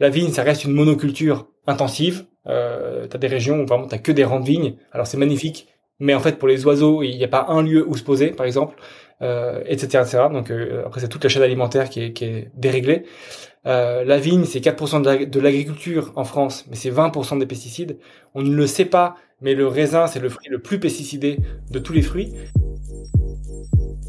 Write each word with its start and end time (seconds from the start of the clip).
La 0.00 0.08
vigne, 0.08 0.32
ça 0.32 0.42
reste 0.42 0.64
une 0.64 0.72
monoculture 0.72 1.46
intensive. 1.66 2.24
Euh, 2.46 3.06
t'as 3.06 3.18
des 3.18 3.26
régions 3.26 3.60
où 3.60 3.66
vraiment 3.66 3.86
t'as 3.86 3.98
que 3.98 4.12
des 4.12 4.24
rangs 4.24 4.40
de 4.40 4.46
vignes. 4.46 4.74
Alors 4.92 5.06
c'est 5.06 5.16
magnifique, 5.16 5.68
mais 6.00 6.14
en 6.14 6.20
fait 6.20 6.38
pour 6.38 6.48
les 6.48 6.66
oiseaux, 6.66 7.02
il 7.02 7.16
n'y 7.16 7.24
a 7.24 7.28
pas 7.28 7.46
un 7.48 7.62
lieu 7.62 7.86
où 7.86 7.96
se 7.96 8.02
poser, 8.02 8.28
par 8.28 8.46
exemple, 8.46 8.76
euh, 9.22 9.62
etc.. 9.66 10.04
Donc 10.32 10.50
euh, 10.50 10.82
après 10.86 11.00
c'est 11.00 11.08
toute 11.08 11.22
la 11.22 11.30
chaîne 11.30 11.42
alimentaire 11.42 11.88
qui 11.88 12.00
est, 12.00 12.50
déréglée. 12.54 13.04
La 13.64 14.18
vigne, 14.18 14.44
c'est 14.44 14.60
4% 14.60 15.30
de 15.30 15.40
l'agriculture 15.40 16.12
en 16.16 16.24
France, 16.24 16.66
mais 16.68 16.76
c'est 16.76 16.90
20% 16.90 17.38
des 17.38 17.46
pesticides. 17.46 17.98
On 18.34 18.42
ne 18.42 18.54
le 18.54 18.66
sait 18.66 18.84
pas, 18.84 19.16
mais 19.40 19.54
le 19.54 19.66
raisin, 19.66 20.06
c'est 20.06 20.20
le 20.20 20.28
fruit 20.28 20.48
le 20.50 20.58
plus 20.58 20.78
pesticidé 20.78 21.38
de 21.70 21.78
tous 21.78 21.94
les 21.94 22.02
fruits. 22.02 22.34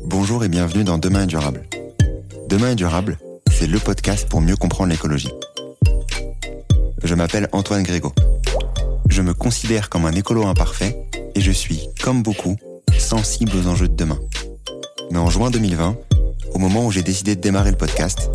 Bonjour 0.03 0.43
et 0.43 0.49
bienvenue 0.49 0.83
dans 0.83 0.97
Demain 0.97 1.23
est 1.23 1.27
durable. 1.27 1.61
Demain 2.49 2.71
est 2.71 2.75
durable, 2.75 3.17
c'est 3.49 3.67
le 3.67 3.79
podcast 3.79 4.27
pour 4.27 4.41
mieux 4.41 4.57
comprendre 4.57 4.91
l'écologie. 4.91 5.31
Je 7.05 7.13
m'appelle 7.13 7.47
Antoine 7.51 7.83
Grégo. 7.83 8.13
Je 9.09 9.21
me 9.21 9.35
considère 9.35 9.89
comme 9.89 10.07
un 10.07 10.11
écolo 10.11 10.47
imparfait 10.47 10.97
et 11.35 11.39
je 11.39 11.51
suis, 11.51 11.87
comme 12.03 12.23
beaucoup, 12.23 12.57
sensible 12.97 13.51
aux 13.55 13.67
enjeux 13.67 13.87
de 13.87 13.95
demain. 13.95 14.19
Mais 15.11 15.19
en 15.19 15.29
juin 15.29 15.51
2020, 15.51 15.95
au 16.55 16.57
moment 16.57 16.83
où 16.83 16.91
j'ai 16.91 17.03
décidé 17.03 17.35
de 17.35 17.41
démarrer 17.41 17.69
le 17.69 17.77
podcast, 17.77 18.31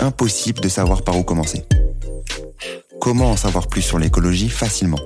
impossible 0.00 0.60
de 0.60 0.68
savoir 0.68 1.02
par 1.02 1.16
où 1.16 1.22
commencer. 1.22 1.64
Comment 3.00 3.30
en 3.30 3.36
savoir 3.36 3.68
plus 3.68 3.82
sur 3.82 4.00
l'écologie 4.00 4.48
facilement? 4.48 4.98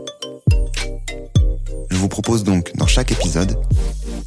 Je 1.90 1.96
vous 1.98 2.08
propose 2.08 2.42
donc, 2.42 2.74
dans 2.74 2.86
chaque 2.86 3.12
épisode, 3.12 3.58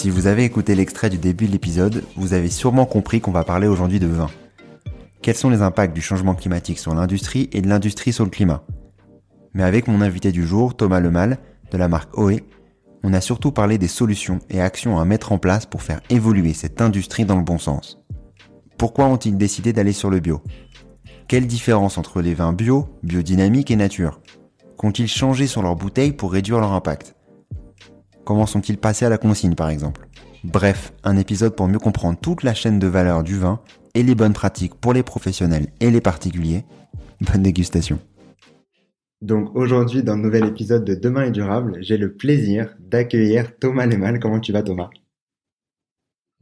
Si 0.00 0.08
vous 0.08 0.26
avez 0.26 0.44
écouté 0.44 0.74
l'extrait 0.74 1.10
du 1.10 1.18
début 1.18 1.46
de 1.46 1.52
l'épisode, 1.52 2.06
vous 2.16 2.32
avez 2.32 2.48
sûrement 2.48 2.86
compris 2.86 3.20
qu'on 3.20 3.32
va 3.32 3.44
parler 3.44 3.66
aujourd'hui 3.66 4.00
de 4.00 4.06
vin. 4.06 4.30
Quels 5.20 5.34
sont 5.36 5.50
les 5.50 5.60
impacts 5.60 5.94
du 5.94 6.00
changement 6.00 6.34
climatique 6.34 6.78
sur 6.78 6.94
l'industrie 6.94 7.50
et 7.52 7.60
de 7.60 7.68
l'industrie 7.68 8.14
sur 8.14 8.24
le 8.24 8.30
climat? 8.30 8.64
Mais 9.52 9.62
avec 9.62 9.88
mon 9.88 10.00
invité 10.00 10.32
du 10.32 10.46
jour, 10.46 10.74
Thomas 10.74 11.00
Lemal, 11.00 11.36
de 11.70 11.76
la 11.76 11.88
marque 11.88 12.16
OE, 12.16 12.38
on 13.04 13.12
a 13.12 13.20
surtout 13.20 13.52
parlé 13.52 13.76
des 13.76 13.88
solutions 13.88 14.38
et 14.48 14.62
actions 14.62 14.98
à 14.98 15.04
mettre 15.04 15.32
en 15.32 15.38
place 15.38 15.66
pour 15.66 15.82
faire 15.82 16.00
évoluer 16.08 16.54
cette 16.54 16.80
industrie 16.80 17.26
dans 17.26 17.36
le 17.36 17.44
bon 17.44 17.58
sens. 17.58 17.98
Pourquoi 18.78 19.04
ont-ils 19.04 19.36
décidé 19.36 19.74
d'aller 19.74 19.92
sur 19.92 20.08
le 20.08 20.20
bio? 20.20 20.40
Quelle 21.28 21.46
différence 21.46 21.98
entre 21.98 22.22
les 22.22 22.32
vins 22.32 22.54
bio, 22.54 22.88
biodynamiques 23.02 23.70
et 23.70 23.76
nature? 23.76 24.22
Qu'ont-ils 24.78 25.08
changé 25.08 25.46
sur 25.46 25.60
leurs 25.60 25.76
bouteilles 25.76 26.12
pour 26.12 26.32
réduire 26.32 26.58
leur 26.58 26.72
impact? 26.72 27.16
Comment 28.24 28.46
sont-ils 28.46 28.78
passés 28.78 29.04
à 29.04 29.08
la 29.08 29.18
consigne 29.18 29.54
par 29.54 29.70
exemple? 29.70 30.06
Bref, 30.44 30.92
un 31.04 31.16
épisode 31.16 31.54
pour 31.54 31.68
mieux 31.68 31.78
comprendre 31.78 32.18
toute 32.20 32.42
la 32.42 32.54
chaîne 32.54 32.78
de 32.78 32.86
valeur 32.86 33.22
du 33.22 33.36
vin 33.38 33.60
et 33.94 34.02
les 34.02 34.14
bonnes 34.14 34.32
pratiques 34.32 34.74
pour 34.74 34.92
les 34.92 35.02
professionnels 35.02 35.68
et 35.80 35.90
les 35.90 36.00
particuliers. 36.00 36.64
Bonne 37.20 37.42
dégustation. 37.42 37.98
Donc 39.20 39.54
aujourd'hui, 39.54 40.02
dans 40.02 40.16
le 40.16 40.22
nouvel 40.22 40.46
épisode 40.46 40.84
de 40.84 40.94
Demain 40.94 41.24
est 41.24 41.30
durable, 41.30 41.76
j'ai 41.80 41.98
le 41.98 42.14
plaisir 42.14 42.74
d'accueillir 42.78 43.58
Thomas 43.58 43.84
Lemal. 43.84 44.18
Comment 44.18 44.40
tu 44.40 44.52
vas 44.52 44.62
Thomas? 44.62 44.88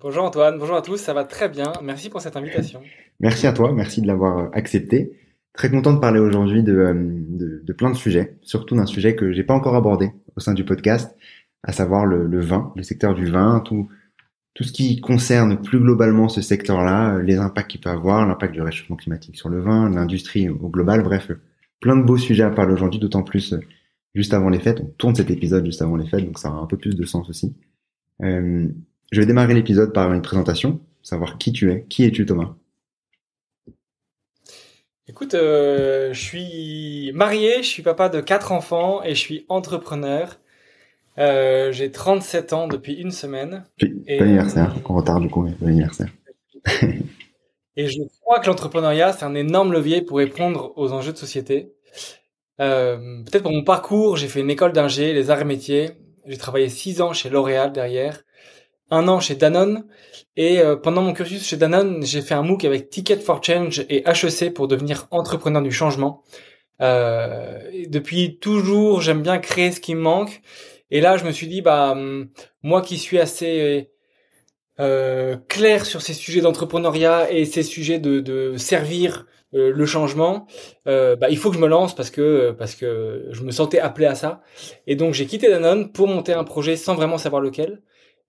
Bonjour 0.00 0.22
Antoine, 0.22 0.58
bonjour 0.60 0.76
à 0.76 0.82
tous, 0.82 0.96
ça 0.96 1.12
va 1.12 1.24
très 1.24 1.48
bien. 1.48 1.72
Merci 1.82 2.08
pour 2.08 2.20
cette 2.20 2.36
invitation. 2.36 2.80
Merci 3.18 3.48
à 3.48 3.52
toi, 3.52 3.72
merci 3.72 4.00
de 4.00 4.06
l'avoir 4.06 4.48
accepté. 4.52 5.18
Très 5.54 5.70
content 5.70 5.92
de 5.92 5.98
parler 5.98 6.20
aujourd'hui 6.20 6.62
de, 6.62 6.72
euh, 6.72 6.94
de, 6.94 7.62
de, 7.64 7.72
plein 7.72 7.90
de 7.90 7.96
sujets, 7.96 8.36
surtout 8.42 8.76
d'un 8.76 8.86
sujet 8.86 9.16
que 9.16 9.32
j'ai 9.32 9.42
pas 9.42 9.54
encore 9.54 9.74
abordé 9.74 10.12
au 10.36 10.40
sein 10.40 10.54
du 10.54 10.64
podcast, 10.64 11.16
à 11.62 11.72
savoir 11.72 12.06
le, 12.06 12.26
le 12.26 12.40
vin, 12.40 12.72
le 12.76 12.82
secteur 12.82 13.14
du 13.14 13.26
vin, 13.26 13.60
tout, 13.60 13.88
tout 14.54 14.64
ce 14.64 14.72
qui 14.72 15.00
concerne 15.00 15.60
plus 15.60 15.80
globalement 15.80 16.28
ce 16.28 16.40
secteur-là, 16.40 17.18
les 17.18 17.36
impacts 17.36 17.70
qu'il 17.70 17.80
peut 17.80 17.90
avoir, 17.90 18.26
l'impact 18.26 18.54
du 18.54 18.62
réchauffement 18.62 18.96
climatique 18.96 19.36
sur 19.36 19.48
le 19.48 19.60
vin, 19.60 19.90
l'industrie 19.90 20.48
au 20.48 20.68
global, 20.68 21.02
bref, 21.02 21.30
plein 21.80 21.96
de 21.96 22.02
beaux 22.02 22.18
sujets 22.18 22.42
à 22.42 22.50
parler 22.50 22.72
aujourd'hui, 22.72 23.00
d'autant 23.00 23.22
plus 23.22 23.52
euh, 23.52 23.60
juste 24.14 24.34
avant 24.34 24.48
les 24.48 24.60
fêtes. 24.60 24.80
On 24.80 24.92
tourne 24.98 25.14
cet 25.14 25.30
épisode 25.30 25.64
juste 25.64 25.82
avant 25.82 25.96
les 25.96 26.06
fêtes, 26.06 26.24
donc 26.24 26.38
ça 26.38 26.50
aura 26.50 26.60
un 26.60 26.66
peu 26.66 26.76
plus 26.76 26.96
de 26.96 27.04
sens 27.04 27.28
aussi. 27.28 27.54
Euh, 28.22 28.66
je 29.12 29.20
vais 29.20 29.26
démarrer 29.26 29.54
l'épisode 29.54 29.92
par 29.92 30.12
une 30.12 30.22
présentation, 30.22 30.80
savoir 31.02 31.38
qui 31.38 31.52
tu 31.52 31.70
es. 31.70 31.84
Qui 31.88 32.04
es-tu 32.04 32.26
Thomas? 32.26 32.54
Écoute, 35.06 35.34
euh, 35.34 36.12
je 36.12 36.20
suis 36.20 37.12
marié, 37.14 37.62
je 37.62 37.68
suis 37.68 37.82
papa 37.82 38.08
de 38.08 38.20
quatre 38.20 38.52
enfants 38.52 39.02
et 39.02 39.10
je 39.10 39.20
suis 39.20 39.46
entrepreneur. 39.48 40.38
Euh, 41.18 41.72
j'ai 41.72 41.90
37 41.90 42.52
ans 42.52 42.68
depuis 42.68 42.94
une 42.94 43.10
semaine. 43.10 43.64
Bon 43.80 44.20
anniversaire, 44.20 44.74
en 44.84 44.94
retard 44.94 45.20
du 45.20 45.28
coup, 45.28 45.48
bon 45.60 45.66
anniversaire. 45.66 46.08
Et 47.76 47.88
je 47.88 48.00
crois 48.20 48.40
que 48.40 48.46
l'entrepreneuriat, 48.46 49.12
c'est 49.12 49.24
un 49.24 49.34
énorme 49.34 49.72
levier 49.72 50.02
pour 50.02 50.18
répondre 50.18 50.72
aux 50.76 50.92
enjeux 50.92 51.12
de 51.12 51.18
société. 51.18 51.72
Euh, 52.60 53.22
Peut-être 53.24 53.42
pour 53.42 53.52
mon 53.52 53.64
parcours, 53.64 54.16
j'ai 54.16 54.28
fait 54.28 54.40
une 54.40 54.50
école 54.50 54.72
d'ingé, 54.72 55.12
les 55.12 55.30
arts 55.30 55.40
et 55.40 55.44
métiers. 55.44 55.90
J'ai 56.26 56.36
travaillé 56.36 56.68
six 56.68 57.00
ans 57.00 57.12
chez 57.12 57.30
L'Oréal 57.30 57.72
derrière, 57.72 58.22
un 58.90 59.08
an 59.08 59.20
chez 59.20 59.34
Danone. 59.34 59.86
Et 60.36 60.60
euh, 60.60 60.76
pendant 60.76 61.02
mon 61.02 61.12
cursus 61.12 61.44
chez 61.44 61.56
Danone, 61.56 62.04
j'ai 62.04 62.22
fait 62.22 62.34
un 62.34 62.42
MOOC 62.42 62.64
avec 62.64 62.90
Ticket 62.90 63.18
for 63.18 63.42
Change 63.42 63.84
et 63.88 64.04
HEC 64.08 64.54
pour 64.54 64.68
devenir 64.68 65.08
entrepreneur 65.10 65.62
du 65.62 65.72
changement. 65.72 66.22
Depuis 66.80 68.38
toujours, 68.38 69.00
j'aime 69.00 69.22
bien 69.22 69.38
créer 69.38 69.72
ce 69.72 69.80
qui 69.80 69.96
me 69.96 70.00
manque. 70.00 70.42
Et 70.90 71.00
là, 71.00 71.16
je 71.16 71.24
me 71.24 71.32
suis 71.32 71.46
dit, 71.46 71.62
bah, 71.62 71.92
hum, 71.92 72.30
moi 72.62 72.82
qui 72.82 72.98
suis 72.98 73.18
assez 73.18 73.90
euh, 74.80 75.36
clair 75.48 75.86
sur 75.86 76.02
ces 76.02 76.14
sujets 76.14 76.40
d'entrepreneuriat 76.40 77.30
et 77.32 77.44
ces 77.44 77.62
sujets 77.62 77.98
de, 77.98 78.20
de 78.20 78.56
servir 78.56 79.26
euh, 79.54 79.72
le 79.74 79.86
changement, 79.86 80.46
euh, 80.86 81.16
bah, 81.16 81.28
il 81.30 81.38
faut 81.38 81.50
que 81.50 81.56
je 81.56 81.60
me 81.60 81.68
lance 81.68 81.94
parce 81.94 82.10
que 82.10 82.54
parce 82.58 82.74
que 82.74 83.28
je 83.30 83.42
me 83.42 83.50
sentais 83.50 83.78
appelé 83.80 84.06
à 84.06 84.14
ça. 84.14 84.42
Et 84.86 84.94
donc 84.94 85.14
j'ai 85.14 85.26
quitté 85.26 85.48
Danone 85.48 85.90
pour 85.90 86.06
monter 86.06 86.34
un 86.34 86.44
projet 86.44 86.76
sans 86.76 86.94
vraiment 86.94 87.18
savoir 87.18 87.40
lequel. 87.40 87.82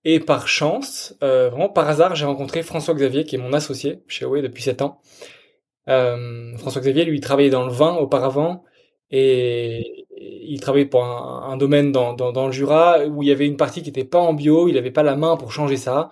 Et 0.06 0.20
par 0.22 0.48
chance, 0.48 1.16
euh, 1.24 1.50
vraiment 1.50 1.70
par 1.70 1.90
hasard, 1.90 2.16
j'ai 2.16 2.26
rencontré 2.26 2.64
François 2.64 2.94
Xavier 2.94 3.26
qui 3.26 3.36
est 3.36 3.40
mon 3.40 3.52
associé 3.54 4.02
chez 4.08 4.26
OE 4.26 4.42
depuis 4.42 4.64
7 4.64 4.82
ans. 4.82 5.02
Euh, 5.90 6.56
François 6.58 6.82
Xavier, 6.82 7.04
lui, 7.04 7.20
travaillait 7.20 7.50
dans 7.50 7.66
le 7.66 7.72
vin 7.72 7.96
auparavant 7.96 8.64
et 9.12 10.06
il 10.10 10.60
travaillait 10.60 10.86
pour 10.86 11.04
un, 11.04 11.52
un 11.52 11.58
domaine 11.58 11.92
dans, 11.92 12.14
dans, 12.14 12.32
dans, 12.32 12.48
le 12.48 12.52
Jura 12.52 13.06
où 13.06 13.24
il 13.24 13.30
y 13.30 13.32
avait 13.32 13.48
une 13.48 13.58
partie 13.58 13.82
qui 13.82 13.90
n'était 13.90 14.04
pas 14.04 14.20
en 14.20 14.34
bio, 14.34 14.68
il 14.68 14.76
n'avait 14.76 14.92
pas 14.92 15.04
la 15.04 15.16
main 15.16 15.38
pour 15.38 15.52
changer 15.52 15.78
ça. 15.78 16.10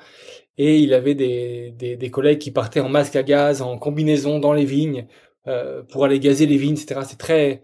Et 0.58 0.80
il 0.80 0.94
avait 0.94 1.16
des, 1.16 1.72
des, 1.78 1.96
des, 1.98 2.10
collègues 2.10 2.40
qui 2.40 2.52
partaient 2.52 2.80
en 2.80 2.90
masque 2.90 3.16
à 3.16 3.24
gaz, 3.24 3.62
en 3.62 3.78
combinaison 3.78 4.40
dans 4.40 4.54
les 4.54 4.66
vignes, 4.66 5.08
euh, 5.48 5.84
pour 5.84 6.06
aller 6.06 6.20
gazer 6.20 6.48
les 6.48 6.58
vignes, 6.58 6.74
etc. 6.74 7.02
C'est 7.08 7.20
très 7.20 7.62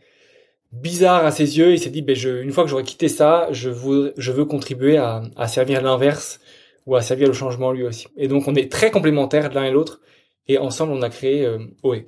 bizarre 0.71 1.25
à 1.25 1.31
ses 1.31 1.57
yeux. 1.57 1.73
Il 1.73 1.79
s'est 1.79 1.89
dit, 1.89 2.03
ben 2.03 2.15
je, 2.15 2.41
une 2.41 2.51
fois 2.51 2.63
que 2.63 2.69
j'aurai 2.69 2.83
quitté 2.83 3.07
ça, 3.07 3.47
je 3.51 3.69
veux, 3.69 4.13
je 4.17 4.31
veux 4.31 4.45
contribuer 4.45 4.97
à, 4.97 5.23
à 5.35 5.47
servir 5.47 5.81
l'inverse 5.81 6.39
ou 6.85 6.95
à 6.95 7.01
servir 7.01 7.27
le 7.27 7.33
changement 7.33 7.71
lui 7.71 7.83
aussi. 7.83 8.07
Et 8.17 8.27
donc 8.27 8.47
on 8.47 8.55
est 8.55 8.71
très 8.71 8.91
complémentaires 8.91 9.51
l'un 9.53 9.65
et 9.65 9.71
l'autre. 9.71 10.01
Et 10.47 10.57
ensemble, 10.57 10.93
on 10.93 11.01
a 11.01 11.09
créé 11.09 11.45
euh, 11.45 11.59
OE. 11.83 12.05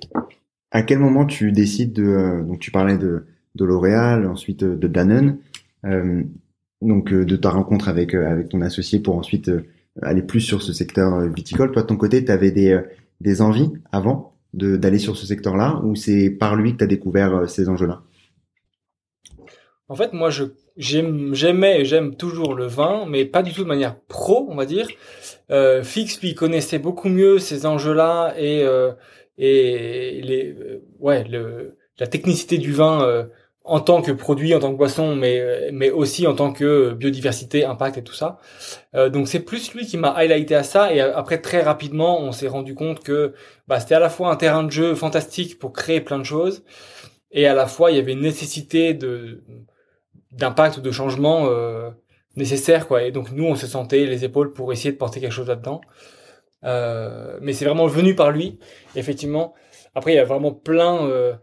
À 0.76 0.82
quel 0.82 0.98
moment 0.98 1.24
tu 1.24 1.52
décides 1.52 1.94
de... 1.94 2.04
Euh, 2.04 2.42
donc 2.42 2.58
tu 2.58 2.70
parlais 2.70 2.98
de 2.98 3.24
de 3.54 3.64
L'Oréal, 3.64 4.26
ensuite 4.26 4.62
euh, 4.62 4.76
de 4.76 4.86
Danone, 4.86 5.38
euh, 5.86 6.22
donc 6.82 7.14
de 7.14 7.36
ta 7.36 7.48
rencontre 7.48 7.88
avec 7.88 8.14
ton 8.50 8.60
associé 8.60 9.00
pour 9.00 9.16
ensuite 9.16 9.50
aller 10.02 10.20
plus 10.20 10.42
sur 10.42 10.60
ce 10.60 10.74
secteur 10.74 11.20
viticole. 11.32 11.72
Toi, 11.72 11.80
de 11.80 11.86
ton 11.86 11.96
côté, 11.96 12.22
tu 12.22 12.30
avais 12.30 12.50
des 12.50 13.40
envies 13.40 13.72
avant 13.90 14.34
d'aller 14.52 14.98
sur 14.98 15.16
ce 15.16 15.26
secteur-là, 15.26 15.80
ou 15.82 15.96
c'est 15.96 16.28
par 16.28 16.54
lui 16.54 16.72
que 16.72 16.78
tu 16.78 16.84
as 16.84 16.86
découvert 16.86 17.48
ces 17.48 17.70
enjeux-là? 17.70 18.02
En 19.88 19.94
fait, 19.94 20.12
moi, 20.12 20.28
je 20.28 20.44
j'aimais 20.76 21.80
et 21.80 21.84
j'aime 21.86 22.14
toujours 22.16 22.52
le 22.54 22.66
vin, 22.66 23.06
mais 23.08 23.24
pas 23.24 23.42
du 23.42 23.54
tout 23.54 23.62
de 23.62 23.68
manière 23.68 23.98
pro, 24.08 24.46
on 24.50 24.54
va 24.54 24.66
dire. 24.66 24.86
Fix 25.82 26.20
lui 26.20 26.34
connaissait 26.34 26.78
beaucoup 26.78 27.08
mieux 27.08 27.38
ces 27.38 27.64
enjeux-là 27.64 28.34
et 28.38 28.66
et 29.38 30.20
les 30.22 30.52
euh, 30.52 30.84
ouais 30.98 31.24
le 31.24 31.76
la 31.98 32.06
technicité 32.06 32.58
du 32.58 32.72
vin 32.72 33.02
euh, 33.02 33.24
en 33.64 33.80
tant 33.80 34.00
que 34.00 34.12
produit, 34.12 34.54
en 34.54 34.60
tant 34.60 34.72
que 34.72 34.76
boisson, 34.78 35.16
mais 35.16 35.70
mais 35.72 35.90
aussi 35.90 36.26
en 36.26 36.34
tant 36.34 36.52
que 36.52 36.92
biodiversité, 36.92 37.64
impact 37.64 37.98
et 37.98 38.04
tout 38.04 38.14
ça. 38.14 38.38
Euh, 38.94 39.08
donc 39.08 39.28
c'est 39.28 39.40
plus 39.40 39.74
lui 39.74 39.86
qui 39.86 39.96
m'a 39.96 40.10
highlighté 40.10 40.54
à 40.54 40.62
ça. 40.62 40.92
Et 40.94 41.00
après 41.00 41.40
très 41.40 41.62
rapidement 41.62 42.20
on 42.20 42.32
s'est 42.32 42.48
rendu 42.48 42.74
compte 42.74 43.02
que 43.02 43.34
bah, 43.68 43.80
c'était 43.80 43.96
à 43.96 44.00
la 44.00 44.08
fois 44.10 44.30
un 44.30 44.36
terrain 44.36 44.62
de 44.62 44.70
jeu 44.70 44.94
fantastique 44.94 45.58
pour 45.58 45.72
créer 45.72 46.00
plein 46.00 46.18
de 46.18 46.24
choses. 46.24 46.64
Et 47.32 47.46
à 47.46 47.54
la 47.54 47.66
fois 47.66 47.90
il 47.90 47.96
y 47.96 48.00
avait 48.00 48.12
une 48.12 48.20
nécessité 48.20 48.94
de 48.94 49.42
d'impact 50.32 50.78
ou 50.78 50.80
de 50.80 50.90
changement 50.92 51.46
euh, 51.48 51.90
nécessaire 52.36 52.86
quoi. 52.86 53.02
Et 53.02 53.10
donc 53.12 53.32
nous 53.32 53.44
on 53.44 53.56
se 53.56 53.66
sentait 53.66 54.06
les 54.06 54.24
épaules 54.24 54.52
pour 54.52 54.72
essayer 54.72 54.92
de 54.92 54.98
porter 54.98 55.20
quelque 55.20 55.32
chose 55.32 55.48
là-dedans 55.48 55.80
euh, 56.66 57.38
mais 57.40 57.52
c'est 57.52 57.64
vraiment 57.64 57.86
venu 57.86 58.14
par 58.14 58.30
lui 58.30 58.58
effectivement. 58.94 59.54
Après 59.94 60.12
il 60.12 60.16
y 60.16 60.18
a 60.18 60.24
vraiment 60.24 60.52
plein 60.52 61.06
euh, 61.08 61.34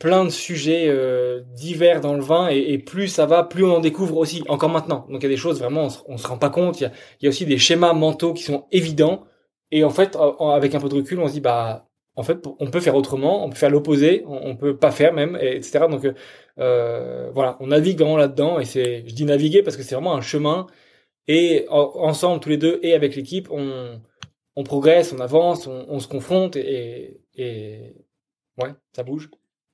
plein 0.00 0.24
de 0.24 0.30
sujets 0.30 0.86
euh, 0.88 1.42
divers 1.54 2.00
dans 2.00 2.14
le 2.14 2.22
vin 2.22 2.48
et, 2.50 2.58
et, 2.58 2.78
plus 2.78 3.08
ça 3.08 3.26
va 3.26 3.44
plus 3.44 3.64
on 3.64 3.76
en 3.76 3.80
découvre 3.80 4.16
aussi 4.16 4.42
encore 4.48 4.70
maintenant. 4.70 5.06
Donc 5.08 5.22
il 5.22 5.24
y 5.24 5.26
a 5.26 5.30
des 5.30 5.36
choses 5.36 5.60
vraiment 5.60 5.88
on 6.08 6.16
se, 6.16 6.22
se 6.22 6.28
rend 6.28 6.38
pas 6.38 6.50
compte. 6.50 6.80
Il 6.80 6.90
y 7.22 7.26
a, 7.26 7.28
aussi 7.28 7.46
des 7.46 7.58
schémas 7.58 7.92
mentaux 7.92 8.34
qui 8.34 8.42
sont 8.42 8.66
évidents 8.72 9.24
et 9.70 9.84
en 9.84 9.90
fait 9.90 10.16
avec 10.40 10.74
un 10.74 10.80
peu 10.80 10.88
de 10.88 10.96
recul 10.96 11.20
on 11.20 11.28
se 11.28 11.34
dit 11.34 11.40
bah 11.40 11.86
en 12.16 12.22
fait, 12.22 12.46
on 12.60 12.70
peut 12.70 12.80
faire 12.80 12.94
autrement, 12.94 13.44
on 13.44 13.50
peut 13.50 13.56
faire 13.56 13.70
l'opposé, 13.70 14.22
on, 14.26 14.50
on, 14.50 14.56
peut 14.56 14.76
pas 14.76 14.92
faire 14.92 15.12
même, 15.12 15.36
etc. 15.40 15.86
Donc 15.90 16.06
euh, 16.58 17.30
voilà, 17.32 17.56
on 17.60 17.68
navigue 17.68 17.98
vraiment 17.98 18.16
là-dedans 18.16 18.60
et 18.60 18.64
c'est, 18.64 19.04
je 19.06 19.14
dis 19.14 19.24
naviguer 19.24 19.62
parce 19.62 19.76
que 19.76 19.82
c'est 19.82 19.96
vraiment 19.96 20.14
un 20.14 20.20
chemin 20.20 20.66
et 21.26 21.66
ensemble 21.70 22.40
tous 22.40 22.50
les 22.50 22.56
deux 22.58 22.78
et 22.82 22.94
avec 22.94 23.16
l'équipe, 23.16 23.48
on, 23.50 24.00
on 24.56 24.64
progresse, 24.64 25.12
on 25.12 25.20
avance, 25.20 25.66
on, 25.66 25.86
on 25.88 26.00
se 26.00 26.08
confronte 26.08 26.56
et, 26.56 27.20
et, 27.34 27.94
ouais, 28.62 28.70
ça 28.94 29.02
bouge. 29.02 29.30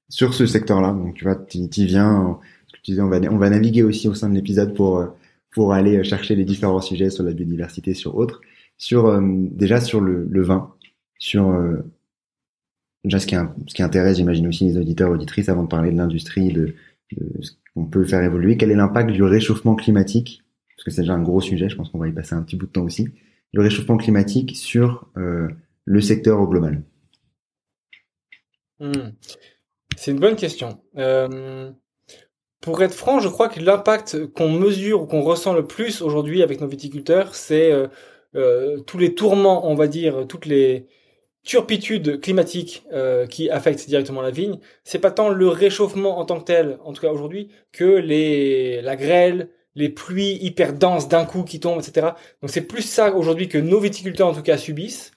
Sur 0.08 0.34
ce 0.34 0.46
secteur-là, 0.46 0.92
donc 0.92 1.14
tu 1.14 1.24
vois, 1.24 1.36
tu 1.36 1.68
viens, 1.84 2.38
tu 2.72 2.80
disais, 2.82 3.02
on 3.02 3.08
va, 3.08 3.18
on 3.30 3.38
va 3.38 3.50
naviguer 3.50 3.82
aussi 3.82 4.08
au 4.08 4.14
sein 4.14 4.28
de 4.28 4.34
l'épisode 4.34 4.74
pour 4.74 5.06
pour 5.50 5.72
aller 5.72 6.02
chercher 6.04 6.36
les 6.36 6.44
différents 6.44 6.80
sujets 6.80 7.10
sur 7.10 7.24
la 7.24 7.32
biodiversité, 7.32 7.94
sur 7.94 8.16
autres, 8.16 8.40
sur 8.78 9.06
euh, 9.06 9.20
déjà 9.22 9.80
sur 9.80 10.00
le, 10.00 10.26
le 10.30 10.42
vin, 10.42 10.72
sur 11.18 11.48
euh, 11.48 11.84
déjà 13.04 13.18
ce 13.18 13.26
qui, 13.26 13.36
ce 13.66 13.74
qui 13.74 13.82
intéresse, 13.82 14.16
j'imagine 14.16 14.46
aussi 14.46 14.64
les 14.64 14.78
auditeurs 14.78 15.10
auditrices 15.10 15.48
avant 15.48 15.64
de 15.64 15.68
parler 15.68 15.90
de 15.90 15.96
l'industrie, 15.96 16.52
de, 16.52 16.74
de, 17.12 17.42
ce 17.42 17.52
qu'on 17.74 17.84
peut 17.84 18.04
faire 18.04 18.22
évoluer. 18.22 18.56
Quel 18.56 18.70
est 18.70 18.76
l'impact 18.76 19.10
du 19.10 19.22
réchauffement 19.22 19.74
climatique? 19.74 20.42
Parce 20.76 20.84
que 20.84 20.90
c'est 20.90 21.02
déjà 21.02 21.14
un 21.14 21.22
gros 21.22 21.40
sujet, 21.40 21.68
je 21.68 21.76
pense 21.76 21.90
qu'on 21.90 21.98
va 21.98 22.08
y 22.08 22.12
passer 22.12 22.34
un 22.34 22.42
petit 22.42 22.56
bout 22.56 22.66
de 22.66 22.72
temps 22.72 22.84
aussi. 22.84 23.08
Le 23.52 23.62
réchauffement 23.62 23.96
climatique 23.96 24.56
sur 24.56 25.08
euh, 25.16 25.48
le 25.84 26.00
secteur 26.00 26.40
au 26.40 26.46
global. 26.46 26.82
Hmm. 28.78 29.10
C'est 29.96 30.12
une 30.12 30.20
bonne 30.20 30.36
question. 30.36 30.80
Euh, 30.96 31.70
pour 32.60 32.82
être 32.82 32.94
franc, 32.94 33.20
je 33.20 33.28
crois 33.28 33.48
que 33.48 33.60
l'impact 33.60 34.26
qu'on 34.32 34.50
mesure 34.50 35.02
ou 35.02 35.06
qu'on 35.06 35.22
ressent 35.22 35.52
le 35.52 35.66
plus 35.66 36.00
aujourd'hui 36.00 36.42
avec 36.42 36.60
nos 36.60 36.68
viticulteurs, 36.68 37.34
c'est 37.34 37.72
euh, 38.36 38.78
tous 38.86 38.98
les 38.98 39.14
tourments, 39.14 39.68
on 39.68 39.74
va 39.74 39.88
dire, 39.88 40.26
toutes 40.28 40.46
les 40.46 40.86
turpitude 41.42 42.20
climatique 42.20 42.84
euh, 42.92 43.26
qui 43.26 43.50
affecte 43.50 43.86
directement 43.88 44.22
la 44.22 44.30
vigne, 44.30 44.58
c'est 44.84 44.98
pas 44.98 45.10
tant 45.10 45.30
le 45.30 45.48
réchauffement 45.48 46.18
en 46.18 46.24
tant 46.24 46.38
que 46.38 46.44
tel, 46.44 46.78
en 46.84 46.92
tout 46.92 47.00
cas 47.00 47.10
aujourd'hui, 47.10 47.48
que 47.72 47.84
les 47.84 48.82
la 48.82 48.96
grêle, 48.96 49.48
les 49.80 49.88
pluies 49.88 50.38
hyper 50.40 50.72
denses 50.72 51.08
d'un 51.08 51.24
coup 51.24 51.42
qui 51.42 51.60
tombent, 51.60 51.80
etc. 51.80 52.08
Donc 52.42 52.50
c'est 52.50 52.62
plus 52.62 52.82
ça 52.82 53.14
aujourd'hui 53.14 53.48
que 53.48 53.58
nos 53.58 53.80
viticulteurs 53.80 54.28
en 54.28 54.34
tout 54.34 54.42
cas 54.42 54.56
subissent 54.56 55.12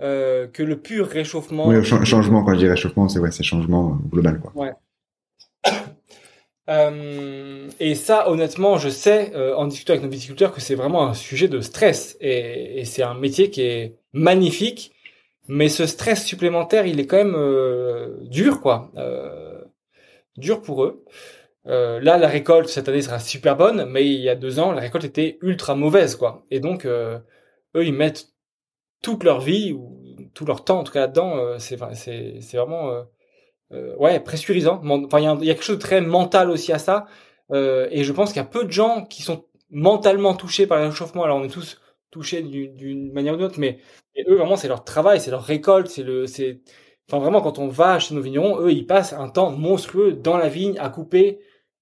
euh, 0.00 0.46
que 0.46 0.62
le 0.62 0.76
pur 0.80 1.06
réchauffement. 1.06 1.68
Oui, 1.68 1.84
changement 1.84 2.42
quand 2.44 2.54
je 2.54 2.58
dis 2.58 2.68
réchauffement, 2.68 3.08
c'est 3.08 3.18
ouais, 3.18 3.30
c'est 3.30 3.44
changement 3.44 3.98
global 4.10 4.40
quoi. 4.40 4.52
Ouais. 4.54 4.72
Euh, 6.70 7.68
et 7.78 7.94
ça, 7.94 8.30
honnêtement, 8.30 8.78
je 8.78 8.88
sais 8.88 9.32
euh, 9.34 9.54
en 9.54 9.66
discutant 9.66 9.92
avec 9.92 10.02
nos 10.02 10.08
viticulteurs 10.08 10.50
que 10.50 10.62
c'est 10.62 10.74
vraiment 10.74 11.06
un 11.06 11.12
sujet 11.12 11.46
de 11.46 11.60
stress 11.60 12.16
et, 12.22 12.80
et 12.80 12.86
c'est 12.86 13.02
un 13.02 13.12
métier 13.12 13.50
qui 13.50 13.60
est 13.60 13.96
magnifique 14.14 14.94
mais 15.48 15.68
ce 15.68 15.86
stress 15.86 16.24
supplémentaire, 16.24 16.86
il 16.86 17.00
est 17.00 17.06
quand 17.06 17.18
même 17.18 17.34
euh, 17.36 18.16
dur, 18.22 18.60
quoi. 18.60 18.90
Euh, 18.96 19.60
dur 20.36 20.62
pour 20.62 20.84
eux. 20.84 21.04
Euh, 21.66 22.00
là, 22.00 22.18
la 22.18 22.28
récolte 22.28 22.68
cette 22.68 22.88
année 22.88 23.02
sera 23.02 23.18
super 23.18 23.56
bonne, 23.56 23.86
mais 23.86 24.06
il 24.06 24.20
y 24.20 24.28
a 24.28 24.34
deux 24.36 24.58
ans, 24.58 24.72
la 24.72 24.80
récolte 24.82 25.04
était 25.04 25.38
ultra 25.42 25.74
mauvaise, 25.74 26.16
quoi. 26.16 26.44
Et 26.50 26.60
donc, 26.60 26.84
eux, 26.86 27.22
ils 27.74 27.92
mettent 27.94 28.28
toute 29.02 29.24
leur 29.24 29.40
vie 29.40 29.72
ou 29.72 30.16
tout 30.34 30.46
leur 30.46 30.64
temps, 30.64 30.80
en 30.80 30.84
tout 30.84 30.92
cas 30.92 31.00
là-dedans. 31.02 31.58
c'est 31.58 31.78
c'est 31.94 32.40
c'est 32.40 32.56
vraiment 32.58 33.04
ouais 33.70 34.20
pressurisant. 34.20 34.80
Enfin, 34.84 35.20
il 35.20 35.24
y, 35.24 35.26
a, 35.26 35.34
y 35.42 35.50
a 35.50 35.54
quelque 35.54 35.64
chose 35.64 35.76
de 35.76 35.82
très 35.82 36.00
mental 36.00 36.50
aussi 36.50 36.72
à 36.72 36.78
ça. 36.78 37.06
et 37.52 38.04
je 38.04 38.12
pense 38.12 38.30
qu'il 38.32 38.42
y 38.42 38.44
a 38.44 38.48
peu 38.48 38.64
de 38.64 38.70
gens 38.72 39.04
qui 39.04 39.22
sont 39.22 39.46
mentalement 39.70 40.34
touchés 40.34 40.66
par 40.66 40.78
le 40.80 40.86
réchauffement. 40.88 41.24
Alors, 41.24 41.38
on 41.38 41.44
est 41.44 41.48
tous 41.48 41.80
touchés 42.10 42.42
d'une 42.42 43.12
manière 43.12 43.34
ou 43.34 43.36
d'une 43.36 43.46
autre, 43.46 43.58
mais 43.60 43.80
eux, 44.28 44.36
vraiment, 44.36 44.56
c'est 44.56 44.68
leur 44.68 44.84
travail, 44.84 45.20
c'est 45.20 45.30
leur 45.30 45.42
récolte, 45.44 45.88
c'est 45.88 46.02
le, 46.04 46.26
c'est, 46.26 46.60
enfin 47.08 47.18
vraiment, 47.20 47.40
quand 47.40 47.58
on 47.58 47.68
va 47.68 47.98
chez 47.98 48.14
nos 48.14 48.20
vignerons, 48.22 48.60
eux, 48.60 48.72
ils 48.72 48.86
passent 48.86 49.12
un 49.12 49.28
temps 49.28 49.50
monstrueux 49.50 50.12
dans 50.12 50.36
la 50.36 50.48
vigne 50.48 50.78
à 50.78 50.88
couper 50.90 51.40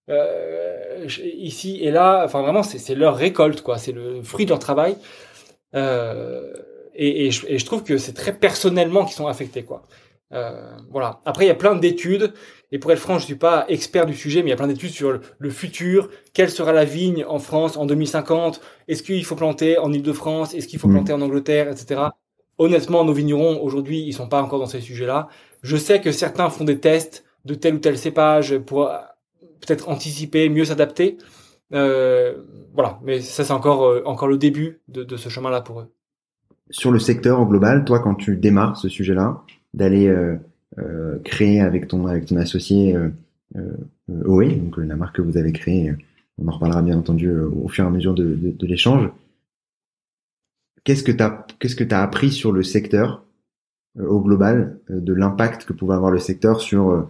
euh, 0.08 1.06
ici 1.36 1.78
et 1.82 1.90
là. 1.90 2.22
Enfin 2.24 2.42
vraiment, 2.42 2.62
c'est 2.62 2.94
leur 2.94 3.16
récolte, 3.16 3.62
quoi. 3.62 3.78
C'est 3.78 3.92
le 3.92 4.22
fruit 4.22 4.44
de 4.44 4.50
leur 4.50 4.58
travail. 4.58 4.96
Euh, 5.74 6.52
et, 6.94 7.26
et, 7.26 7.30
je, 7.30 7.46
et, 7.48 7.58
je, 7.58 7.64
trouve 7.64 7.82
que 7.82 7.96
c'est 7.96 8.12
très 8.12 8.32
personnellement 8.32 9.04
qu'ils 9.04 9.14
sont 9.14 9.26
affectés, 9.26 9.62
quoi. 9.62 9.82
Euh, 10.32 10.70
voilà. 10.90 11.20
Après, 11.24 11.44
il 11.44 11.48
y 11.48 11.52
a 11.52 11.54
plein 11.54 11.74
d'études. 11.74 12.32
Et 12.70 12.78
pour 12.78 12.90
être 12.90 12.98
franc, 12.98 13.18
je 13.18 13.26
suis 13.26 13.34
pas 13.34 13.66
expert 13.68 14.06
du 14.06 14.14
sujet, 14.14 14.40
mais 14.42 14.48
il 14.48 14.50
y 14.50 14.54
a 14.54 14.56
plein 14.56 14.66
d'études 14.66 14.92
sur 14.92 15.20
le, 15.38 15.50
futur. 15.50 16.08
Quelle 16.32 16.50
sera 16.50 16.72
la 16.72 16.86
vigne 16.86 17.24
en 17.28 17.38
France 17.38 17.76
en 17.76 17.84
2050 17.84 18.60
Est-ce 18.88 19.02
qu'il 19.02 19.24
faut 19.24 19.36
planter 19.36 19.76
en 19.78 19.92
Île-de-France? 19.92 20.54
Est-ce 20.54 20.68
qu'il 20.68 20.78
faut 20.78 20.88
mmh. 20.88 20.94
planter 20.94 21.12
en 21.12 21.20
Angleterre, 21.20 21.68
etc 21.68 22.00
honnêtement, 22.58 23.04
nos 23.04 23.12
vignerons 23.12 23.60
aujourd'hui, 23.62 24.00
ils 24.00 24.12
sont 24.12 24.28
pas 24.28 24.42
encore 24.42 24.58
dans 24.58 24.66
ces 24.66 24.80
sujets-là. 24.80 25.28
Je 25.62 25.76
sais 25.76 26.00
que 26.00 26.12
certains 26.12 26.50
font 26.50 26.64
des 26.64 26.78
tests 26.78 27.24
de 27.44 27.54
tel 27.54 27.74
ou 27.74 27.78
tel 27.78 27.98
cépage 27.98 28.58
pour 28.58 28.90
peut-être 29.64 29.88
anticiper, 29.88 30.48
mieux 30.48 30.64
s'adapter. 30.64 31.18
Euh, 31.72 32.34
voilà, 32.74 33.00
mais 33.02 33.20
ça 33.20 33.44
c'est 33.44 33.52
encore 33.52 33.84
euh, 33.84 34.02
encore 34.04 34.28
le 34.28 34.36
début 34.36 34.80
de, 34.88 35.16
ce 35.16 35.28
chemin-là 35.28 35.62
pour 35.62 35.80
eux. 35.80 35.90
Sur 36.70 36.90
le 36.90 36.98
secteur 36.98 37.40
en 37.40 37.46
global, 37.46 37.84
toi, 37.84 38.00
quand 38.00 38.14
tu 38.14 38.36
démarres 38.36 38.76
ce 38.76 38.88
sujet-là, 38.88 39.42
d'aller 39.72 40.08
euh, 40.08 41.18
créer 41.24 41.60
avec 41.60 41.88
ton 41.88 42.06
avec 42.06 42.26
ton 42.26 42.36
associé 42.36 42.96
OE, 43.54 44.54
donc 44.56 44.76
la 44.78 44.96
marque 44.96 45.16
que 45.16 45.22
vous 45.22 45.38
avez 45.38 45.52
créée, 45.52 45.94
on 46.38 46.48
en 46.48 46.52
reparlera 46.52 46.82
bien 46.82 46.98
entendu 46.98 47.30
au 47.30 47.68
fur 47.68 47.84
et 47.84 47.86
à 47.86 47.90
mesure 47.90 48.14
de, 48.14 48.38
de, 48.42 48.66
l'échange 48.66 49.10
qu'est-ce 50.84 51.02
que 51.02 51.12
tu 51.12 51.22
as 51.22 51.46
qu'est-ce 51.58 51.76
que 51.76 51.84
tu 51.84 51.94
as 51.94 52.02
appris 52.02 52.30
sur 52.30 52.52
le 52.52 52.62
secteur 52.62 53.24
au 53.98 54.20
global 54.20 54.78
de 54.88 55.12
l'impact 55.12 55.66
que 55.66 55.74
pouvait 55.74 55.94
avoir 55.94 56.10
le 56.10 56.18
secteur 56.18 56.62
sur 56.62 57.06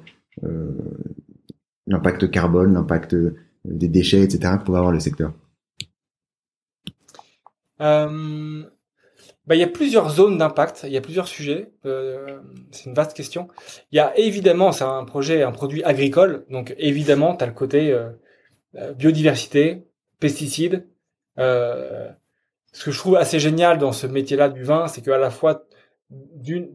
l'impact 1.86 2.30
carbone, 2.30 2.74
l'impact 2.74 3.16
des 3.64 3.88
déchets, 3.88 4.22
etc. 4.22 4.54
que 4.58 4.64
pouvait 4.64 4.78
avoir 4.78 4.92
le 4.92 5.00
secteur 5.00 5.32
bah, 9.44 9.56
il 9.56 9.58
y 9.58 9.64
a 9.64 9.68
plusieurs 9.68 10.08
zones 10.10 10.38
d'impact, 10.38 10.82
il 10.84 10.92
y 10.92 10.96
a 10.96 11.00
plusieurs 11.00 11.26
sujets. 11.26 11.72
Euh, 11.84 12.38
c'est 12.70 12.84
une 12.84 12.94
vaste 12.94 13.12
question. 13.16 13.48
Il 13.90 13.96
y 13.96 13.98
a 13.98 14.16
évidemment, 14.16 14.70
c'est 14.70 14.84
un 14.84 15.04
projet, 15.04 15.42
un 15.42 15.50
produit 15.50 15.82
agricole, 15.82 16.44
donc 16.48 16.76
évidemment, 16.78 17.34
tu 17.34 17.42
as 17.42 17.48
le 17.48 17.52
côté 17.52 17.92
biodiversité, 18.96 19.84
pesticides, 20.20 20.86
euh, 21.38 22.08
ce 22.72 22.84
que 22.84 22.90
je 22.90 22.98
trouve 22.98 23.16
assez 23.16 23.38
génial 23.38 23.78
dans 23.78 23.92
ce 23.92 24.06
métier-là 24.06 24.48
du 24.48 24.62
vin, 24.62 24.86
c'est 24.88 25.02
qu'à 25.02 25.18
la 25.18 25.30
fois, 25.30 25.66
d'une 26.10 26.70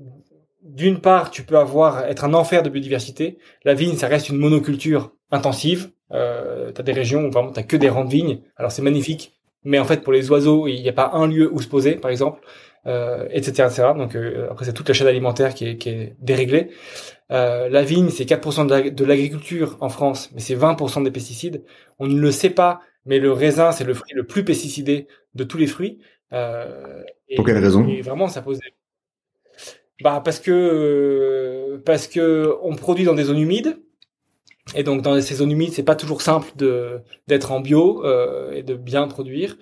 d'une 0.68 1.00
part, 1.00 1.32
tu 1.32 1.44
peux 1.44 1.58
avoir 1.58 2.06
être 2.06 2.24
un 2.26 2.34
enfer 2.34 2.64
de 2.64 2.70
biodiversité. 2.70 3.38
La 3.64 3.74
vigne, 3.74 3.96
ça 3.96 4.08
reste 4.08 4.30
une 4.30 4.38
monoculture 4.38 5.12
intensive. 5.32 5.92
Euh, 6.12 6.72
tu 6.74 6.82
as 6.82 6.84
des 6.84 6.92
régions 6.94 7.26
où 7.26 7.32
vraiment 7.32 7.52
t'as 7.52 7.64
que 7.64 7.78
des 7.78 7.90
rangs 7.90 8.06
de 8.06 8.12
vignes. 8.12 8.40
Alors 8.56 8.72
c'est 8.72 8.82
magnifique, 8.82 9.34
mais 9.64 9.80
en 9.80 9.86
fait 9.86 10.04
pour 10.04 10.14
les 10.14 10.30
oiseaux, 10.30 10.68
il 10.68 10.82
n'y 10.82 10.90
a 10.90 10.94
pas 10.94 11.12
un 11.14 11.28
lieu 11.28 11.50
où 11.52 11.62
se 11.62 11.68
poser, 11.68 11.96
par 11.96 12.12
exemple, 12.12 12.42
euh, 12.86 13.28
etc., 13.32 13.68
etc. 13.68 13.90
Donc 13.98 14.16
euh, 14.16 14.48
après 14.52 14.66
c'est 14.66 14.74
toute 14.74 14.88
la 14.88 14.94
chaîne 14.94 15.08
alimentaire 15.08 15.54
qui 15.54 15.68
est, 15.68 15.78
qui 15.78 15.90
est 15.90 16.16
déréglée. 16.20 16.70
Euh, 17.32 17.68
la 17.70 17.84
vigne, 17.84 18.10
c'est 18.10 18.26
4% 18.26 18.94
de 18.94 19.06
l'agriculture 19.06 19.78
en 19.82 19.90
France, 19.90 20.32
mais 20.34 20.40
c'est 20.40 20.56
20% 20.56 21.04
des 21.04 21.12
pesticides. 21.12 21.64
On 22.00 22.08
ne 22.08 22.20
le 22.20 22.32
sait 22.32 22.50
pas, 22.50 22.82
mais 23.06 23.20
le 23.20 23.32
raisin, 23.32 23.72
c'est 23.72 23.84
le 23.84 23.94
fruit 23.94 24.14
le 24.14 24.26
plus 24.26 24.46
pesticidé 24.46 25.08
de 25.36 25.44
tous 25.44 25.58
les 25.58 25.68
fruits. 25.68 26.00
Euh, 26.34 27.04
Pour 27.36 27.46
quelle 27.46 27.58
raison? 27.58 27.88
Et 27.88 28.02
vraiment, 28.02 28.28
ça 28.28 28.42
pose. 28.42 28.60
Bah 30.02 30.22
parce 30.24 30.40
que 30.40 31.82
parce 31.86 32.08
que 32.08 32.56
on 32.62 32.76
produit 32.76 33.06
dans 33.06 33.16
des 33.16 33.24
zones 33.24 33.40
humides, 33.40 33.80
Et 34.76 34.84
donc 34.84 35.02
dans 35.02 35.20
ces 35.22 35.36
zones 35.36 35.52
humides, 35.52 35.72
c'est 35.74 35.84
pas 35.84 35.96
toujours 35.96 36.22
simple 36.22 36.50
de 36.58 37.02
d'être 37.28 37.52
en 37.54 37.62
bio 37.62 38.04
euh, 38.06 38.52
et 38.54 38.64
de 38.64 38.76
bien 38.76 39.08
produire 39.08 39.58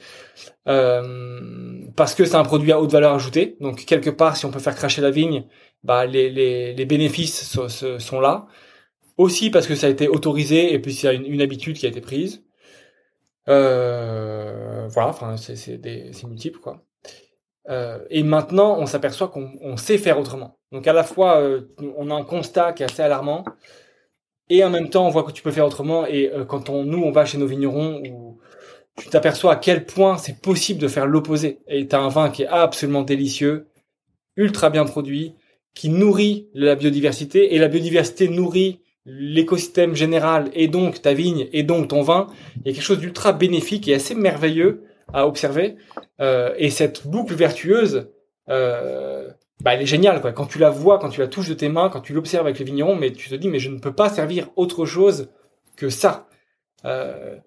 euh, 0.67 1.81
parce 1.95 2.15
que 2.15 2.25
c'est 2.25 2.35
un 2.35 2.43
produit 2.43 2.71
à 2.71 2.81
haute 2.81 2.91
valeur 2.91 3.13
ajoutée. 3.13 3.57
Donc 3.61 3.85
quelque 3.85 4.09
part, 4.11 4.37
si 4.37 4.45
on 4.45 4.51
peut 4.51 4.59
faire 4.59 4.75
cracher 4.75 5.01
la 5.01 5.11
vigne, 5.11 5.45
bah 5.83 6.05
les 6.07 6.29
les, 6.31 6.73
les 6.75 6.85
bénéfices 6.85 7.43
sont, 7.49 7.69
sont 7.99 8.19
là. 8.21 8.47
Aussi 9.17 9.51
parce 9.51 9.67
que 9.67 9.75
ça 9.75 9.87
a 9.87 9.91
été 9.91 10.07
autorisé 10.09 10.73
et 10.73 10.79
puis 10.79 10.93
il 10.95 11.05
y 11.05 11.09
a 11.09 11.13
une, 11.13 11.25
une 11.27 11.41
habitude 11.41 11.77
qui 11.77 11.87
a 11.87 11.89
été 11.89 12.01
prise. 12.01 12.43
Euh, 13.49 14.87
voilà, 14.89 15.09
enfin 15.09 15.37
c'est 15.37 15.55
c'est 15.55 15.79
c'est 16.13 16.27
multiple 16.27 16.59
quoi. 16.59 16.84
Euh, 17.69 17.99
et 18.09 18.23
maintenant, 18.23 18.77
on 18.79 18.85
s'aperçoit 18.85 19.27
qu'on 19.27 19.51
on 19.61 19.77
sait 19.77 19.97
faire 19.97 20.19
autrement. 20.19 20.57
Donc 20.71 20.87
à 20.87 20.93
la 20.93 21.03
fois, 21.03 21.39
euh, 21.39 21.61
on 21.97 22.11
a 22.11 22.13
un 22.13 22.23
constat 22.23 22.73
qui 22.73 22.83
est 22.83 22.85
assez 22.85 23.01
alarmant 23.01 23.43
et 24.49 24.63
en 24.63 24.69
même 24.69 24.89
temps 24.89 25.07
on 25.07 25.09
voit 25.09 25.23
que 25.23 25.31
tu 25.31 25.41
peux 25.41 25.51
faire 25.51 25.65
autrement 25.65 26.05
et 26.05 26.31
euh, 26.31 26.45
quand 26.45 26.69
on 26.69 26.83
nous 26.83 27.01
on 27.01 27.11
va 27.11 27.25
chez 27.25 27.39
nos 27.39 27.47
vignerons 27.47 28.03
où 28.07 28.39
tu 28.97 29.09
t'aperçois 29.09 29.53
à 29.53 29.55
quel 29.55 29.85
point 29.85 30.17
c'est 30.17 30.39
possible 30.41 30.79
de 30.79 30.87
faire 30.87 31.07
l'opposé. 31.07 31.59
Et 31.67 31.87
tu 31.87 31.95
as 31.95 31.99
un 31.99 32.09
vin 32.09 32.29
qui 32.29 32.43
est 32.43 32.47
absolument 32.47 33.01
délicieux 33.01 33.67
ultra 34.37 34.69
bien 34.69 34.85
produit 34.85 35.35
qui 35.73 35.89
nourrit 35.89 36.49
la 36.53 36.75
biodiversité 36.75 37.55
et 37.55 37.59
la 37.59 37.67
biodiversité 37.67 38.29
nourrit 38.29 38.81
l'écosystème 39.05 39.95
général 39.95 40.49
et 40.53 40.67
donc 40.67 41.01
ta 41.01 41.13
vigne 41.13 41.47
et 41.51 41.63
donc 41.63 41.89
ton 41.89 42.01
vin. 42.01 42.27
Il 42.57 42.67
y 42.67 42.71
a 42.71 42.73
quelque 42.73 42.83
chose 42.83 42.99
d'ultra 42.99 43.33
bénéfique 43.33 43.87
et 43.87 43.93
assez 43.93 44.15
merveilleux 44.15 44.83
à 45.13 45.27
observer 45.27 45.75
et 46.19 46.69
cette 46.69 47.07
boucle 47.07 47.35
vertueuse 47.35 48.07
euh, 48.49 49.29
bah, 49.61 49.73
elle 49.73 49.81
est 49.81 49.85
géniale 49.85 50.21
quoi. 50.21 50.31
Quand 50.31 50.45
tu 50.45 50.59
la 50.59 50.69
vois, 50.69 50.99
quand 50.99 51.09
tu 51.09 51.21
la 51.21 51.27
touches 51.27 51.49
de 51.49 51.53
tes 51.53 51.69
mains, 51.69 51.89
quand 51.89 52.01
tu 52.01 52.13
l'observes 52.13 52.45
avec 52.45 52.59
les 52.59 52.65
vignerons, 52.65 52.95
mais 52.95 53.11
tu 53.11 53.29
te 53.29 53.35
dis 53.35 53.47
mais 53.47 53.59
je 53.59 53.69
ne 53.69 53.79
peux 53.79 53.93
pas 53.93 54.09
servir 54.09 54.49
autre 54.55 54.85
chose 54.85 55.29
que 55.75 55.89
ça. 55.89 56.27
Euh, 56.85 57.37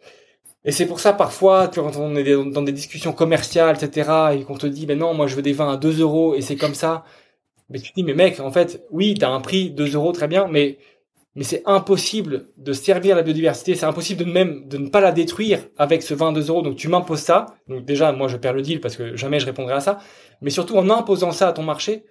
et 0.65 0.73
c'est 0.73 0.87
pour 0.87 1.01
ça 1.01 1.13
parfois, 1.13 1.69
quand 1.69 1.97
on 1.97 2.17
est 2.17 2.25
dans 2.25 2.63
des 2.63 2.73
discussions 2.73 3.13
commerciales, 3.13 3.77
etc., 3.77 4.11
et 4.35 4.45
qu'on 4.45 4.57
te 4.57 4.67
dit 4.67 4.87
mais 4.87 4.97
non, 4.97 5.15
moi 5.15 5.27
je 5.27 5.37
veux 5.37 5.43
des 5.43 5.53
vins 5.53 5.73
à 5.73 5.77
2 5.77 6.01
euros 6.01 6.35
et 6.35 6.43
c'est 6.43 6.57
comme 6.57 6.75
ça. 6.75 7.05
Mais 7.71 7.79
tu 7.81 7.91
te 7.91 7.95
dis 7.97 8.05
mais 8.05 8.15
mec, 8.15 8.41
en 8.41 8.51
fait, 8.51 8.87
oui, 8.91 9.15
t'as 9.19 9.31
un 9.31 9.41
prix 9.41 9.71
2 9.71 9.95
euros 9.95 10.13
très 10.13 10.29
bien, 10.29 10.49
mais 10.49 10.79
mais 11.39 11.45
c'est 11.45 11.63
impossible 11.67 12.47
de 12.57 12.73
servir 12.73 13.15
la 13.15 13.23
biodiversité, 13.23 13.77
c'est 13.77 13.87
impossible 13.87 14.25
de 14.25 14.29
même 14.29 14.67
de 14.67 14.77
ne 14.77 14.89
pas 14.89 15.01
la 15.01 15.13
détruire 15.13 15.61
avec 15.77 16.03
ce 16.03 16.13
vin 16.13 16.33
2 16.33 16.49
euros. 16.49 16.63
Donc 16.63 16.75
tu 16.75 16.89
m'imposes 16.89 17.21
ça. 17.21 17.47
Donc 17.69 17.85
déjà, 17.85 18.11
moi 18.11 18.27
je 18.27 18.37
perds 18.37 18.55
le 18.55 18.63
deal 18.63 18.81
parce 18.81 18.97
que 18.97 19.15
jamais 19.15 19.39
je 19.39 19.47
répondrai 19.47 19.75
à 19.75 19.79
ça. 19.79 20.01
Mais 20.43 20.51
surtout 20.51 20.77
en 20.77 20.91
imposant 20.91 21.31
ça 21.31 21.47
à 21.47 21.53
ton 21.53 21.63
marché, 21.63 22.03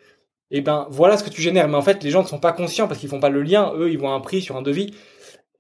eh 0.50 0.62
ben 0.62 0.88
voilà 0.92 1.18
ce 1.18 1.26
que 1.26 1.30
tu 1.30 1.42
génères. 1.42 1.68
Mais 1.68 1.76
en 1.76 1.82
fait, 1.82 2.06
les 2.06 2.10
gens 2.10 2.24
ne 2.24 2.28
sont 2.28 2.40
pas 2.40 2.54
conscients 2.54 2.88
parce 2.88 3.02
qu'ils 3.02 3.10
font 3.10 3.20
pas 3.20 3.28
le 3.28 3.42
lien. 3.42 3.74
Eux, 3.76 3.92
ils 3.92 3.98
voient 3.98 4.14
un 4.14 4.22
prix 4.22 4.42
sur 4.42 4.56
un 4.56 4.62
devis. 4.62 4.94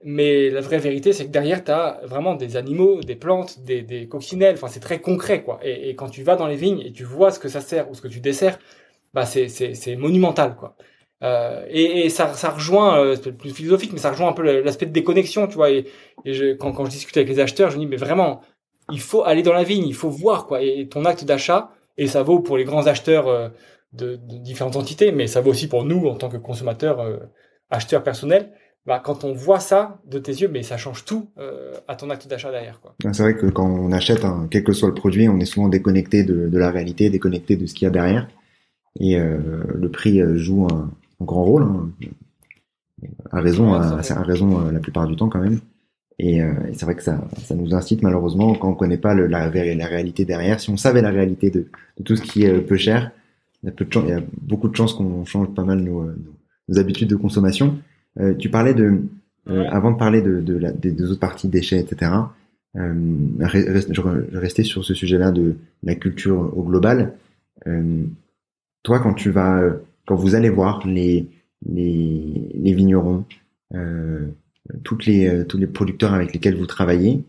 Mais 0.01 0.49
la 0.49 0.61
vraie 0.61 0.79
vérité, 0.79 1.11
c'est 1.11 1.25
que 1.25 1.31
derrière, 1.31 1.61
tu 1.65 1.71
as 1.71 1.99
vraiment 2.05 2.35
des 2.35 2.55
animaux, 2.55 3.01
des 3.01 3.17
plantes, 3.17 3.59
des, 3.65 4.07
coccinelles. 4.07 4.55
Enfin, 4.55 4.69
c'est 4.69 4.79
très 4.79 5.01
concret, 5.01 5.43
quoi. 5.43 5.59
Et, 5.61 5.89
et, 5.89 5.95
quand 5.95 6.07
tu 6.07 6.23
vas 6.23 6.37
dans 6.37 6.47
les 6.47 6.55
vignes 6.55 6.79
et 6.85 6.93
tu 6.93 7.03
vois 7.03 7.31
ce 7.31 7.39
que 7.39 7.49
ça 7.49 7.59
sert 7.59 7.89
ou 7.91 7.95
ce 7.95 8.01
que 8.01 8.07
tu 8.07 8.21
desserres, 8.21 8.59
bah 9.13 9.25
c'est 9.25 9.95
monumental, 9.97 10.55
quoi. 10.55 10.77
Euh, 11.23 11.65
et, 11.69 12.09
ça, 12.09 12.33
ça 12.33 12.49
rejoint, 12.51 12.99
euh, 12.99 13.15
c'est 13.21 13.31
plus 13.31 13.51
philosophique, 13.51 13.91
mais 13.93 13.99
ça 13.99 14.11
rejoint 14.11 14.29
un 14.29 14.33
peu 14.33 14.61
l'aspect 14.61 14.85
de 14.85 14.91
déconnexion, 14.91 15.47
tu 15.47 15.55
vois. 15.55 15.71
Et, 15.71 15.85
quand, 16.59 16.71
quand 16.73 16.85
je 16.85 16.91
discute 16.91 17.17
avec 17.17 17.29
les 17.29 17.39
acheteurs, 17.39 17.71
je 17.71 17.77
dis, 17.77 17.87
mais 17.87 17.97
vraiment, 17.97 18.41
il 18.91 18.99
faut 18.99 19.23
aller 19.23 19.43
dans 19.43 19.53
la 19.53 19.63
vigne, 19.63 19.87
il 19.87 19.95
faut 19.95 20.09
voir, 20.09 20.45
quoi. 20.45 20.61
Et 20.61 20.87
ton 20.87 21.05
acte 21.05 21.25
d'achat, 21.25 21.71
et 21.97 22.07
ça 22.07 22.23
vaut 22.23 22.39
pour 22.39 22.57
les 22.57 22.63
grands 22.63 22.87
acheteurs 22.87 23.27
euh, 23.27 23.49
de, 23.93 24.15
différentes 24.15 24.75
entités, 24.75 25.11
mais 25.11 25.27
ça 25.27 25.41
vaut 25.41 25.51
aussi 25.51 25.67
pour 25.67 25.85
nous 25.85 26.07
en 26.07 26.15
tant 26.15 26.29
que 26.29 26.37
consommateurs, 26.37 27.03
acheteurs 27.69 28.03
personnels. 28.03 28.51
Bah, 28.85 29.01
quand 29.03 29.25
on 29.25 29.33
voit 29.33 29.59
ça 29.59 29.99
de 30.05 30.17
tes 30.17 30.31
yeux, 30.31 30.47
mais 30.47 30.63
ça 30.63 30.77
change 30.77 31.03
tout 31.03 31.29
à 31.87 31.95
ton 31.95 32.09
acte 32.09 32.27
d'achat 32.27 32.51
derrière. 32.51 32.79
Quoi. 32.79 32.95
C'est 33.11 33.23
vrai 33.23 33.35
que 33.35 33.47
quand 33.47 33.65
on 33.65 33.91
achète, 33.91 34.25
quel 34.51 34.63
que 34.63 34.71
soit 34.71 34.87
le 34.87 34.93
produit, 34.93 35.27
on 35.27 35.39
est 35.39 35.45
souvent 35.45 35.67
déconnecté 35.67 36.23
de, 36.23 36.57
la 36.57 36.69
réalité, 36.69 37.09
déconnecté 37.09 37.57
de 37.57 37.65
ce 37.65 37.73
qu'il 37.73 37.85
y 37.85 37.87
a 37.87 37.91
derrière. 37.91 38.29
Et 38.99 39.17
le 39.17 39.89
prix 39.89 40.21
joue 40.37 40.67
un, 40.71 40.89
un 41.19 41.25
grand 41.25 41.43
rôle, 41.43 41.63
hein. 41.63 41.89
à 43.31 43.41
raison, 43.41 43.73
à, 43.73 43.99
à, 43.99 44.23
raison 44.23 44.59
euh, 44.59 44.71
la 44.71 44.79
plupart 44.79 45.07
du 45.07 45.15
temps 45.15 45.29
quand 45.29 45.41
même. 45.41 45.59
Et, 46.19 46.41
euh, 46.41 46.53
et 46.67 46.73
c'est 46.73 46.85
vrai 46.85 46.95
que 46.95 47.03
ça, 47.03 47.27
ça 47.37 47.55
nous 47.55 47.75
incite 47.75 48.01
malheureusement 48.01 48.55
quand 48.55 48.69
on 48.69 48.75
connaît 48.75 48.97
pas 48.97 49.13
le, 49.13 49.27
la, 49.27 49.49
la 49.49 49.87
réalité 49.87 50.25
derrière. 50.25 50.59
Si 50.59 50.69
on 50.69 50.77
savait 50.77 51.01
la 51.01 51.11
réalité 51.11 51.51
de, 51.51 51.67
de 51.97 52.03
tout 52.03 52.15
ce 52.15 52.23
qui 52.23 52.43
est 52.43 52.51
euh, 52.51 52.61
peu 52.61 52.75
cher, 52.75 53.11
il 53.61 53.67
y 53.67 53.69
a, 53.69 53.71
peu 53.71 53.85
de 53.85 53.93
chance, 53.93 54.03
il 54.07 54.09
y 54.09 54.13
a 54.13 54.23
beaucoup 54.41 54.67
de 54.67 54.75
chances 54.75 54.93
qu'on 54.93 55.25
change 55.25 55.53
pas 55.53 55.63
mal 55.63 55.79
nos, 55.79 56.05
nos, 56.67 56.79
habitudes 56.79 57.09
de 57.09 57.15
consommation. 57.15 57.77
Euh, 58.19 58.33
tu 58.33 58.49
parlais 58.49 58.73
de, 58.73 59.03
euh, 59.49 59.65
avant 59.69 59.91
de 59.91 59.97
parler 59.97 60.21
de, 60.21 60.41
de 60.41 60.57
la, 60.57 60.71
des, 60.71 61.03
autres 61.03 61.19
parties 61.19 61.47
déchets, 61.47 61.79
etc. 61.79 62.11
Je 62.75 64.37
restais 64.37 64.63
sur 64.63 64.83
ce 64.85 64.93
sujet-là 64.93 65.31
de 65.31 65.55
la 65.83 65.95
culture 65.95 66.55
au 66.55 66.63
global. 66.63 67.13
Toi, 68.83 68.99
quand 68.99 69.13
tu 69.13 69.31
vas 69.31 69.63
quand 70.07 70.15
vous 70.15 70.33
allez 70.33 70.49
voir 70.49 70.87
les, 70.87 71.27
les, 71.65 72.73
vignerons, 72.73 73.25
euh, 73.75 74.25
toutes 74.83 75.05
les, 75.05 75.27
euh, 75.27 75.43
tous 75.43 75.57
les 75.57 75.67
producteurs 75.67 76.13
avec 76.13 76.33
lesquels 76.33 76.57
vous 76.57 76.65
travaillez, 76.65 77.23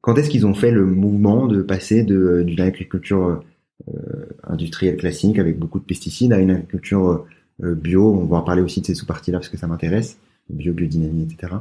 quand 0.00 0.16
est-ce 0.16 0.30
qu'ils 0.30 0.46
ont 0.46 0.54
fait 0.54 0.70
le 0.70 0.86
mouvement 0.86 1.46
de 1.48 1.60
passer 1.62 2.04
de 2.04 2.44
d'une 2.44 2.60
agriculture 2.60 3.42
euh, 3.88 4.26
industrielle 4.44 4.96
classique 4.96 5.38
avec 5.38 5.58
beaucoup 5.58 5.80
de 5.80 5.84
pesticides 5.84 6.32
à 6.32 6.38
une 6.38 6.52
agriculture 6.52 7.26
euh, 7.64 7.74
bio? 7.74 8.12
On 8.12 8.24
va 8.26 8.36
en 8.36 8.42
parler 8.42 8.62
aussi 8.62 8.80
de 8.80 8.86
ces 8.86 8.94
sous-parties-là 8.94 9.38
parce 9.38 9.48
que 9.48 9.56
ça 9.56 9.66
m'intéresse, 9.66 10.18
bio, 10.48 10.72
biodynamie, 10.72 11.24
etc. 11.24 11.54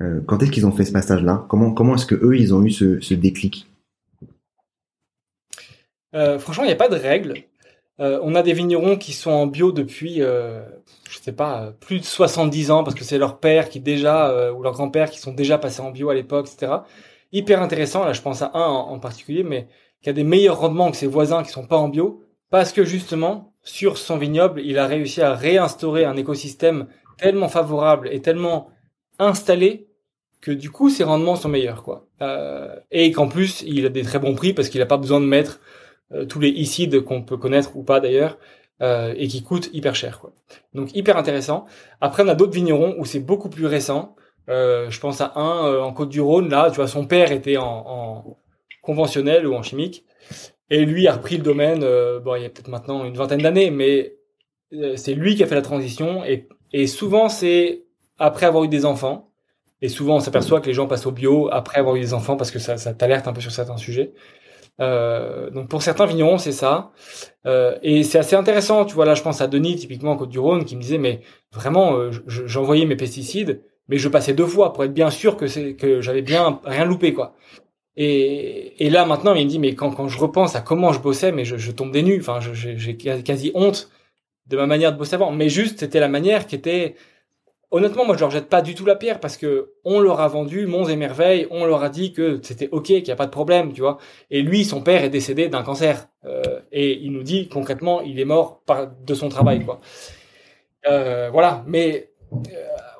Euh, 0.00 0.22
quand 0.26 0.42
est-ce 0.42 0.50
qu'ils 0.50 0.66
ont 0.66 0.72
fait 0.72 0.86
ce 0.86 0.92
passage-là? 0.92 1.44
Comment 1.50 1.72
comment 1.72 1.94
est-ce 1.96 2.06
que 2.06 2.14
eux 2.14 2.38
ils 2.38 2.54
ont 2.54 2.64
eu 2.64 2.70
ce, 2.70 2.98
ce 3.00 3.12
déclic? 3.12 3.68
Euh, 6.14 6.38
Franchement, 6.38 6.64
il 6.64 6.68
n'y 6.68 6.72
a 6.72 6.76
pas 6.76 6.88
de 6.88 6.96
règle. 6.96 7.34
Euh, 8.00 8.18
on 8.22 8.34
a 8.34 8.42
des 8.42 8.52
vignerons 8.52 8.96
qui 8.96 9.12
sont 9.12 9.30
en 9.30 9.46
bio 9.46 9.70
depuis, 9.70 10.22
euh, 10.22 10.62
je 11.08 11.18
sais 11.18 11.32
pas, 11.32 11.72
plus 11.80 11.98
de 12.00 12.04
70 12.04 12.70
ans 12.70 12.84
parce 12.84 12.96
que 12.96 13.04
c'est 13.04 13.18
leur 13.18 13.38
père 13.38 13.68
qui 13.68 13.80
déjà 13.80 14.30
euh, 14.30 14.52
ou 14.52 14.62
leur 14.62 14.72
grand-père 14.72 15.10
qui 15.10 15.18
sont 15.18 15.32
déjà 15.32 15.58
passés 15.58 15.82
en 15.82 15.90
bio 15.90 16.08
à 16.08 16.14
l'époque, 16.14 16.48
etc. 16.52 16.72
Hyper 17.32 17.60
intéressant. 17.60 18.04
Là, 18.04 18.12
je 18.12 18.22
pense 18.22 18.42
à 18.42 18.50
un 18.54 18.66
en, 18.66 18.98
particulier, 18.98 19.42
mais 19.42 19.68
qui 20.02 20.08
a 20.08 20.12
des 20.12 20.24
meilleurs 20.24 20.60
rendements 20.60 20.90
que 20.90 20.96
ses 20.96 21.06
voisins 21.06 21.42
qui 21.42 21.50
sont 21.50 21.66
pas 21.66 21.76
en 21.76 21.88
bio 21.88 22.24
parce 22.50 22.72
que 22.72 22.84
justement 22.84 23.54
sur 23.62 23.98
son 23.98 24.16
vignoble, 24.18 24.60
il 24.62 24.78
a 24.78 24.86
réussi 24.86 25.22
à 25.22 25.34
réinstaurer 25.34 26.04
un 26.04 26.16
écosystème 26.16 26.88
tellement 27.18 27.48
favorable 27.48 28.08
et 28.10 28.20
tellement 28.20 28.70
installé 29.18 29.86
que 30.40 30.50
du 30.50 30.70
coup 30.70 30.90
ses 30.90 31.04
rendements 31.04 31.36
sont 31.36 31.48
meilleurs, 31.48 31.82
quoi. 31.82 32.08
Euh, 32.20 32.74
et 32.90 33.12
qu'en 33.12 33.28
plus, 33.28 33.62
il 33.66 33.86
a 33.86 33.88
des 33.88 34.02
très 34.02 34.18
bons 34.18 34.34
prix 34.34 34.52
parce 34.52 34.68
qu'il 34.68 34.80
n'a 34.80 34.86
pas 34.86 34.96
besoin 34.96 35.20
de 35.20 35.26
mettre 35.26 35.60
tous 36.28 36.40
les 36.40 36.48
icides 36.48 37.00
qu'on 37.00 37.22
peut 37.22 37.36
connaître 37.36 37.76
ou 37.76 37.82
pas 37.82 38.00
d'ailleurs, 38.00 38.38
euh, 38.82 39.14
et 39.16 39.28
qui 39.28 39.42
coûtent 39.42 39.70
hyper 39.72 39.94
cher. 39.94 40.20
Donc 40.74 40.94
hyper 40.96 41.16
intéressant. 41.16 41.66
Après, 42.00 42.24
on 42.24 42.28
a 42.28 42.34
d'autres 42.34 42.52
vignerons 42.52 42.96
où 42.98 43.04
c'est 43.04 43.20
beaucoup 43.20 43.48
plus 43.48 43.66
récent. 43.66 44.16
Euh, 44.48 44.90
je 44.90 44.98
pense 44.98 45.20
à 45.20 45.32
un 45.36 45.66
euh, 45.66 45.80
en 45.82 45.92
Côte-du-Rhône, 45.92 46.48
là, 46.48 46.68
tu 46.70 46.76
vois, 46.76 46.88
son 46.88 47.06
père 47.06 47.30
était 47.30 47.58
en, 47.58 47.84
en, 47.86 48.36
conventionnel 48.82 49.46
ou 49.46 49.54
en 49.54 49.62
chimique, 49.62 50.04
et 50.68 50.84
lui 50.84 51.06
a 51.06 51.12
repris 51.12 51.36
le 51.36 51.44
domaine, 51.44 51.84
euh, 51.84 52.18
bon, 52.18 52.34
il 52.34 52.42
y 52.42 52.44
a 52.44 52.48
peut-être 52.48 52.68
maintenant 52.68 53.04
une 53.04 53.14
vingtaine 53.14 53.40
d'années, 53.40 53.70
mais 53.70 54.16
c'est 54.96 55.14
lui 55.14 55.36
qui 55.36 55.44
a 55.44 55.46
fait 55.46 55.54
la 55.54 55.62
transition, 55.62 56.24
et, 56.24 56.48
et 56.72 56.86
souvent 56.86 57.28
c'est 57.28 57.84
après 58.18 58.46
avoir 58.46 58.64
eu 58.64 58.68
des 58.68 58.84
enfants, 58.84 59.30
et 59.80 59.88
souvent 59.88 60.16
on 60.16 60.20
s'aperçoit 60.20 60.60
que 60.60 60.66
les 60.66 60.74
gens 60.74 60.88
passent 60.88 61.06
au 61.06 61.12
bio 61.12 61.48
après 61.52 61.78
avoir 61.78 61.94
eu 61.96 62.00
des 62.00 62.14
enfants 62.14 62.36
parce 62.36 62.50
que 62.50 62.58
ça, 62.58 62.78
ça 62.78 62.94
t'alerte 62.94 63.28
un 63.28 63.32
peu 63.32 63.40
sur 63.40 63.52
certains 63.52 63.76
sujets. 63.76 64.12
Euh, 64.80 65.50
donc 65.50 65.68
pour 65.68 65.82
certains 65.82 66.06
vignerons, 66.06 66.38
c'est 66.38 66.52
ça. 66.52 66.92
Euh, 67.46 67.78
et 67.82 68.02
c'est 68.02 68.18
assez 68.18 68.36
intéressant. 68.36 68.84
Tu 68.84 68.94
vois, 68.94 69.04
là, 69.04 69.14
je 69.14 69.22
pense 69.22 69.40
à 69.40 69.46
Denis, 69.46 69.76
typiquement 69.76 70.12
en 70.12 70.16
Côte-du-Rhône, 70.16 70.64
qui 70.64 70.76
me 70.76 70.80
disait, 70.82 70.98
mais 70.98 71.20
vraiment, 71.52 71.96
euh, 71.96 72.10
j'envoyais 72.26 72.86
mes 72.86 72.96
pesticides, 72.96 73.62
mais 73.88 73.98
je 73.98 74.08
passais 74.08 74.32
deux 74.34 74.46
fois 74.46 74.72
pour 74.72 74.84
être 74.84 74.94
bien 74.94 75.10
sûr 75.10 75.36
que 75.36 75.46
c'est 75.46 75.74
que 75.74 76.00
j'avais 76.00 76.22
bien 76.22 76.60
rien 76.64 76.84
loupé, 76.84 77.12
quoi. 77.14 77.34
Et, 77.96 78.86
et 78.86 78.90
là 78.90 79.04
maintenant, 79.04 79.34
il 79.34 79.44
me 79.44 79.50
dit, 79.50 79.58
mais 79.58 79.74
quand, 79.74 79.90
quand 79.92 80.08
je 80.08 80.18
repense 80.18 80.56
à 80.56 80.62
comment 80.62 80.92
je 80.92 81.00
bossais, 81.00 81.32
mais 81.32 81.44
je, 81.44 81.56
je 81.56 81.70
tombe 81.72 81.92
des 81.92 82.02
nues. 82.02 82.18
Enfin, 82.20 82.40
j'ai 82.40 82.96
quasi 82.96 83.52
honte 83.54 83.90
de 84.46 84.56
ma 84.56 84.66
manière 84.66 84.92
de 84.92 84.98
bosser 84.98 85.14
avant. 85.14 85.32
Mais 85.32 85.48
juste, 85.48 85.80
c'était 85.80 86.00
la 86.00 86.08
manière 86.08 86.46
qui 86.46 86.54
était 86.54 86.96
honnêtement, 87.72 88.04
moi, 88.04 88.14
je 88.14 88.20
leur 88.20 88.30
jette 88.30 88.48
pas 88.48 88.62
du 88.62 88.74
tout 88.74 88.84
la 88.84 88.94
pierre 88.94 89.18
parce 89.18 89.36
que 89.36 89.72
on 89.84 89.98
leur 89.98 90.20
a 90.20 90.28
vendu 90.28 90.66
monts 90.66 90.86
et 90.86 90.96
merveilles, 90.96 91.48
on 91.50 91.64
leur 91.64 91.82
a 91.82 91.88
dit 91.88 92.12
que 92.12 92.38
c'était 92.42 92.68
ok, 92.70 92.84
qu'il 92.84 93.02
n'y 93.02 93.10
a 93.10 93.16
pas 93.16 93.26
de 93.26 93.30
problème, 93.30 93.72
tu 93.72 93.80
vois. 93.80 93.98
Et 94.30 94.42
lui, 94.42 94.64
son 94.64 94.82
père 94.82 95.02
est 95.02 95.10
décédé 95.10 95.48
d'un 95.48 95.62
cancer 95.62 96.08
euh, 96.24 96.60
et 96.70 96.98
il 97.00 97.12
nous 97.12 97.24
dit 97.24 97.48
concrètement, 97.48 98.00
il 98.02 98.20
est 98.20 98.24
mort 98.24 98.62
par 98.64 98.88
de 98.88 99.14
son 99.14 99.28
travail, 99.28 99.64
quoi. 99.64 99.80
Euh, 100.86 101.30
voilà, 101.30 101.64
mais 101.66 102.10
euh, 102.32 102.36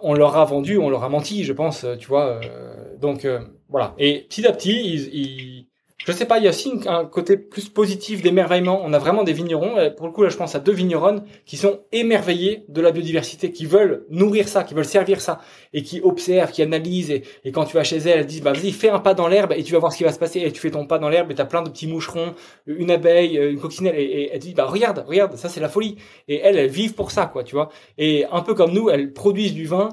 on 0.03 0.15
leur 0.15 0.37
a 0.37 0.45
vendu, 0.45 0.79
on 0.79 0.91
leur 0.91 1.05
a 1.05 1.09
menti, 1.09 1.45
je 1.45 1.53
pense, 1.53 1.87
tu 1.99 2.09
vois. 2.09 2.41
Euh, 2.45 2.97
donc 2.99 3.27
voilà. 3.69 3.95
Et 3.99 4.27
petit 4.29 4.47
à 4.47 4.53
petit, 4.53 4.81
ils, 4.85 5.15
ils, 5.15 5.69
je 6.05 6.13
sais 6.13 6.27
pas, 6.27 6.39
il 6.39 6.45
y 6.45 6.47
a 6.47 6.51
aussi 6.51 6.73
un 6.87 7.05
côté 7.05 7.37
plus 7.37 7.69
positif 7.69 8.23
d'émerveillement. 8.23 8.81
On 8.85 8.93
a 8.93 8.99
vraiment 8.99 9.23
des 9.23 9.33
vignerons, 9.33 9.77
pour 9.97 10.07
le 10.07 10.13
coup 10.13 10.23
là 10.23 10.29
je 10.29 10.37
pense 10.37 10.55
à 10.55 10.59
deux 10.59 10.73
vigneronnes 10.73 11.25
qui 11.47 11.57
sont 11.57 11.81
émerveillés 11.93 12.65
de 12.69 12.81
la 12.81 12.91
biodiversité, 12.91 13.53
qui 13.53 13.67
veulent 13.67 14.05
nourrir 14.11 14.49
ça, 14.49 14.65
qui 14.65 14.75
veulent 14.75 14.85
servir 14.85 15.21
ça, 15.21 15.41
et 15.73 15.83
qui 15.83 16.01
observent, 16.01 16.51
qui 16.51 16.63
analysent, 16.63 17.11
et, 17.11 17.23
et 17.45 17.53
quand 17.53 17.65
tu 17.65 17.75
vas 17.75 17.85
chez 17.85 17.99
elles, 17.99 18.21
elles 18.21 18.27
disent, 18.27 18.43
bah 18.43 18.53
vas-y, 18.53 18.73
fais 18.73 18.89
un 18.89 18.99
pas 18.99 19.15
dans 19.15 19.29
l'herbe, 19.29 19.53
et 19.57 19.63
tu 19.63 19.73
vas 19.73 19.79
voir 19.79 19.93
ce 19.93 19.99
qui 19.99 20.05
va 20.05 20.13
se 20.13 20.19
passer, 20.19 20.41
et 20.41 20.51
tu 20.51 20.61
fais 20.61 20.71
ton 20.71 20.87
pas 20.87 20.99
dans 20.99 21.09
l'herbe, 21.09 21.31
et 21.31 21.35
t'as 21.35 21.45
plein 21.45 21.63
de 21.63 21.71
petits 21.71 21.87
moucherons, 21.87 22.35
une 22.67 22.91
abeille, 22.91 23.37
une 23.37 23.61
coccinelle, 23.61 23.95
et, 23.97 24.03
et 24.03 24.31
elle 24.33 24.41
dit, 24.41 24.55
bah 24.55 24.67
regarde, 24.67 25.05
regarde, 25.07 25.37
ça 25.37 25.49
c'est 25.49 25.61
la 25.61 25.69
folie. 25.69 25.97
Et 26.29 26.41
elles, 26.41 26.57
elles 26.59 26.71
vivent 26.71 26.95
pour 26.95 27.11
ça, 27.11 27.27
quoi, 27.27 27.45
tu 27.45 27.55
vois. 27.55 27.69
Et 27.99 28.25
un 28.31 28.41
peu 28.41 28.55
comme 28.55 28.73
nous, 28.73 28.91
elles 28.91 29.13
produisent 29.13 29.55
du 29.55 29.67
vin 29.67 29.91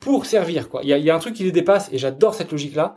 pour 0.00 0.26
servir, 0.26 0.68
quoi. 0.68 0.80
Il 0.82 0.88
y 0.88 0.92
a, 0.92 0.98
y 0.98 1.10
a 1.10 1.14
un 1.14 1.18
truc 1.18 1.34
qui 1.34 1.44
les 1.44 1.52
dépasse, 1.52 1.90
et 1.92 1.98
j'adore 1.98 2.34
cette 2.34 2.52
logique-là. 2.52 2.94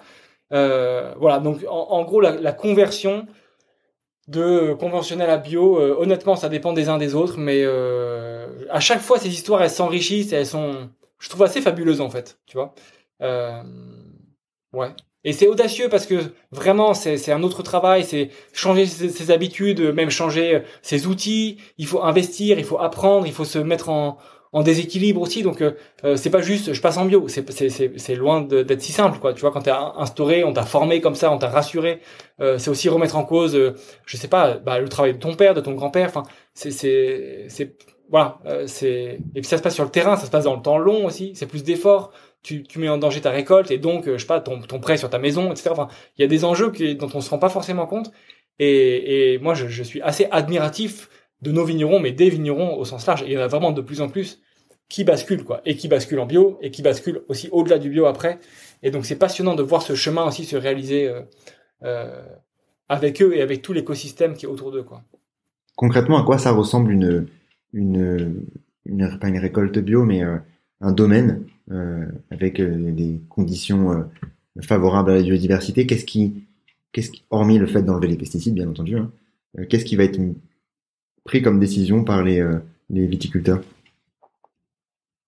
Euh, 0.53 1.13
voilà, 1.17 1.39
donc 1.39 1.65
en, 1.67 2.03
gros, 2.03 2.21
la, 2.21 2.51
conversion 2.51 3.25
de 4.27 4.73
conventionnel 4.73 5.29
à 5.29 5.37
bio, 5.37 5.79
euh, 5.79 5.95
honnêtement, 5.97 6.35
ça 6.35 6.49
dépend 6.49 6.73
des 6.73 6.89
uns 6.89 6.97
des 6.97 7.15
autres, 7.15 7.37
mais 7.37 7.63
euh, 7.63 8.47
à 8.69 8.79
chaque 8.79 9.01
fois, 9.01 9.17
ces 9.17 9.29
histoires, 9.29 9.63
elles 9.63 9.69
s'enrichissent 9.69 10.31
et 10.31 10.35
elles 10.35 10.45
sont, 10.45 10.89
je 11.19 11.29
trouve, 11.29 11.43
assez 11.43 11.61
fabuleuses 11.61 12.01
en 12.01 12.09
fait, 12.09 12.39
tu 12.45 12.57
vois. 12.57 12.73
ouais. 14.73 14.89
Et 15.25 15.31
c'est 15.31 15.47
audacieux 15.47 15.87
parce 15.87 16.05
que 16.05 16.15
vraiment, 16.51 16.93
c'est 16.93 17.31
un 17.31 17.43
autre 17.43 17.63
travail, 17.63 18.03
c'est 18.03 18.29
changer 18.51 18.85
ses, 18.85 19.07
ses, 19.07 19.31
habitudes, 19.31 19.79
même 19.79 20.09
changer 20.09 20.63
ses 20.81 21.07
outils. 21.07 21.59
Il 21.77 21.87
faut 21.87 22.03
investir, 22.03 22.59
il 22.59 22.65
faut 22.65 22.77
apprendre, 22.77 23.25
il 23.25 23.31
faut 23.31 23.45
se 23.45 23.57
mettre 23.57 23.87
en, 23.87 24.17
en 24.53 24.61
déséquilibre 24.61 25.19
aussi. 25.19 25.43
Donc 25.43 25.61
euh, 25.61 25.71
euh, 26.05 26.15
c'est 26.15 26.29
pas 26.29 26.41
juste 26.41 26.73
je 26.73 26.81
passe 26.81 26.97
en 26.97 27.05
bio, 27.05 27.27
c'est 27.27 27.43
c'est 27.97 28.15
loin 28.15 28.41
d'être 28.41 28.81
si 28.81 28.91
simple 28.91 29.19
quoi. 29.19 29.33
Tu 29.33 29.41
vois 29.41 29.51
quand 29.51 29.63
t'es 29.63 29.71
instauré, 29.71 30.43
on 30.43 30.53
t'a 30.53 30.63
formé 30.63 31.01
comme 31.01 31.15
ça, 31.15 31.31
on 31.31 31.37
t'a 31.37 31.49
rassuré. 31.49 31.99
Euh, 32.39 32.57
c'est 32.57 32.69
aussi 32.69 32.87
remettre 32.87 33.17
en 33.17 33.25
cause, 33.25 33.59
je 34.05 34.17
sais 34.17 34.27
pas, 34.27 34.57
bah, 34.59 34.79
le 34.79 34.87
travail 34.87 35.13
de 35.13 35.19
ton 35.19 35.33
père, 35.35 35.53
de 35.53 35.61
ton 35.61 35.73
grand-père. 35.73 36.07
Enfin 36.07 36.23
c'est 36.53 36.71
c'est 36.71 37.45
c'est 37.49 37.75
voilà, 38.09 38.39
c'est 38.67 39.19
et 39.35 39.41
puis 39.41 39.45
ça 39.45 39.57
se 39.57 39.63
passe 39.63 39.73
sur 39.73 39.83
le 39.83 39.89
terrain, 39.89 40.15
ça 40.15 40.27
se 40.27 40.31
passe 40.31 40.43
dans 40.43 40.55
le 40.55 40.61
temps 40.61 40.77
long 40.77 41.05
aussi. 41.05 41.33
C'est 41.35 41.47
plus 41.47 41.63
d'efforts. 41.63 42.11
Tu, 42.43 42.61
tu 42.63 42.77
mets 42.77 42.89
en 42.89 42.97
danger 42.97 43.21
ta 43.21 43.31
récolte 43.31 43.71
et 43.71 43.77
donc 43.77 44.05
je 44.05 44.17
sais 44.17 44.25
pas 44.25 44.41
ton, 44.41 44.59
ton 44.59 44.79
prêt 44.79 44.97
sur 44.97 45.09
ta 45.09 45.17
maison, 45.17 45.49
etc. 45.51 45.69
Enfin 45.71 45.87
il 46.17 46.21
y 46.21 46.25
a 46.25 46.27
des 46.27 46.43
enjeux 46.43 46.71
qui, 46.71 46.93
dont 46.95 47.09
on 47.13 47.21
se 47.21 47.29
rend 47.29 47.39
pas 47.39 47.47
forcément 47.49 47.85
compte. 47.85 48.11
Et, 48.59 49.33
et 49.33 49.39
moi 49.39 49.53
je, 49.53 49.67
je 49.67 49.81
suis 49.81 50.01
assez 50.01 50.27
admiratif 50.29 51.09
de 51.43 51.51
nos 51.51 51.65
vignerons, 51.65 51.99
mais 51.99 52.11
des 52.11 52.29
vignerons 52.29 52.77
au 52.77 52.85
sens 52.85 53.05
large. 53.05 53.23
Il 53.27 53.33
y 53.33 53.37
en 53.37 53.41
a 53.41 53.47
vraiment 53.47 53.71
de 53.71 53.81
plus 53.81 54.01
en 54.01 54.09
plus 54.09 54.41
qui 54.87 55.03
basculent, 55.03 55.43
quoi. 55.43 55.61
Et 55.65 55.75
qui 55.75 55.87
basculent 55.87 56.19
en 56.19 56.25
bio, 56.25 56.57
et 56.61 56.71
qui 56.71 56.81
basculent 56.81 57.21
aussi 57.27 57.49
au-delà 57.51 57.79
du 57.79 57.89
bio 57.89 58.05
après. 58.05 58.39
Et 58.81 58.91
donc, 58.91 59.05
c'est 59.05 59.17
passionnant 59.17 59.55
de 59.55 59.63
voir 59.63 59.81
ce 59.81 59.95
chemin 59.95 60.25
aussi 60.25 60.45
se 60.45 60.55
réaliser 60.55 61.07
euh, 61.07 61.21
euh, 61.83 62.21
avec 62.87 63.21
eux 63.21 63.35
et 63.35 63.41
avec 63.41 63.61
tout 63.61 63.73
l'écosystème 63.73 64.35
qui 64.35 64.45
est 64.45 64.49
autour 64.49 64.71
d'eux, 64.71 64.83
quoi. 64.83 65.03
Concrètement, 65.75 66.17
à 66.21 66.23
quoi 66.23 66.37
ça 66.37 66.51
ressemble 66.51 66.91
une, 66.91 67.25
une, 67.73 68.45
pas 69.19 69.27
une 69.27 69.39
récolte 69.39 69.79
bio, 69.79 70.03
mais 70.05 70.23
euh, 70.23 70.37
un 70.81 70.91
domaine 70.91 71.45
avec 72.29 72.61
des 72.61 73.21
conditions 73.29 74.05
favorables 74.61 75.11
à 75.11 75.15
la 75.15 75.23
biodiversité? 75.23 75.87
Qu'est-ce 75.87 76.05
qui, 76.05 76.43
qu'est-ce 76.91 77.11
hormis 77.31 77.57
le 77.57 77.65
fait 77.65 77.81
d'enlever 77.81 78.07
les 78.07 78.17
pesticides, 78.17 78.53
bien 78.53 78.69
entendu, 78.69 78.97
hein, 78.97 79.09
qu'est-ce 79.69 79.85
qui 79.85 79.95
va 79.95 80.03
être 80.03 80.19
pris 81.23 81.41
comme 81.41 81.59
décision 81.59 82.03
par 82.03 82.23
les, 82.23 82.39
euh, 82.39 82.59
les 82.89 83.05
viticulteurs 83.05 83.61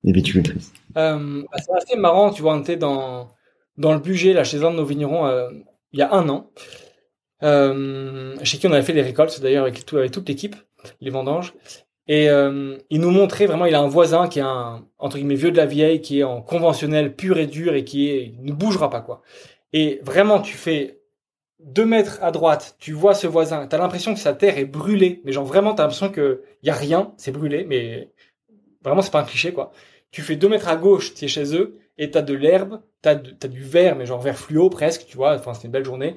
les 0.03 0.11
viticultrices 0.11 0.71
euh, 0.97 1.43
bah, 1.51 1.57
C'est 1.57 1.73
assez 1.73 1.95
marrant, 1.97 2.31
tu 2.31 2.41
vois, 2.41 2.55
on 2.55 2.61
était 2.61 2.77
dans, 2.77 3.29
dans 3.77 3.93
le 3.93 3.99
budget 3.99 4.33
là, 4.33 4.43
chez 4.43 4.63
un 4.63 4.71
de 4.71 4.75
nos 4.75 4.85
vignerons 4.85 5.25
euh, 5.25 5.49
il 5.91 5.99
y 5.99 6.01
a 6.01 6.13
un 6.13 6.27
an, 6.29 6.51
chez 8.43 8.57
qui 8.57 8.67
on 8.67 8.71
avait 8.71 8.83
fait 8.83 8.93
les 8.93 9.01
récoltes, 9.01 9.41
d'ailleurs 9.41 9.63
avec, 9.63 9.85
tout, 9.85 9.97
avec 9.97 10.11
toute 10.11 10.27
l'équipe, 10.27 10.55
les 10.99 11.09
vendanges. 11.09 11.53
Et 12.07 12.25
il 12.25 12.99
nous 12.99 13.11
montrait 13.11 13.45
vraiment, 13.45 13.65
il 13.65 13.73
a 13.73 13.79
un 13.79 13.87
voisin 13.87 14.27
qui 14.27 14.39
est 14.39 14.43
un 14.43 14.85
entre 14.97 15.15
guillemets 15.15 15.35
vieux 15.35 15.51
de 15.51 15.57
la 15.57 15.65
vieille, 15.65 16.01
qui 16.01 16.19
est 16.19 16.23
en 16.23 16.41
conventionnel 16.41 17.15
pur 17.15 17.37
et 17.37 17.47
dur 17.47 17.73
et 17.75 17.85
qui 17.85 18.33
ne 18.41 18.51
bougera 18.51 18.89
pas 18.89 18.99
quoi. 18.99 19.21
Et 19.71 20.01
vraiment, 20.03 20.41
tu 20.41 20.55
fais 20.55 20.99
deux 21.65 21.85
mètres 21.85 22.19
à 22.21 22.31
droite, 22.31 22.75
tu 22.79 22.93
vois 22.93 23.15
ce 23.15 23.25
voisin, 23.25 23.65
t'as 23.65 23.79
l'impression 23.79 24.13
que 24.13 24.19
sa 24.19 24.33
terre 24.33 24.57
est 24.57 24.65
brûlée, 24.65 25.21
mais 25.25 25.31
genre 25.31 25.45
vraiment 25.45 25.73
t'as 25.73 25.83
l'impression 25.83 26.09
que 26.09 26.43
y 26.61 26.69
a 26.69 26.75
rien, 26.75 27.11
c'est 27.17 27.31
brûlé, 27.31 27.65
mais 27.65 28.11
vraiment 28.83 29.01
c'est 29.01 29.11
pas 29.11 29.21
un 29.21 29.25
cliché 29.25 29.51
quoi. 29.51 29.71
Tu 30.11 30.21
fais 30.21 30.35
deux 30.35 30.47
mètres 30.47 30.67
à 30.69 30.75
gauche, 30.77 31.15
tu 31.15 31.25
es 31.25 31.27
chez 31.27 31.55
eux, 31.55 31.79
et 31.97 32.11
t'as 32.11 32.21
de 32.21 32.35
l'herbe, 32.35 32.81
t'as 33.01 33.15
as 33.15 33.47
du 33.47 33.63
vert, 33.63 33.95
mais 33.95 34.05
genre 34.05 34.21
vert 34.21 34.37
fluo 34.37 34.69
presque, 34.69 35.05
tu 35.07 35.17
vois, 35.17 35.35
enfin 35.35 35.55
c'est 35.55 35.63
une 35.65 35.71
belle 35.71 35.83
journée. 35.85 36.15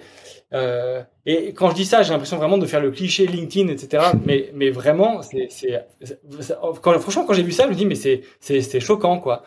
Euh, 0.53 1.03
et 1.25 1.55
quand 1.55 1.71
je 1.71 1.75
dis 1.77 1.87
ça, 1.87 2.03
j'ai 2.03 2.13
l'impression 2.13 2.37
vraiment 2.37 2.59
de 2.59 2.67
faire 2.67 2.81
le 2.81 2.91
cliché 2.91 3.27
LinkedIn, 3.27 3.69
etc. 3.69 4.05
Mais 4.27 4.51
mais 4.55 4.71
vraiment, 4.71 5.23
c'est 5.23 5.49
franchement 6.83 7.25
quand 7.25 7.33
j'ai 7.33 7.43
vu 7.43 7.53
ça, 7.53 7.65
je 7.65 7.71
me 7.71 7.75
dis 7.75 7.87
mais 7.87 7.95
c'est 7.95 8.23
c'est 8.41 8.81
choquant 8.81 9.19
quoi. 9.19 9.45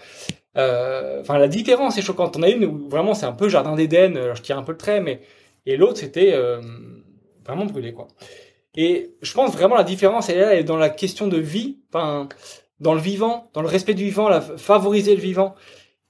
Euh, 0.57 1.21
enfin 1.21 1.37
la 1.37 1.47
différence 1.47 1.97
est 1.97 2.01
choquante. 2.01 2.37
On 2.37 2.43
a 2.43 2.49
une 2.49 2.65
où 2.65 2.89
vraiment 2.89 3.13
c'est 3.13 3.27
un 3.27 3.33
peu 3.33 3.49
jardin 3.49 3.75
d'Éden, 3.75 4.33
je 4.33 4.41
tire 4.41 4.57
un 4.57 4.63
peu 4.63 4.71
le 4.71 4.77
trait, 4.77 4.99
mais 4.99 5.21
et 5.65 5.77
l'autre 5.77 5.97
c'était 5.97 6.33
euh, 6.33 6.61
vraiment 7.45 7.65
brûlé 7.65 7.93
quoi. 7.93 8.07
Et 8.75 9.15
je 9.21 9.33
pense 9.33 9.51
vraiment 9.53 9.75
la 9.75 9.83
différence 9.83 10.29
elle 10.29 10.39
elle 10.39 10.59
est 10.59 10.63
dans 10.63 10.77
la 10.77 10.89
question 10.89 11.27
de 11.27 11.37
vie, 11.37 11.79
enfin 11.89 12.29
dans 12.79 12.93
le 12.93 13.01
vivant, 13.01 13.49
dans 13.53 13.61
le 13.61 13.67
respect 13.67 13.93
du 13.93 14.05
vivant, 14.05 14.27
la, 14.29 14.41
favoriser 14.41 15.15
le 15.15 15.21
vivant 15.21 15.55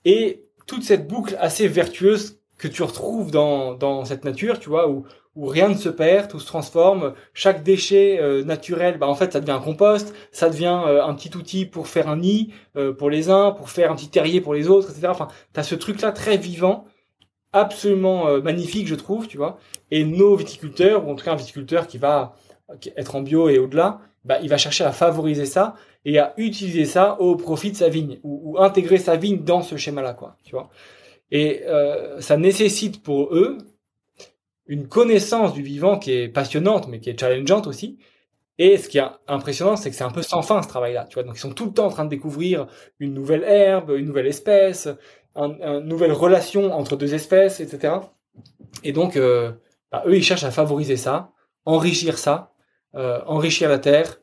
et 0.05 0.43
toute 0.67 0.83
cette 0.83 1.07
boucle 1.07 1.35
assez 1.39 1.67
vertueuse 1.67 2.39
que 2.57 2.67
tu 2.67 2.83
retrouves 2.83 3.31
dans, 3.31 3.73
dans 3.73 4.05
cette 4.05 4.23
nature, 4.23 4.59
tu 4.59 4.69
vois, 4.69 4.87
où, 4.87 5.03
où 5.35 5.47
rien 5.47 5.67
ne 5.67 5.73
se 5.73 5.89
perd, 5.89 6.29
tout 6.29 6.39
se 6.39 6.45
transforme, 6.45 7.13
chaque 7.33 7.63
déchet 7.63 8.19
euh, 8.21 8.43
naturel, 8.43 8.99
bah 8.99 9.07
en 9.07 9.15
fait 9.15 9.33
ça 9.33 9.39
devient 9.39 9.51
un 9.51 9.59
compost, 9.59 10.13
ça 10.31 10.49
devient 10.49 10.81
euh, 10.85 11.03
un 11.03 11.13
petit 11.15 11.35
outil 11.35 11.65
pour 11.65 11.87
faire 11.87 12.07
un 12.07 12.17
nid 12.17 12.53
pour 12.97 13.09
les 13.09 13.29
uns, 13.29 13.51
pour 13.51 13.69
faire 13.69 13.91
un 13.91 13.95
petit 13.95 14.09
terrier 14.09 14.39
pour 14.39 14.53
les 14.53 14.69
autres, 14.69 14.91
etc. 14.91 15.07
Enfin, 15.09 15.27
t'as 15.53 15.63
ce 15.63 15.75
truc 15.75 16.01
là 16.01 16.11
très 16.11 16.37
vivant 16.37 16.85
absolument 17.53 18.27
euh, 18.27 18.41
magnifique, 18.41 18.87
je 18.87 18.95
trouve, 18.95 19.27
tu 19.27 19.37
vois. 19.37 19.57
Et 19.89 20.03
nos 20.03 20.35
viticulteurs, 20.35 21.07
ou 21.07 21.11
en 21.11 21.15
tout 21.15 21.25
cas 21.25 21.33
un 21.33 21.37
viticulteur 21.37 21.87
qui 21.87 21.97
va 21.97 22.35
être 22.95 23.15
en 23.15 23.21
bio 23.21 23.49
et 23.49 23.59
au-delà, 23.59 23.99
bah, 24.23 24.39
il 24.41 24.49
va 24.49 24.57
chercher 24.57 24.83
à 24.83 24.91
favoriser 24.91 25.45
ça 25.45 25.75
et 26.05 26.19
à 26.19 26.33
utiliser 26.37 26.85
ça 26.85 27.19
au 27.19 27.35
profit 27.35 27.71
de 27.71 27.75
sa 27.75 27.89
vigne 27.89 28.19
ou, 28.23 28.57
intégrer 28.59 28.97
sa 28.97 29.15
vigne 29.15 29.43
dans 29.43 29.61
ce 29.61 29.77
schéma-là, 29.77 30.13
quoi, 30.13 30.37
tu 30.43 30.51
vois. 30.51 30.69
Et 31.31 31.63
euh, 31.65 32.19
ça 32.21 32.37
nécessite 32.37 33.01
pour 33.03 33.33
eux 33.33 33.57
une 34.67 34.87
connaissance 34.87 35.53
du 35.53 35.63
vivant 35.63 35.97
qui 35.99 36.11
est 36.13 36.29
passionnante, 36.29 36.87
mais 36.87 36.99
qui 36.99 37.09
est 37.09 37.19
challengeante 37.19 37.67
aussi. 37.67 37.99
Et 38.57 38.77
ce 38.77 38.89
qui 38.89 38.99
est 38.99 39.03
impressionnant, 39.27 39.75
c'est 39.75 39.89
que 39.89 39.95
c'est 39.95 40.03
un 40.03 40.11
peu 40.11 40.21
sans 40.21 40.43
fin 40.43 40.61
ce 40.61 40.67
travail-là, 40.67 41.07
tu 41.09 41.15
vois. 41.15 41.23
Donc 41.23 41.35
ils 41.35 41.39
sont 41.39 41.53
tout 41.53 41.65
le 41.65 41.73
temps 41.73 41.87
en 41.87 41.89
train 41.89 42.05
de 42.05 42.09
découvrir 42.09 42.67
une 42.99 43.13
nouvelle 43.13 43.43
herbe, 43.43 43.91
une 43.97 44.05
nouvelle 44.05 44.27
espèce, 44.27 44.87
une 45.35 45.79
nouvelle 45.79 46.11
relation 46.11 46.73
entre 46.73 46.95
deux 46.95 47.13
espèces, 47.13 47.59
etc. 47.59 47.95
Et 48.83 48.91
donc, 48.91 49.17
euh, 49.17 49.51
bah, 49.91 50.03
eux, 50.05 50.15
ils 50.15 50.23
cherchent 50.23 50.43
à 50.43 50.51
favoriser 50.51 50.97
ça, 50.97 51.31
enrichir 51.65 52.17
ça, 52.17 52.53
euh, 52.95 53.19
enrichir 53.25 53.69
la 53.69 53.79
terre. 53.79 54.19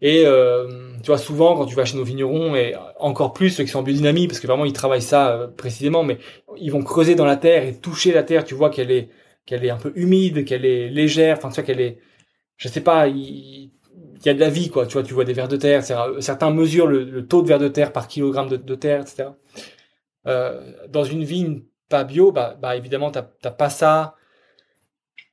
Et 0.00 0.24
euh, 0.26 0.92
tu 1.02 1.08
vois, 1.08 1.18
souvent, 1.18 1.56
quand 1.56 1.66
tu 1.66 1.74
vas 1.74 1.84
chez 1.84 1.96
nos 1.96 2.04
vignerons, 2.04 2.54
et 2.54 2.74
encore 2.98 3.32
plus 3.32 3.50
ceux 3.50 3.64
qui 3.64 3.70
sont 3.70 3.80
en 3.80 3.82
biodynamie, 3.82 4.28
parce 4.28 4.40
que 4.40 4.46
vraiment, 4.46 4.64
ils 4.64 4.72
travaillent 4.72 5.02
ça 5.02 5.50
précisément, 5.56 6.04
mais 6.04 6.18
ils 6.56 6.70
vont 6.70 6.82
creuser 6.82 7.14
dans 7.16 7.24
la 7.24 7.36
terre 7.36 7.64
et 7.64 7.74
toucher 7.74 8.12
la 8.12 8.22
terre, 8.22 8.44
tu 8.44 8.54
vois 8.54 8.70
qu'elle 8.70 8.90
est 8.90 9.10
qu'elle 9.48 9.64
est 9.64 9.70
un 9.70 9.78
peu 9.78 9.92
humide, 9.96 10.44
qu'elle 10.44 10.66
est 10.66 10.90
légère, 10.90 11.38
enfin, 11.38 11.48
tu 11.48 11.54
vois 11.54 11.64
qu'elle 11.64 11.80
est, 11.80 11.98
je 12.58 12.68
sais 12.68 12.82
pas, 12.82 13.08
il, 13.08 13.70
y 14.24 14.28
a 14.28 14.34
de 14.34 14.40
la 14.40 14.50
vie, 14.50 14.68
quoi. 14.68 14.86
Tu 14.86 14.92
vois, 14.92 15.02
tu 15.02 15.14
vois 15.14 15.24
des 15.24 15.32
vers 15.32 15.48
de 15.48 15.56
terre. 15.56 15.82
Certains 16.20 16.50
mesurent 16.50 16.86
le, 16.86 17.26
taux 17.26 17.42
de 17.42 17.48
vers 17.48 17.58
de 17.58 17.68
terre 17.68 17.92
par 17.92 18.08
kilogramme 18.08 18.48
de, 18.50 18.56
de 18.56 18.74
terre, 18.74 19.00
etc. 19.00 19.30
Euh, 20.28 20.60
dans 20.88 21.04
une 21.04 21.24
vigne 21.24 21.62
pas 21.88 22.04
bio, 22.04 22.32
bah, 22.32 22.56
bah 22.60 22.76
évidemment, 22.76 23.10
t'as 23.10 23.22
pas 23.22 23.70
ça. 23.70 24.14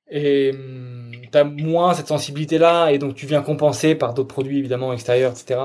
Et 0.09 0.51
hum, 0.53 1.11
tu 1.31 1.37
as 1.37 1.43
moins 1.43 1.93
cette 1.93 2.07
sensibilité-là, 2.07 2.91
et 2.91 2.97
donc 2.97 3.15
tu 3.15 3.25
viens 3.25 3.41
compenser 3.41 3.95
par 3.95 4.13
d'autres 4.13 4.29
produits, 4.29 4.59
évidemment, 4.59 4.93
extérieurs, 4.93 5.31
etc. 5.31 5.59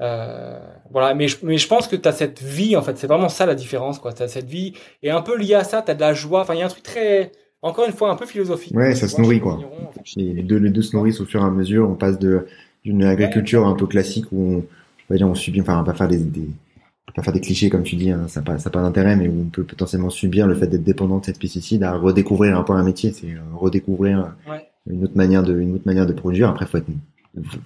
Euh, 0.00 0.58
voilà, 0.90 1.14
mais 1.14 1.28
je, 1.28 1.36
mais 1.42 1.58
je 1.58 1.68
pense 1.68 1.86
que 1.86 1.96
tu 1.96 2.08
as 2.08 2.12
cette 2.12 2.42
vie, 2.42 2.76
en 2.76 2.82
fait, 2.82 2.98
c'est 2.98 3.06
vraiment 3.06 3.28
ça 3.28 3.46
la 3.46 3.54
différence, 3.54 3.98
quoi. 3.98 4.12
Tu 4.12 4.22
as 4.22 4.28
cette 4.28 4.48
vie, 4.48 4.72
et 5.02 5.10
un 5.10 5.22
peu 5.22 5.36
lié 5.36 5.54
à 5.54 5.64
ça, 5.64 5.82
tu 5.82 5.90
as 5.90 5.94
de 5.94 6.00
la 6.00 6.14
joie, 6.14 6.40
enfin, 6.40 6.54
il 6.54 6.60
y 6.60 6.62
a 6.62 6.66
un 6.66 6.70
truc 6.70 6.82
très, 6.82 7.30
encore 7.62 7.86
une 7.86 7.92
fois, 7.92 8.10
un 8.10 8.16
peu 8.16 8.26
philosophique. 8.26 8.74
Ouais, 8.74 8.94
ça 8.94 9.06
se 9.06 9.20
nourrit, 9.20 9.40
quoi. 9.40 9.60
les, 10.16 10.42
deux, 10.42 10.56
les 10.56 10.70
deux 10.70 10.82
se 10.82 10.96
nourrissent 10.96 11.20
au 11.20 11.26
fur 11.26 11.42
et 11.42 11.44
à 11.44 11.50
mesure, 11.50 11.88
on 11.88 11.94
passe 11.94 12.18
d'une 12.18 13.04
agriculture 13.04 13.66
un 13.66 13.74
peu 13.74 13.86
classique 13.86 14.26
où 14.32 14.42
on, 14.42 14.56
on 14.56 14.64
va 15.10 15.16
dire, 15.16 15.28
on 15.28 15.34
subit, 15.34 15.60
enfin, 15.60 15.74
on 15.74 15.82
va 15.82 15.92
pas 15.92 15.96
faire 15.96 16.08
des, 16.08 16.18
des 16.18 16.48
pas 17.12 17.22
faire 17.22 17.32
des 17.32 17.40
clichés 17.40 17.70
comme 17.70 17.82
tu 17.82 17.96
dis, 17.96 18.10
hein, 18.10 18.26
ça 18.28 18.40
n'a 18.40 18.46
pas, 18.46 18.58
ça 18.58 18.70
pas 18.70 18.82
d'intérêt, 18.82 19.16
mais 19.16 19.28
où 19.28 19.42
on 19.42 19.50
peut 19.50 19.64
potentiellement 19.64 20.10
subir 20.10 20.46
le 20.46 20.54
fait 20.54 20.66
d'être 20.66 20.82
dépendant 20.82 21.18
de 21.18 21.24
cette 21.24 21.38
pesticide 21.38 21.82
à 21.82 21.96
redécouvrir 21.96 22.58
un 22.58 22.62
peu 22.62 22.72
un 22.72 22.82
métier, 22.82 23.12
c'est 23.12 23.32
euh, 23.32 23.40
redécouvrir 23.54 24.34
une 24.86 25.04
autre 25.04 25.16
manière 25.16 25.42
de, 25.42 25.58
une 25.58 25.74
autre 25.74 25.86
manière 25.86 26.06
de 26.06 26.12
produire. 26.12 26.48
Après, 26.48 26.66
faut 26.66 26.78
être 26.78 26.86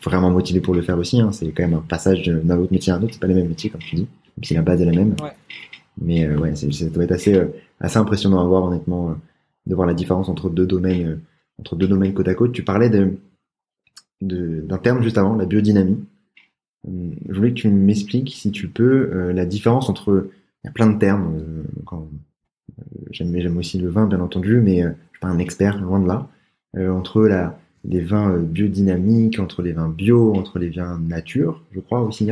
vraiment 0.02 0.30
motivé 0.30 0.60
pour 0.60 0.74
le 0.74 0.82
faire 0.82 0.98
aussi. 0.98 1.20
Hein. 1.20 1.30
C'est 1.32 1.50
quand 1.52 1.62
même 1.62 1.74
un 1.74 1.84
passage 1.86 2.24
d'un 2.26 2.58
autre 2.58 2.72
métier 2.72 2.92
à 2.92 2.96
un 2.96 3.02
autre. 3.02 3.14
C'est 3.14 3.20
pas 3.20 3.26
les 3.26 3.34
mêmes 3.34 3.48
métiers 3.48 3.70
comme 3.70 3.80
tu 3.80 3.96
dis, 3.96 4.02
même 4.36 4.44
si 4.44 4.54
la 4.54 4.62
base 4.62 4.80
est 4.80 4.84
la 4.84 4.92
même. 4.92 5.14
Mais 6.00 6.24
euh, 6.24 6.36
ouais, 6.38 6.54
ça 6.54 6.86
doit 6.86 7.04
être 7.04 7.12
assez, 7.12 7.34
euh, 7.34 7.46
assez 7.80 7.98
impressionnant 7.98 8.40
à 8.40 8.44
voir 8.44 8.64
honnêtement, 8.64 9.14
de 9.66 9.74
voir 9.74 9.86
la 9.86 9.94
différence 9.94 10.28
entre 10.28 10.50
deux 10.50 10.66
domaines 10.66 11.20
entre 11.58 11.76
deux 11.76 11.88
domaines 11.88 12.14
côte 12.14 12.28
à 12.28 12.34
côte. 12.34 12.52
Tu 12.52 12.62
parlais 12.62 12.90
de 12.90 13.18
d'un 14.20 14.78
terme 14.78 15.02
juste 15.02 15.18
avant, 15.18 15.36
la 15.36 15.46
biodynamie. 15.46 16.04
Hum, 16.86 17.14
je 17.28 17.34
voulais 17.34 17.50
que 17.50 17.60
tu 17.60 17.68
m'expliques, 17.68 18.34
si 18.34 18.50
tu 18.50 18.68
peux, 18.68 19.32
la 19.32 19.46
différence 19.46 19.88
entre 19.88 20.30
il 20.64 20.66
y 20.66 20.70
a 20.70 20.72
plein 20.72 20.90
de 20.90 20.98
termes. 20.98 21.64
quand, 21.84 22.08
j'aime 23.10 23.56
aussi 23.56 23.78
le 23.78 23.88
vin, 23.88 24.06
bien 24.06 24.20
entendu, 24.20 24.60
mais 24.60 24.82
je 24.82 24.88
suis 24.88 25.20
pas 25.20 25.28
un 25.28 25.38
expert, 25.38 25.80
loin 25.80 26.00
de 26.00 26.08
là. 26.08 26.28
entre 26.76 27.28
les 27.84 28.00
vins 28.00 28.30
euh, 28.30 28.42
biodynamiques, 28.42 29.38
entre 29.38 29.62
les 29.62 29.72
vins 29.72 29.88
bio, 29.88 30.34
entre 30.34 30.58
les 30.58 30.70
vins 30.70 30.98
nature, 30.98 31.62
je 31.72 31.80
crois 31.80 32.00
aussi. 32.00 32.30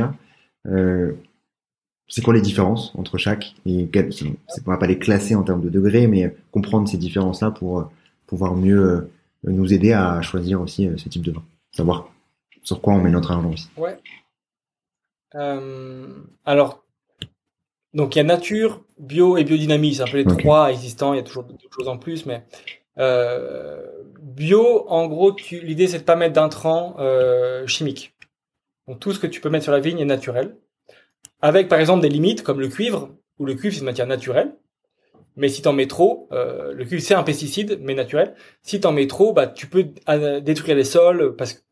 Euh, 0.67 1.13
c'est 2.07 2.21
quoi 2.21 2.33
les 2.33 2.41
différences 2.41 2.93
entre 2.95 3.17
chaque 3.17 3.55
et 3.65 3.89
on 4.65 4.71
va 4.71 4.77
pas 4.77 4.87
les 4.87 4.97
classer 4.97 5.35
en 5.35 5.43
termes 5.43 5.61
de 5.61 5.69
degrés, 5.69 6.07
mais 6.07 6.35
comprendre 6.51 6.87
ces 6.87 6.97
différences-là 6.97 7.51
pour 7.51 7.79
euh, 7.79 7.83
pouvoir 8.27 8.55
mieux 8.55 8.81
euh, 8.81 9.11
nous 9.43 9.73
aider 9.73 9.93
à 9.93 10.21
choisir 10.21 10.61
aussi 10.61 10.89
ce 10.97 11.09
type 11.09 11.23
de 11.23 11.31
vin, 11.31 11.43
savoir 11.71 12.09
sur 12.63 12.81
quoi 12.81 12.93
on 12.93 13.01
met 13.01 13.11
notre 13.11 13.31
argent 13.31 13.51
aussi. 13.51 13.69
Euh, 15.37 16.07
alors, 16.45 16.83
donc 17.93 18.15
il 18.15 18.19
y 18.19 18.21
a 18.21 18.23
nature, 18.23 18.83
bio 18.99 19.37
et 19.37 19.43
biodynamie, 19.43 19.95
c'est 19.95 20.03
un 20.03 20.07
peu 20.07 20.17
les 20.17 20.25
trois 20.25 20.71
existants. 20.71 21.13
Il 21.13 21.17
y 21.17 21.19
a 21.19 21.23
toujours 21.23 21.43
d'autres 21.43 21.69
choses 21.71 21.87
en 21.87 21.97
plus, 21.97 22.25
mais 22.25 22.43
euh, 22.97 23.85
bio, 24.21 24.85
en 24.89 25.07
gros, 25.07 25.35
l'idée 25.51 25.87
c'est 25.87 25.99
de 25.99 26.03
pas 26.03 26.15
mettre 26.15 26.33
d'intrants 26.33 26.95
euh, 26.99 27.65
chimiques. 27.67 28.13
Donc 28.87 28.99
tout 28.99 29.13
ce 29.13 29.19
que 29.19 29.27
tu 29.27 29.41
peux 29.41 29.49
mettre 29.49 29.63
sur 29.63 29.73
la 29.73 29.79
vigne 29.79 29.99
est 29.99 30.05
naturel, 30.05 30.57
avec 31.41 31.67
par 31.67 31.79
exemple 31.79 32.01
des 32.01 32.09
limites 32.09 32.43
comme 32.43 32.59
le 32.59 32.67
cuivre, 32.67 33.09
où 33.39 33.45
le 33.45 33.53
cuivre 33.55 33.73
c'est 33.73 33.81
une 33.81 33.85
matière 33.85 34.07
naturelle. 34.07 34.55
Mais 35.35 35.49
si 35.49 35.61
t'en 35.61 35.71
mets 35.73 35.87
trop, 35.87 36.27
euh, 36.31 36.73
le 36.73 36.83
cuivre 36.83 37.03
c'est 37.03 37.13
un 37.13 37.23
pesticide, 37.23 37.79
mais 37.81 37.93
naturel. 37.93 38.33
Si 38.63 38.79
t'en 38.79 38.91
mets 38.91 39.05
trop, 39.07 39.33
bah 39.33 39.45
tu 39.45 39.67
peux 39.67 39.85
euh, 40.09 40.39
détruire 40.39 40.75
les 40.75 40.83
sols 40.83 41.35
parce 41.35 41.63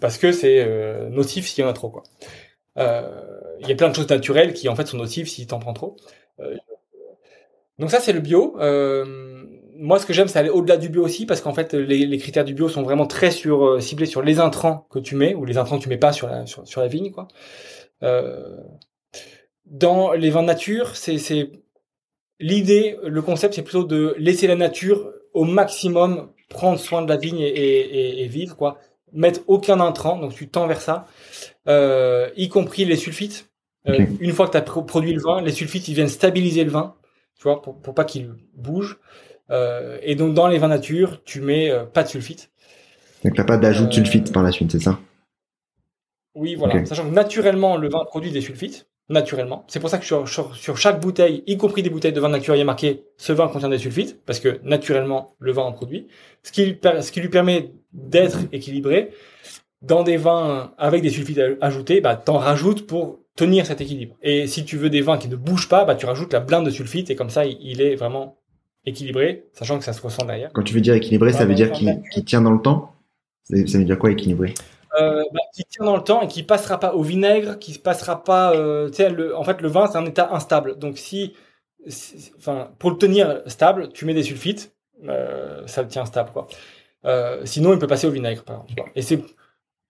parce 0.00 0.16
que 0.16 0.32
c'est 0.32 0.64
euh, 0.66 1.10
nocif 1.10 1.46
s'il 1.46 1.62
y 1.62 1.66
en 1.66 1.70
a 1.70 1.74
trop 1.74 1.90
quoi. 1.90 2.02
Il 2.76 3.68
y 3.68 3.72
a 3.72 3.74
plein 3.76 3.88
de 3.88 3.94
choses 3.94 4.08
naturelles 4.08 4.54
qui 4.54 4.68
en 4.68 4.74
fait 4.74 4.86
sont 4.86 4.96
nocives 4.96 5.28
si 5.28 5.46
t'en 5.46 5.58
prends 5.58 5.74
trop. 5.74 5.96
donc 7.78 7.90
ça 7.90 8.00
c'est 8.00 8.12
le 8.12 8.20
bio. 8.20 8.56
Euh, 8.60 9.32
moi, 9.82 9.98
ce 9.98 10.06
que 10.06 10.12
j'aime, 10.12 10.28
c'est 10.28 10.38
aller 10.38 10.48
au-delà 10.48 10.76
du 10.76 10.88
bio 10.88 11.04
aussi, 11.04 11.26
parce 11.26 11.40
qu'en 11.40 11.52
fait, 11.52 11.74
les, 11.74 12.18
critères 12.18 12.44
du 12.44 12.54
bio 12.54 12.68
sont 12.68 12.82
vraiment 12.82 13.06
très 13.06 13.32
sur 13.32 13.64
euh, 13.64 13.80
ciblés 13.80 14.06
sur 14.06 14.22
les 14.22 14.38
intrants 14.38 14.86
que 14.90 15.00
tu 15.00 15.16
mets 15.16 15.34
ou 15.34 15.44
les 15.44 15.58
intrants 15.58 15.78
que 15.78 15.82
tu 15.82 15.88
mets 15.88 15.96
pas 15.96 16.12
sur 16.12 16.28
la 16.28 16.46
sur, 16.46 16.80
la 16.80 16.86
vigne, 16.86 17.10
quoi. 17.10 17.26
Euh, 18.02 18.58
dans 19.66 20.12
les 20.12 20.30
vins 20.30 20.42
de 20.42 20.46
nature, 20.46 20.94
c'est 20.96 21.50
l'idée, 22.38 22.96
le 23.02 23.22
concept, 23.22 23.54
c'est 23.54 23.62
plutôt 23.62 23.84
de 23.84 24.14
laisser 24.18 24.46
la 24.46 24.54
nature 24.56 25.10
au 25.32 25.44
maximum 25.44 26.30
prendre 26.48 26.78
soin 26.78 27.02
de 27.02 27.08
la 27.08 27.16
vigne 27.16 27.40
et, 27.40 28.22
et, 28.22 28.26
vivre, 28.28 28.56
quoi. 28.56 28.78
Mettre 29.12 29.40
aucun 29.46 29.80
intrant, 29.80 30.18
donc 30.18 30.34
tu 30.34 30.48
tends 30.48 30.66
vers 30.66 30.80
ça, 30.80 31.06
euh, 31.68 32.30
y 32.36 32.48
compris 32.48 32.84
les 32.84 32.96
sulfites. 32.96 33.50
Une 33.84 34.32
fois 34.32 34.46
que 34.46 34.52
tu 34.52 34.58
as 34.58 34.62
produit 34.62 35.12
le 35.12 35.20
vin, 35.20 35.42
les 35.42 35.52
sulfites, 35.52 35.88
ils 35.88 35.94
viennent 35.94 36.08
stabiliser 36.08 36.64
le 36.64 36.70
vin, 36.70 36.94
tu 37.36 37.42
vois, 37.42 37.60
pour, 37.60 37.80
pour 37.80 37.94
pas 37.94 38.04
qu'il 38.04 38.30
bouge. 38.54 38.98
Euh, 39.50 39.98
et 40.02 40.14
donc 40.14 40.34
dans 40.34 40.48
les 40.48 40.58
vins 40.58 40.68
nature, 40.68 41.22
tu 41.24 41.40
mets 41.40 41.70
euh, 41.70 41.84
pas 41.84 42.04
de 42.04 42.08
sulfite. 42.08 42.50
Donc 43.24 43.34
t'as 43.34 43.44
pas 43.44 43.58
d'ajout 43.58 43.86
de 43.86 43.92
sulfite 43.92 44.32
par 44.32 44.42
la 44.42 44.52
suite, 44.52 44.70
c'est 44.72 44.80
ça? 44.80 44.98
Oui, 46.34 46.54
voilà. 46.54 46.84
Sachant 46.86 47.04
que 47.04 47.14
naturellement, 47.14 47.76
le 47.76 47.88
vin 47.88 48.04
produit 48.04 48.30
des 48.30 48.40
sulfites, 48.40 48.88
naturellement. 49.12 49.64
C'est 49.68 49.78
pour 49.78 49.90
ça 49.90 49.98
que 49.98 50.04
sur, 50.04 50.26
sur, 50.28 50.76
chaque 50.76 51.00
bouteille, 51.00 51.44
y 51.46 51.56
compris 51.56 51.82
des 51.82 51.90
bouteilles 51.90 52.12
de 52.12 52.20
vin 52.20 52.28
nature, 52.28 52.56
il 52.56 52.58
y 52.58 52.62
a 52.62 52.64
marqué 52.64 53.04
ce 53.16 53.32
vin 53.32 53.48
contient 53.48 53.68
des 53.68 53.78
sulfites, 53.78 54.24
parce 54.24 54.40
que 54.40 54.60
naturellement, 54.64 55.36
le 55.38 55.52
vin 55.52 55.62
en 55.62 55.72
produit. 55.72 56.08
Ce 56.42 56.50
qui, 56.50 56.76
ce 56.82 57.12
qui 57.12 57.20
lui 57.20 57.28
permet 57.28 57.72
d'être 57.92 58.38
équilibré. 58.52 59.10
Dans 59.82 60.04
des 60.04 60.16
vins 60.16 60.72
avec 60.78 61.02
des 61.02 61.10
sulfites 61.10 61.40
ajoutés, 61.60 62.00
bah, 62.00 62.16
t'en 62.16 62.38
rajoutes 62.38 62.86
pour 62.86 63.20
tenir 63.36 63.66
cet 63.66 63.80
équilibre. 63.80 64.16
Et 64.22 64.46
si 64.46 64.64
tu 64.64 64.76
veux 64.76 64.90
des 64.90 65.00
vins 65.00 65.18
qui 65.18 65.28
ne 65.28 65.36
bougent 65.36 65.68
pas, 65.68 65.84
bah, 65.84 65.96
tu 65.96 66.06
rajoutes 66.06 66.32
la 66.32 66.40
blinde 66.40 66.66
de 66.66 66.70
sulfite 66.70 67.10
et 67.10 67.16
comme 67.16 67.30
ça, 67.30 67.44
il 67.44 67.80
est 67.80 67.96
vraiment 67.96 68.38
équilibré, 68.86 69.44
sachant 69.52 69.78
que 69.78 69.84
ça 69.84 69.92
se 69.92 70.00
ressent 70.00 70.24
derrière. 70.24 70.50
Quand 70.52 70.62
tu 70.62 70.74
veux 70.74 70.80
dire 70.80 70.94
équilibré, 70.94 71.32
ça 71.32 71.44
veut 71.44 71.54
dire 71.54 71.72
qu'il 71.72 72.24
tient 72.24 72.42
dans 72.42 72.52
le 72.52 72.60
temps? 72.60 72.92
Ça 73.44 73.78
veut 73.78 73.84
dire 73.84 73.98
quoi 73.98 74.10
équilibré? 74.10 74.54
Euh, 75.00 75.22
bah, 75.32 75.40
qui 75.54 75.64
tient 75.64 75.84
dans 75.84 75.96
le 75.96 76.02
temps 76.02 76.20
et 76.20 76.28
qui 76.28 76.42
passera 76.42 76.78
pas 76.78 76.94
au 76.94 77.02
vinaigre, 77.02 77.58
qui 77.58 77.78
passera 77.78 78.24
pas. 78.24 78.54
Euh, 78.54 78.90
le, 78.98 79.36
en 79.36 79.44
fait, 79.44 79.60
le 79.62 79.68
vin 79.68 79.86
c'est 79.86 79.96
un 79.96 80.04
état 80.04 80.28
instable. 80.32 80.78
Donc 80.78 80.98
si, 80.98 81.34
enfin, 82.36 82.70
pour 82.78 82.90
le 82.90 82.98
tenir 82.98 83.40
stable, 83.46 83.88
tu 83.92 84.04
mets 84.04 84.14
des 84.14 84.22
sulfites, 84.22 84.74
euh, 85.08 85.66
ça 85.66 85.82
le 85.82 85.88
tient 85.88 86.04
stable 86.04 86.30
quoi. 86.32 86.46
Euh, 87.04 87.40
sinon, 87.44 87.72
il 87.72 87.78
peut 87.78 87.86
passer 87.86 88.06
au 88.06 88.10
vinaigre, 88.10 88.44
par 88.44 88.64
exemple. 88.68 88.92
Et 88.94 89.02
c'est 89.02 89.20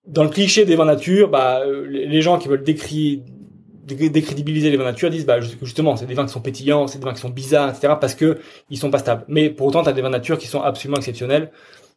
dans 0.07 0.25
le 0.25 0.31
cliché 0.31 0.65
des 0.65 0.77
vins 0.77 0.85
nature, 0.85 1.29
bah, 1.29 1.63
les 1.67 2.23
gens 2.23 2.39
qui 2.39 2.49
veulent 2.49 2.65
décrédibiliser 2.65 4.71
les 4.71 4.77
vins 4.77 4.85
nature 4.85 5.11
disent 5.11 5.27
bah 5.27 5.41
justement 5.41 5.97
c'est 5.97 6.07
des 6.07 6.15
vins 6.15 6.27
qui 6.27 6.33
sont 6.33 6.41
pétillants 6.41 6.87
c'est 6.87 6.99
des 6.99 7.05
vins 7.05 7.13
qui 7.13 7.21
sont 7.21 7.31
bizarres 7.31 7.69
etc 7.69 7.95
parce 8.01 8.15
que 8.15 8.39
ils 8.71 8.79
sont 8.79 8.91
pas 8.91 8.99
stables 8.99 9.25
mais 9.29 9.51
pour 9.51 9.67
autant 9.67 9.83
as 9.83 9.93
des 9.93 10.03
vins 10.03 10.11
nature 10.11 10.39
qui 10.39 10.47
sont 10.47 10.63
absolument 10.63 10.99
exceptionnels 10.99 11.51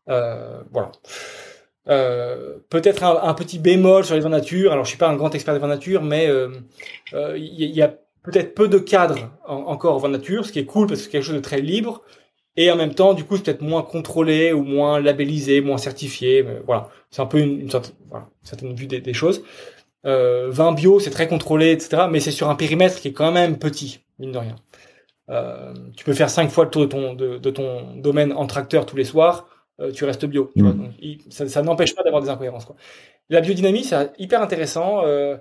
voilà 0.08 0.91
euh, 1.88 2.58
peut-être 2.69 3.04
un, 3.04 3.34
petit 3.34 3.60
bémol 3.60 4.04
sur 4.04 4.15
les 4.15 4.21
vins 4.21 4.30
nature 4.30 4.71
alors 4.71 4.86
je 4.86 4.89
suis 4.89 4.98
pas 4.98 5.08
un 5.08 5.15
grand 5.15 5.34
expert 5.36 5.54
des 5.54 5.60
vins 5.60 5.67
nature 5.67 6.02
mais 6.02 6.26
il 6.26 6.30
euh, 6.32 6.50
euh, 7.13 7.38
y, 7.38 7.82
a 7.82 7.89
peut-être 8.24 8.56
peu 8.56 8.67
de 8.67 8.80
cadres 8.80 9.30
encore 9.45 9.95
aux 9.95 10.00
vins 10.00 10.10
nature 10.10 10.45
ce 10.45 10.52
qui 10.52 10.60
est 10.60 10.65
cool 10.65 10.88
parce 10.88 11.02
que 11.02 11.06
c'est 11.06 11.12
quelque 11.12 11.24
chose 11.24 11.36
de 11.36 11.41
très 11.41 11.62
libre 11.62 12.02
et 12.58 12.71
en 12.71 12.76
même 12.76 12.95
temps 12.95 13.13
du 13.13 13.24
coup 13.24 13.38
c'est 13.38 13.43
peut-être 13.43 13.62
moins 13.62 13.84
contrôlé 13.84 14.52
ou 14.52 14.63
moins 14.63 15.00
labellisé 15.00 15.62
moins 15.62 15.78
certifié 15.78 16.43
voilà 16.65 16.89
c'est 17.12 17.21
un 17.21 17.28
peu 17.28 17.39
une, 17.39 17.60
une 17.60 17.69
sorte, 17.69 17.93
voilà, 18.10 18.28
certaine 18.41 18.74
vue 18.74 18.88
des, 18.88 19.00
des 19.00 19.13
choses 19.13 19.43
euh, 20.06 20.50
vin 20.52 20.71
bio, 20.71 21.00
c'est 21.00 21.10
très 21.10 21.28
contrôlé, 21.28 21.71
etc. 21.71 22.04
Mais 22.10 22.19
c'est 22.19 22.32
sur 22.32 22.50
un 22.50 22.56
périmètre 22.56 23.00
qui 23.00 23.10
est 23.10 23.13
quand 23.13 23.32
même 23.32 23.58
petit, 23.58 24.02
mine 24.19 24.32
de 24.32 24.38
rien. 24.38 24.56
Euh, 25.30 25.74
tu 25.98 26.06
peux 26.06 26.13
faire 26.13 26.30
cinq 26.30 26.52
fois 26.52 26.65
le 26.65 26.69
tour 26.69 26.84
de 26.84 26.88
ton, 26.88 27.13
de, 27.13 27.50
ton 27.50 27.95
domaine 27.95 28.32
en 28.34 28.45
tracteur 28.45 28.86
tous 28.86 28.95
les 28.95 29.04
soirs, 29.04 29.48
euh, 29.80 29.92
tu 29.92 30.06
restes 30.06 30.26
bio. 30.26 30.52
Tu 30.56 30.64
vois, 30.64 30.74
mm. 30.74 30.94
ça, 31.30 31.48
ça 31.48 31.62
n'empêche 31.62 31.96
pas 31.96 32.04
d'avoir 32.04 32.22
des 32.22 32.30
incohérences. 32.30 32.66
Quoi. 32.66 32.76
La 33.30 33.42
biodynamie, 33.42 33.84
c'est 33.84 34.12
hyper 34.18 34.42
intéressant. 34.42 35.06
Euh, 35.06 35.38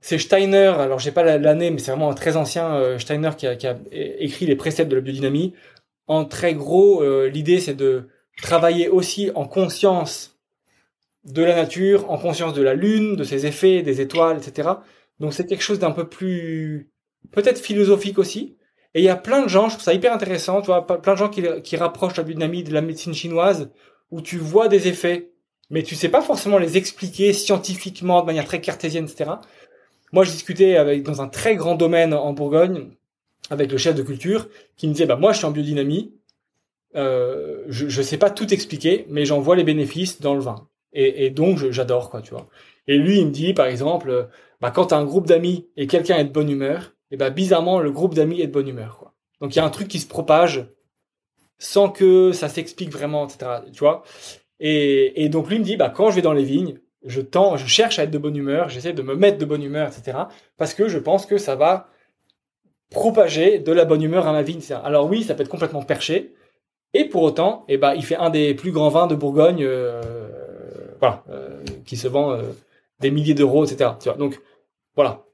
c'est 0.00 0.18
Steiner, 0.18 0.72
alors 0.78 0.98
j'ai 0.98 1.12
pas 1.12 1.22
l'année, 1.38 1.70
mais 1.70 1.78
c'est 1.78 1.90
vraiment 1.90 2.10
un 2.10 2.14
très 2.14 2.36
ancien 2.36 2.74
euh, 2.74 2.98
Steiner 2.98 3.30
qui 3.36 3.46
a, 3.46 3.56
qui 3.56 3.66
a, 3.66 3.76
écrit 3.90 4.46
les 4.46 4.56
préceptes 4.56 4.90
de 4.90 4.96
la 4.96 5.02
biodynamie. 5.02 5.54
En 6.06 6.24
très 6.24 6.54
gros, 6.54 7.02
l'idée 7.26 7.58
c'est 7.58 7.74
de 7.74 8.08
travailler 8.40 8.88
aussi 8.88 9.32
en 9.34 9.44
conscience 9.44 10.38
de 11.24 11.42
la 11.42 11.56
nature, 11.56 12.08
en 12.12 12.16
conscience 12.16 12.54
de 12.54 12.62
la 12.62 12.74
lune, 12.74 13.16
de 13.16 13.24
ses 13.24 13.44
effets, 13.46 13.82
des 13.82 14.00
étoiles, 14.00 14.38
etc. 14.38 14.68
Donc 15.18 15.34
c'est 15.34 15.46
quelque 15.46 15.64
chose 15.64 15.80
d'un 15.80 15.90
peu 15.90 16.08
plus 16.08 16.92
peut-être 17.32 17.58
philosophique 17.58 18.18
aussi. 18.18 18.56
Et 18.96 19.00
il 19.00 19.04
y 19.04 19.10
a 19.10 19.16
plein 19.16 19.42
de 19.42 19.48
gens, 19.48 19.68
je 19.68 19.74
trouve 19.74 19.84
ça 19.84 19.92
hyper 19.92 20.10
intéressant, 20.10 20.62
tu 20.62 20.68
vois, 20.68 20.86
plein 20.86 21.12
de 21.12 21.18
gens 21.18 21.28
qui, 21.28 21.44
qui 21.62 21.76
rapprochent 21.76 22.16
la 22.16 22.22
biodynamie 22.22 22.64
de 22.64 22.72
la 22.72 22.80
médecine 22.80 23.12
chinoise, 23.12 23.68
où 24.10 24.22
tu 24.22 24.38
vois 24.38 24.68
des 24.68 24.88
effets, 24.88 25.32
mais 25.68 25.82
tu 25.82 25.94
sais 25.94 26.08
pas 26.08 26.22
forcément 26.22 26.56
les 26.56 26.78
expliquer 26.78 27.34
scientifiquement 27.34 28.22
de 28.22 28.26
manière 28.26 28.46
très 28.46 28.62
cartésienne, 28.62 29.04
etc. 29.04 29.32
Moi, 30.12 30.24
je 30.24 30.30
discutais 30.30 30.78
avec, 30.78 31.02
dans 31.02 31.20
un 31.20 31.28
très 31.28 31.56
grand 31.56 31.74
domaine 31.74 32.14
en 32.14 32.32
Bourgogne 32.32 32.88
avec 33.50 33.70
le 33.70 33.76
chef 33.76 33.94
de 33.94 34.02
culture 34.02 34.48
qui 34.78 34.88
me 34.88 34.94
disait, 34.94 35.04
bah 35.04 35.16
moi, 35.16 35.32
je 35.32 35.38
suis 35.38 35.46
en 35.46 35.50
biodynamie, 35.50 36.14
euh, 36.94 37.64
je, 37.68 37.90
je 37.90 38.00
sais 38.00 38.16
pas 38.16 38.30
tout 38.30 38.54
expliquer, 38.54 39.04
mais 39.10 39.26
j'en 39.26 39.40
vois 39.40 39.56
les 39.56 39.64
bénéfices 39.64 40.22
dans 40.22 40.32
le 40.32 40.40
vin. 40.40 40.68
Et, 40.94 41.28
donc, 41.28 41.58
j'adore, 41.70 42.08
quoi, 42.08 42.22
tu 42.22 42.30
vois. 42.30 42.46
Et 42.88 42.96
lui, 42.96 43.18
il 43.18 43.26
me 43.26 43.30
dit, 43.30 43.52
par 43.52 43.66
exemple, 43.66 44.08
euh, 44.08 44.22
bah, 44.62 44.70
quand 44.70 44.86
t'as 44.86 44.96
un 44.96 45.04
groupe 45.04 45.26
d'amis 45.26 45.68
et 45.76 45.86
quelqu'un 45.86 46.16
est 46.16 46.24
de 46.24 46.32
bonne 46.32 46.48
humeur, 46.48 46.95
et 47.10 47.16
bah, 47.16 47.30
bizarrement, 47.30 47.80
le 47.80 47.90
groupe 47.90 48.14
d'amis 48.14 48.40
est 48.40 48.46
de 48.46 48.52
bonne 48.52 48.68
humeur, 48.68 48.98
quoi. 48.98 49.14
Donc, 49.40 49.54
il 49.54 49.58
y 49.58 49.60
a 49.60 49.64
un 49.64 49.70
truc 49.70 49.88
qui 49.88 49.98
se 49.98 50.06
propage 50.06 50.66
sans 51.58 51.90
que 51.90 52.32
ça 52.32 52.48
s'explique 52.48 52.90
vraiment, 52.90 53.26
etc., 53.26 53.60
tu 53.72 53.80
vois. 53.80 54.02
Et, 54.60 55.24
et 55.24 55.28
donc, 55.28 55.48
lui 55.48 55.58
me 55.58 55.64
dit, 55.64 55.76
bah, 55.76 55.90
quand 55.90 56.10
je 56.10 56.16
vais 56.16 56.22
dans 56.22 56.32
les 56.32 56.44
vignes, 56.44 56.78
je 57.04 57.20
tends, 57.20 57.56
je 57.56 57.66
cherche 57.66 57.98
à 57.98 58.04
être 58.04 58.10
de 58.10 58.18
bonne 58.18 58.36
humeur, 58.36 58.68
j'essaie 58.68 58.92
de 58.92 59.02
me 59.02 59.14
mettre 59.14 59.38
de 59.38 59.44
bonne 59.44 59.62
humeur, 59.62 59.88
etc., 59.88 60.18
parce 60.56 60.74
que 60.74 60.88
je 60.88 60.98
pense 60.98 61.26
que 61.26 61.38
ça 61.38 61.54
va 61.54 61.88
propager 62.90 63.58
de 63.58 63.72
la 63.72 63.84
bonne 63.84 64.02
humeur 64.02 64.26
à 64.26 64.32
ma 64.32 64.42
vigne. 64.42 64.60
Alors 64.84 65.08
oui, 65.08 65.22
ça 65.22 65.34
peut 65.34 65.42
être 65.42 65.48
complètement 65.48 65.82
perché, 65.82 66.34
et 66.94 67.04
pour 67.04 67.22
autant, 67.22 67.64
eh 67.68 67.76
ben, 67.76 67.94
il 67.94 68.04
fait 68.04 68.16
un 68.16 68.30
des 68.30 68.54
plus 68.54 68.72
grands 68.72 68.88
vins 68.88 69.06
de 69.06 69.14
Bourgogne, 69.14 69.62
euh, 69.62 70.00
voilà, 70.98 71.24
euh, 71.28 71.62
qui 71.84 71.96
se 71.96 72.08
vend 72.08 72.32
euh, 72.32 72.42
des 73.00 73.10
milliers 73.10 73.34
d'euros, 73.34 73.64
etc. 73.64 73.90
Tu 74.00 74.08
vois, 74.08 74.16
donc 74.16 74.40
voilà. 74.94 75.26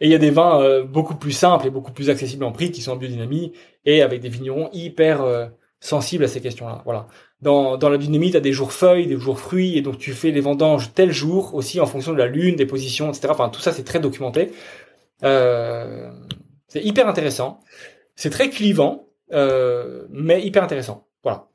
Euh, 0.00 0.04
et 0.04 0.06
il 0.06 0.10
y 0.10 0.14
a 0.14 0.18
des 0.18 0.30
vins 0.30 0.82
beaucoup 0.82 1.14
plus 1.14 1.32
simples 1.32 1.66
et 1.66 1.70
beaucoup 1.70 1.92
plus 1.92 2.10
accessibles 2.10 2.44
en 2.44 2.52
prix 2.52 2.70
qui 2.70 2.80
sont 2.82 2.92
en 2.92 2.96
biodynamie 2.96 3.52
et 3.84 4.02
avec 4.02 4.20
des 4.20 4.28
vignerons 4.28 4.70
hyper 4.72 5.50
sensibles 5.80 6.24
à 6.24 6.28
ces 6.28 6.40
questions-là. 6.40 6.82
Voilà. 6.84 7.06
Dans, 7.42 7.76
la 7.76 7.96
biodynamie, 7.96 8.30
tu 8.30 8.36
as 8.36 8.40
des 8.40 8.52
jours 8.52 8.72
feuilles, 8.72 9.06
des 9.06 9.16
jours 9.18 9.38
fruits, 9.38 9.78
et 9.78 9.82
donc 9.82 9.98
tu 9.98 10.12
fais 10.12 10.30
les 10.30 10.40
vendanges 10.40 10.92
tel 10.94 11.10
jour 11.10 11.54
aussi 11.54 11.80
en 11.80 11.86
fonction 11.86 12.12
de 12.12 12.18
la 12.18 12.26
lune, 12.26 12.56
des 12.56 12.66
positions, 12.66 13.08
etc. 13.08 13.28
Enfin, 13.30 13.48
tout 13.48 13.60
ça, 13.60 13.72
c'est 13.72 13.84
très 13.84 13.98
documenté. 13.98 14.52
Euh, 15.24 16.10
c'est 16.68 16.84
hyper 16.84 17.08
intéressant. 17.08 17.60
C'est 18.14 18.30
très 18.30 18.50
clivant, 18.50 19.08
euh, 19.32 20.06
mais 20.10 20.42
hyper 20.42 20.62
intéressant. 20.62 21.08
Voilà. 21.22 21.48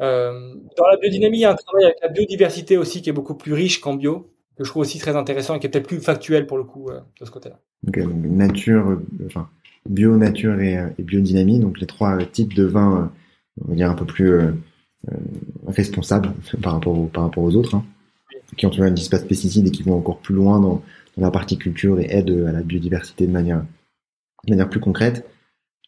Euh, 0.00 0.54
dans 0.78 0.86
la 0.86 0.96
biodynamie, 0.96 1.38
il 1.38 1.40
y 1.42 1.44
a 1.44 1.50
un 1.50 1.56
travail 1.56 1.84
avec 1.84 1.98
la 2.00 2.08
biodiversité 2.08 2.78
aussi 2.78 3.02
qui 3.02 3.10
est 3.10 3.14
beaucoup 3.14 3.34
plus 3.34 3.52
riche 3.52 3.80
qu'en 3.80 3.94
bio, 3.94 4.32
que 4.60 4.66
je 4.66 4.70
trouve 4.70 4.82
aussi 4.82 4.98
très 4.98 5.16
intéressant 5.16 5.54
et 5.54 5.58
qui 5.58 5.66
est 5.66 5.70
peut-être 5.70 5.86
plus 5.86 6.00
factuel 6.00 6.46
pour 6.46 6.58
le 6.58 6.64
coup 6.64 6.90
euh, 6.90 7.00
de 7.18 7.24
ce 7.24 7.30
côté-là. 7.30 7.58
nature, 8.06 8.90
euh, 8.90 9.40
bio, 9.88 10.16
nature 10.18 10.60
et, 10.60 10.78
et, 10.98 11.02
biodynamie, 11.02 11.60
donc 11.60 11.80
les 11.80 11.86
trois 11.86 12.22
types 12.24 12.52
de 12.52 12.64
vins, 12.64 13.10
on 13.64 13.68
va 13.68 13.74
dire 13.74 13.90
un 13.90 13.94
peu 13.94 14.04
plus 14.04 14.38
responsables 15.66 16.34
par 16.62 16.74
rapport 16.74 17.08
par 17.08 17.22
rapport 17.22 17.42
aux 17.42 17.56
autres, 17.56 17.74
hein, 17.74 17.84
qui 18.58 18.66
ont 18.66 18.70
ne 18.70 18.90
disent 18.90 19.08
pas 19.08 19.18
de 19.18 19.24
pesticides 19.24 19.66
et 19.66 19.70
qui 19.70 19.82
vont 19.82 19.96
encore 19.96 20.18
plus 20.18 20.34
loin 20.34 20.60
dans, 20.60 20.82
la 21.16 21.30
partie 21.30 21.58
culture 21.58 21.98
et 22.00 22.06
aident 22.10 22.46
à 22.48 22.52
la 22.52 22.62
biodiversité 22.62 23.26
de 23.26 23.32
manière, 23.32 23.64
de 24.46 24.64
plus 24.64 24.80
concrète. 24.80 25.26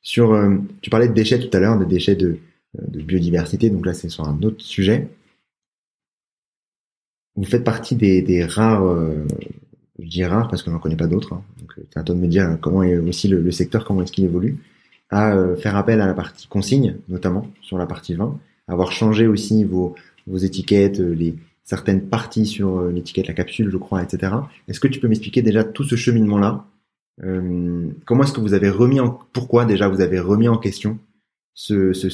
Sur, 0.03 0.37
tu 0.83 0.91
parlais 0.91 1.09
de 1.09 1.15
déchets 1.15 1.39
tout 1.39 1.55
à 1.57 1.61
l'heure, 1.61 1.79
des 1.79 1.87
déchets 1.87 2.17
de 2.17 2.39
de 2.75 3.01
biodiversité, 3.01 3.71
donc 3.71 3.85
là 3.85 3.93
c'est 3.93 4.09
sur 4.09 4.25
un 4.25 4.43
autre 4.43 4.63
sujet. 4.63 5.09
Vous 7.37 7.45
faites 7.45 7.65
partie 7.65 7.97
des, 7.97 8.45
rares, 8.45 8.87
euh, 8.87 9.27
je 9.99 10.09
dis 10.09 10.25
rares 10.25 10.49
parce 10.49 10.63
que 10.63 10.71
j'en 10.71 10.79
connais 10.79 10.97
pas 10.97 11.07
d'autres, 11.07 11.35
hein. 11.35 11.43
donc 11.59 11.73
c'est 11.77 11.99
à 11.99 12.03
toi 12.03 12.15
de 12.15 12.21
me 12.21 12.27
dire 12.27 12.59
comment 12.61 12.83
est 12.83 12.99
aussi 12.99 13.29
le, 13.29 13.51
secteur, 13.51 13.85
comment 13.85 14.03
est-ce 14.03 14.13
qu'il 14.13 14.25
évolue, 14.25 14.59
à 15.11 15.35
euh, 15.35 15.57
faire 15.57 15.77
appel 15.77 16.01
à 16.01 16.07
la 16.07 16.15
partie 16.15 16.47
consigne, 16.47 16.97
notamment 17.09 17.47
sur 17.63 17.79
la 17.79 17.87
partie 17.87 18.15
vin, 18.15 18.39
avoir 18.69 18.93
changé 18.93 19.27
aussi 19.27 19.65
vos, 19.65 19.95
vos 20.27 20.39
étiquettes, 20.39 21.01
euh, 21.01 21.15
les 21.15 21.35
certaines 21.65 22.03
parties 22.03 22.47
sur 22.47 22.83
l'étiquette, 22.85 23.29
la 23.29 23.35
capsule, 23.35 23.71
je 23.71 23.77
crois, 23.77 24.03
etc. 24.03 24.33
Est-ce 24.69 24.81
que 24.81 24.89
tu 24.89 24.99
peux 24.99 25.09
m'expliquer 25.09 25.43
déjà 25.43 25.63
tout 25.63 25.85
ce 25.85 25.95
cheminement-là 25.95 26.67
Comment 28.05 28.25
est-ce 28.25 28.33
que 28.33 28.41
vous 28.41 28.53
avez 28.53 28.69
remis 28.69 28.99
en, 28.99 29.21
pourquoi 29.33 29.65
déjà 29.65 29.87
vous 29.87 30.01
avez 30.01 30.19
remis 30.19 30.49
en 30.49 30.59
question 30.59 30.99
ce, 31.55 31.93
ce, 31.93 32.09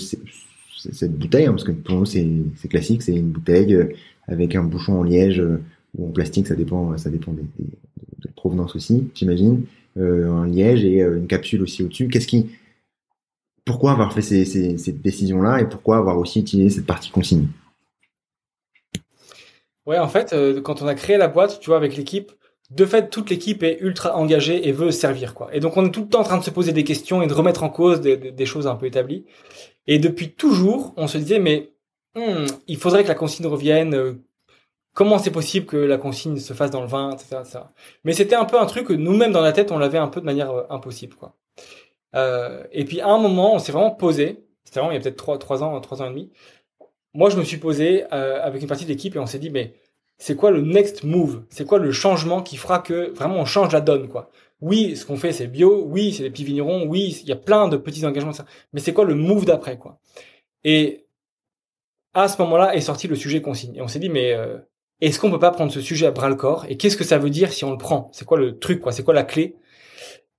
cette 0.78 1.16
bouteille, 1.16 1.46
hein, 1.46 1.52
parce 1.52 1.64
que 1.64 1.72
pour 1.72 1.96
nous 1.96 2.06
c'est 2.06 2.68
classique, 2.68 3.02
c'est 3.02 3.14
une 3.14 3.30
bouteille 3.30 3.74
euh, 3.74 3.88
avec 4.28 4.54
un 4.54 4.62
bouchon 4.62 5.00
en 5.00 5.02
liège 5.02 5.40
euh, 5.40 5.62
ou 5.96 6.08
en 6.08 6.10
plastique, 6.10 6.46
ça 6.46 6.54
dépend, 6.54 6.96
ça 6.98 7.10
dépend 7.10 7.32
de 7.32 7.42
provenance 8.36 8.76
aussi, 8.76 9.10
j'imagine, 9.14 9.64
euh, 9.96 10.30
en 10.30 10.44
liège 10.44 10.84
et 10.84 11.02
euh, 11.02 11.16
une 11.16 11.26
capsule 11.26 11.62
aussi 11.62 11.82
au-dessus. 11.82 12.08
Qu'est-ce 12.08 12.28
qui, 12.28 12.50
pourquoi 13.64 13.92
avoir 13.92 14.12
fait 14.12 14.22
ces, 14.22 14.44
ces, 14.44 14.78
cette 14.78 15.02
décision-là 15.02 15.60
et 15.60 15.68
pourquoi 15.68 15.96
avoir 15.96 16.18
aussi 16.18 16.40
utilisé 16.40 16.70
cette 16.70 16.86
partie 16.86 17.10
consigne? 17.10 17.48
Ouais, 19.86 19.98
en 19.98 20.08
fait, 20.08 20.34
quand 20.62 20.82
on 20.82 20.86
a 20.86 20.94
créé 20.94 21.16
la 21.16 21.28
boîte, 21.28 21.60
tu 21.60 21.70
vois, 21.70 21.78
avec 21.78 21.96
l'équipe, 21.96 22.32
de 22.70 22.84
fait, 22.84 23.08
toute 23.08 23.30
l'équipe 23.30 23.62
est 23.62 23.78
ultra 23.80 24.14
engagée 24.14 24.68
et 24.68 24.72
veut 24.72 24.90
servir, 24.90 25.32
quoi. 25.32 25.48
Et 25.54 25.60
donc, 25.60 25.78
on 25.78 25.86
est 25.86 25.90
tout 25.90 26.02
le 26.02 26.08
temps 26.08 26.20
en 26.20 26.24
train 26.24 26.36
de 26.36 26.44
se 26.44 26.50
poser 26.50 26.72
des 26.72 26.84
questions 26.84 27.22
et 27.22 27.26
de 27.26 27.32
remettre 27.32 27.62
en 27.62 27.70
cause 27.70 28.02
des 28.02 28.46
choses 28.46 28.66
un 28.66 28.74
peu 28.74 28.84
établies. 28.84 29.24
Et 29.86 29.98
depuis 29.98 30.32
toujours, 30.32 30.92
on 30.98 31.06
se 31.06 31.16
disait, 31.16 31.38
mais 31.38 31.72
hmm, 32.18 32.46
il 32.66 32.76
faudrait 32.76 33.02
que 33.02 33.08
la 33.08 33.14
consigne 33.14 33.46
revienne. 33.46 33.94
Euh, 33.94 34.14
comment 34.98 35.18
c'est 35.18 35.30
possible 35.30 35.64
que 35.64 35.76
la 35.76 35.96
consigne 35.96 36.38
se 36.38 36.52
fasse 36.54 36.72
dans 36.72 36.80
le 36.80 36.88
vin, 36.88 37.12
etc. 37.12 37.36
Mais 38.02 38.12
c'était 38.12 38.34
un 38.34 38.44
peu 38.44 38.58
un 38.58 38.66
truc 38.66 38.88
que 38.88 38.92
nous-mêmes 38.92 39.30
dans 39.30 39.40
la 39.40 39.52
tête, 39.52 39.70
on 39.70 39.78
l'avait 39.78 39.98
un 39.98 40.08
peu 40.08 40.20
de 40.20 40.26
manière 40.26 40.50
euh, 40.50 40.64
impossible. 40.70 41.14
Quoi. 41.14 41.36
Euh, 42.16 42.64
et 42.72 42.84
puis 42.84 43.00
à 43.00 43.08
un 43.08 43.18
moment, 43.18 43.54
on 43.54 43.60
s'est 43.60 43.70
vraiment 43.70 43.92
posé. 43.92 44.44
C'était 44.64 44.80
vraiment 44.80 44.90
il 44.90 44.96
y 44.96 44.98
a 44.98 45.00
peut-être 45.00 45.16
trois, 45.16 45.38
trois 45.38 45.62
ans, 45.62 45.80
trois 45.80 46.02
ans 46.02 46.06
et 46.06 46.10
demi. 46.10 46.32
Moi, 47.14 47.30
je 47.30 47.36
me 47.36 47.44
suis 47.44 47.58
posé 47.58 48.04
euh, 48.12 48.42
avec 48.42 48.60
une 48.60 48.68
partie 48.68 48.84
de 48.84 48.90
l'équipe 48.90 49.14
et 49.14 49.20
on 49.20 49.26
s'est 49.26 49.38
dit, 49.38 49.50
mais 49.50 49.74
c'est 50.18 50.34
quoi 50.34 50.50
le 50.50 50.62
next 50.62 51.04
move? 51.04 51.44
C'est 51.48 51.64
quoi 51.64 51.78
le 51.78 51.92
changement 51.92 52.42
qui 52.42 52.56
fera 52.56 52.80
que 52.80 53.12
vraiment 53.14 53.36
on 53.36 53.44
change 53.44 53.72
la 53.72 53.80
donne, 53.80 54.08
quoi? 54.08 54.30
Oui, 54.60 54.96
ce 54.96 55.06
qu'on 55.06 55.16
fait, 55.16 55.32
c'est 55.32 55.46
bio. 55.46 55.84
Oui, 55.86 56.12
c'est 56.12 56.24
des 56.24 56.30
petits 56.30 56.42
vignerons. 56.42 56.86
Oui, 56.86 57.16
il 57.22 57.28
y 57.28 57.32
a 57.32 57.36
plein 57.36 57.68
de 57.68 57.76
petits 57.76 58.04
engagements. 58.04 58.32
Mais 58.72 58.80
c'est 58.80 58.92
quoi 58.92 59.04
le 59.04 59.14
move 59.14 59.44
d'après, 59.44 59.78
quoi? 59.78 60.00
Et 60.64 61.06
à 62.14 62.28
ce 62.28 62.40
moment-là 62.42 62.74
est 62.74 62.80
sorti 62.80 63.08
le 63.08 63.16
sujet 63.16 63.42
consigne. 63.42 63.76
Et 63.76 63.82
on 63.82 63.88
s'est 63.88 63.98
dit, 63.98 64.08
mais 64.08 64.32
euh, 64.32 64.58
est-ce 65.00 65.18
qu'on 65.18 65.30
peut 65.30 65.38
pas 65.38 65.50
prendre 65.50 65.72
ce 65.72 65.80
sujet 65.80 66.06
à 66.06 66.10
bras 66.10 66.28
le 66.28 66.34
corps? 66.34 66.66
Et 66.68 66.76
qu'est-ce 66.76 66.96
que 66.96 67.04
ça 67.04 67.18
veut 67.18 67.30
dire 67.30 67.52
si 67.52 67.64
on 67.64 67.70
le 67.70 67.78
prend? 67.78 68.10
C'est 68.12 68.24
quoi 68.24 68.38
le 68.38 68.58
truc, 68.58 68.80
quoi? 68.80 68.92
C'est 68.92 69.04
quoi 69.04 69.14
la 69.14 69.24
clé? 69.24 69.56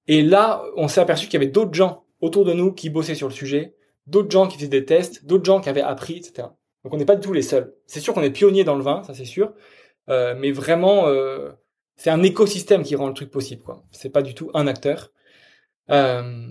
Et 0.07 0.21
là, 0.21 0.63
on 0.75 0.87
s'est 0.87 1.01
aperçu 1.01 1.27
qu'il 1.27 1.39
y 1.39 1.43
avait 1.43 1.51
d'autres 1.51 1.73
gens 1.73 2.03
autour 2.21 2.45
de 2.45 2.53
nous 2.53 2.73
qui 2.73 2.89
bossaient 2.89 3.15
sur 3.15 3.27
le 3.27 3.33
sujet, 3.33 3.75
d'autres 4.07 4.31
gens 4.31 4.47
qui 4.47 4.57
faisaient 4.57 4.67
des 4.67 4.85
tests, 4.85 5.25
d'autres 5.25 5.45
gens 5.45 5.61
qui 5.61 5.69
avaient 5.69 5.81
appris, 5.81 6.17
etc. 6.17 6.47
Donc 6.83 6.93
on 6.93 6.97
n'est 6.97 7.05
pas 7.05 7.15
du 7.15 7.21
tout 7.21 7.33
les 7.33 7.41
seuls. 7.41 7.73
C'est 7.85 7.99
sûr 7.99 8.13
qu'on 8.13 8.23
est 8.23 8.31
pionniers 8.31 8.63
dans 8.63 8.75
le 8.75 8.83
vin, 8.83 9.03
ça 9.03 9.13
c'est 9.13 9.25
sûr. 9.25 9.53
Euh, 10.09 10.35
mais 10.37 10.51
vraiment, 10.51 11.07
euh, 11.07 11.51
c'est 11.95 12.09
un 12.09 12.23
écosystème 12.23 12.83
qui 12.83 12.95
rend 12.95 13.07
le 13.07 13.13
truc 13.13 13.29
possible, 13.29 13.61
quoi. 13.61 13.83
C'est 13.91 14.09
pas 14.09 14.21
du 14.21 14.33
tout 14.33 14.49
un 14.53 14.67
acteur. 14.67 15.11
Euh, 15.91 16.47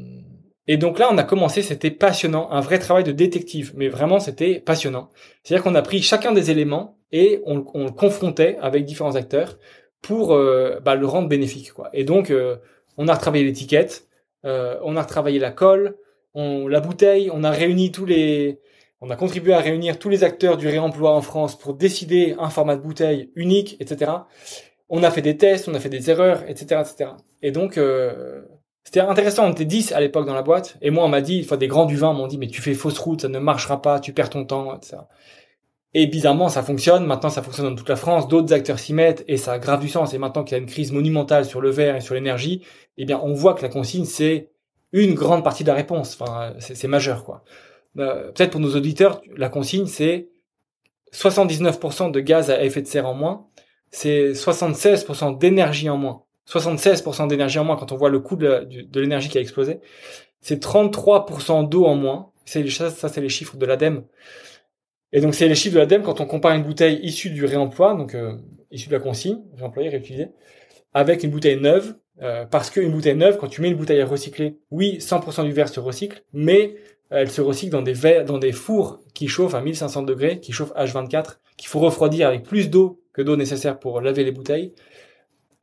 et 0.69 0.77
donc 0.77 0.99
là, 0.99 1.09
on 1.11 1.17
a 1.17 1.25
commencé, 1.25 1.63
c'était 1.63 1.91
passionnant, 1.91 2.51
un 2.51 2.61
vrai 2.61 2.79
travail 2.79 3.03
de 3.03 3.11
détective, 3.13 3.73
mais 3.75 3.89
vraiment 3.89 4.21
c'était 4.21 4.61
passionnant. 4.61 5.09
C'est-à-dire 5.43 5.65
qu'on 5.65 5.75
a 5.75 5.81
pris 5.81 6.03
chacun 6.03 6.33
des 6.33 6.51
éléments 6.51 6.99
et 7.11 7.41
on, 7.47 7.57
le 7.57 7.91
confrontait 7.91 8.59
avec 8.61 8.85
différents 8.85 9.17
acteurs 9.17 9.59
pour 10.03 10.35
euh, 10.35 10.79
bah, 10.85 10.95
le 10.95 11.07
rendre 11.07 11.27
bénéfique, 11.27 11.73
quoi. 11.73 11.89
Et 11.95 12.05
donc, 12.05 12.31
euh, 12.31 12.57
on 12.99 13.09
a 13.09 13.15
retravaillé 13.15 13.45
l'étiquette, 13.45 14.07
euh, 14.45 14.77
on 14.85 14.97
a 14.97 15.03
retravaillé 15.03 15.39
la 15.39 15.51
colle, 15.51 15.97
la 16.35 16.79
bouteille, 16.79 17.31
on 17.33 17.43
a 17.43 17.51
réuni 17.51 17.91
tous 17.91 18.07
les, 18.07 18.61
on 19.01 19.11
a 19.11 19.17
contribué 19.17 19.55
à 19.55 19.59
réunir 19.59 19.99
tous 19.99 20.09
les 20.09 20.23
acteurs 20.23 20.57
du 20.57 20.69
réemploi 20.69 21.13
en 21.13 21.21
France 21.21 21.59
pour 21.59 21.75
décider 21.75 22.37
un 22.39 22.49
format 22.49 22.77
de 22.77 22.81
bouteille 22.81 23.33
unique, 23.35 23.77
etc 23.81 24.13
on 24.89 25.03
a 25.03 25.11
fait 25.11 25.23
des 25.23 25.37
tests, 25.37 25.69
on 25.69 25.75
a 25.75 25.81
fait 25.81 25.89
des 25.89 26.11
erreurs, 26.11 26.43
etc., 26.49 26.81
etc. 26.81 27.11
Et 27.43 27.51
donc, 27.51 27.79
c'était 28.89 29.01
intéressant. 29.01 29.47
On 29.47 29.51
était 29.51 29.67
10 29.67 29.93
à 29.93 30.01
l'époque 30.01 30.25
dans 30.25 30.33
la 30.33 30.41
boîte. 30.41 30.79
Et 30.81 30.89
moi, 30.89 31.05
on 31.05 31.09
m'a 31.09 31.21
dit, 31.21 31.45
fois 31.45 31.59
des 31.59 31.69
grands 31.69 31.85
du 31.85 31.97
vin 31.97 32.15
m'ont 32.15 32.27
dit, 32.27 32.39
mais 32.39 32.47
tu 32.47 32.63
fais 32.63 32.73
fausse 32.73 32.99
route, 32.99 33.21
ça 33.21 33.29
ne 33.29 33.39
marchera 33.39 33.83
pas, 33.83 34.01
tu 34.01 34.15
perds 34.15 34.31
ton 34.31 34.47
temps, 34.47 34.75
etc. 34.75 34.97
Et 35.93 36.07
bizarrement, 36.07 36.49
ça 36.49 36.63
fonctionne. 36.63 37.05
Maintenant, 37.05 37.29
ça 37.29 37.43
fonctionne 37.43 37.69
dans 37.69 37.75
toute 37.75 37.91
la 37.91 37.97
France. 37.97 38.29
D'autres 38.29 38.55
acteurs 38.55 38.79
s'y 38.79 38.95
mettent 38.95 39.27
et 39.29 39.37
ça 39.37 39.53
a 39.53 39.59
grave 39.59 39.81
du 39.81 39.91
sens. 39.91 40.15
Et 40.15 40.19
maintenant 40.19 40.43
qu'il 40.43 40.57
y 40.57 40.59
a 40.59 40.63
une 40.63 40.71
crise 40.71 40.91
monumentale 40.91 41.45
sur 41.45 41.61
le 41.61 41.69
verre 41.69 41.97
et 41.97 42.01
sur 42.01 42.15
l'énergie, 42.15 42.65
eh 42.97 43.05
bien, 43.05 43.21
on 43.23 43.35
voit 43.35 43.53
que 43.53 43.61
la 43.61 43.69
consigne, 43.69 44.07
c'est 44.07 44.53
une 44.93 45.13
grande 45.13 45.45
partie 45.45 45.65
de 45.65 45.69
la 45.69 45.75
réponse. 45.75 46.17
Enfin, 46.19 46.55
c'est 46.59 46.89
majeur, 46.89 47.25
quoi. 47.25 47.45
Euh, 47.99 48.33
Peut-être 48.33 48.53
pour 48.53 48.61
nos 48.63 48.75
auditeurs, 48.75 49.21
la 49.37 49.51
consigne, 49.51 49.85
c'est 49.85 50.31
79% 51.13 52.11
de 52.11 52.21
gaz 52.21 52.51
à 52.51 52.65
effet 52.65 52.81
de 52.81 52.87
serre 52.87 53.07
en 53.07 53.13
moins 53.13 53.49
c'est 53.91 54.33
76% 54.33 55.39
d'énergie 55.39 55.89
en 55.89 55.97
moins. 55.97 56.25
76% 56.49 57.29
d'énergie 57.29 57.59
en 57.59 57.65
moins 57.65 57.77
quand 57.77 57.93
on 57.93 57.97
voit 57.97 58.11
le 58.11 58.21
coût 58.21 58.37
de 58.37 59.01
l'énergie 59.01 59.29
qui 59.29 59.39
a 59.39 59.41
explosé. 59.41 59.81
C'est 60.41 60.63
33% 60.63 61.69
d'eau 61.69 61.85
en 61.85 61.95
moins. 61.95 62.31
C'est 62.45 62.69
ça, 62.71 62.91
ça 62.91 63.09
c'est 63.09 63.21
les 63.21 63.29
chiffres 63.29 63.57
de 63.57 63.67
l'ADEME. 63.67 64.05
Et 65.13 65.21
donc 65.21 65.35
c'est 65.35 65.49
les 65.49 65.55
chiffres 65.55 65.75
de 65.75 65.81
l'ADEME 65.81 66.03
quand 66.03 66.21
on 66.21 66.27
compare 66.27 66.55
une 66.55 66.63
bouteille 66.63 67.01
issue 67.03 67.31
du 67.31 67.45
réemploi, 67.45 67.95
donc 67.95 68.15
euh, 68.15 68.37
issue 68.71 68.89
de 68.89 68.95
la 68.95 69.01
consigne, 69.01 69.41
réemployée, 69.57 69.89
réutilisée, 69.91 70.29
avec 70.95 71.23
une 71.23 71.31
bouteille 71.31 71.61
neuve, 71.61 71.97
euh, 72.23 72.47
parce 72.47 72.71
qu'une 72.71 72.93
bouteille 72.93 73.17
neuve, 73.17 73.37
quand 73.39 73.49
tu 73.49 73.61
mets 73.61 73.69
une 73.69 73.77
bouteille 73.77 74.01
à 74.01 74.07
recycler, 74.07 74.59
oui, 74.71 74.99
100% 75.01 75.45
du 75.45 75.53
verre 75.53 75.69
se 75.69 75.81
recycle, 75.81 76.23
mais 76.33 76.77
elle 77.11 77.31
se 77.31 77.41
recycle 77.41 77.73
dans 77.73 77.83
des 77.83 78.23
dans 78.25 78.39
des 78.39 78.53
fours 78.53 79.01
qui 79.15 79.29
chauffent 79.29 79.55
à 79.55 79.61
1500 79.61 80.03
degrés, 80.03 80.41
qui 80.41 80.53
chauffent 80.53 80.75
H24, 80.75 81.39
qu'il 81.57 81.69
faut 81.69 81.81
refroidir 81.81 82.29
avec 82.29 82.43
plus 82.43 82.69
d'eau 82.69 83.03
que 83.13 83.23
d'eau 83.23 83.37
nécessaire 83.37 83.79
pour 83.79 84.01
laver 84.01 84.25
les 84.25 84.33
bouteilles. 84.33 84.75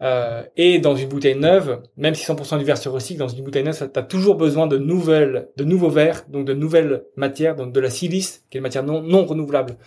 Euh, 0.02 0.44
et 0.58 0.80
dans 0.80 0.96
une 0.96 1.08
bouteille 1.08 1.38
neuve, 1.38 1.82
même 1.96 2.16
si 2.16 2.26
100% 2.26 2.58
du 2.58 2.66
verre 2.66 2.78
se 2.78 2.90
recycle, 2.90 3.20
dans 3.20 3.30
une 3.30 3.44
bouteille 3.44 3.64
neuve, 3.64 3.78
tu 3.78 4.00
as 4.00 4.04
toujours 4.04 4.36
besoin 4.36 4.68
de 4.68 4.78
nouvelles, 4.78 5.50
de 5.56 5.64
nouveaux 5.64 5.90
verres, 5.90 6.26
donc 6.28 6.46
de 6.46 6.54
nouvelles 6.54 7.06
matières, 7.16 7.56
donc 7.56 7.72
de 7.72 7.80
la 7.80 7.90
silice, 7.90 8.46
qui 8.50 8.58
est 8.58 8.60
une 8.60 8.64
matière 8.64 8.84
non, 8.84 9.26
renouvelable. 9.26 9.78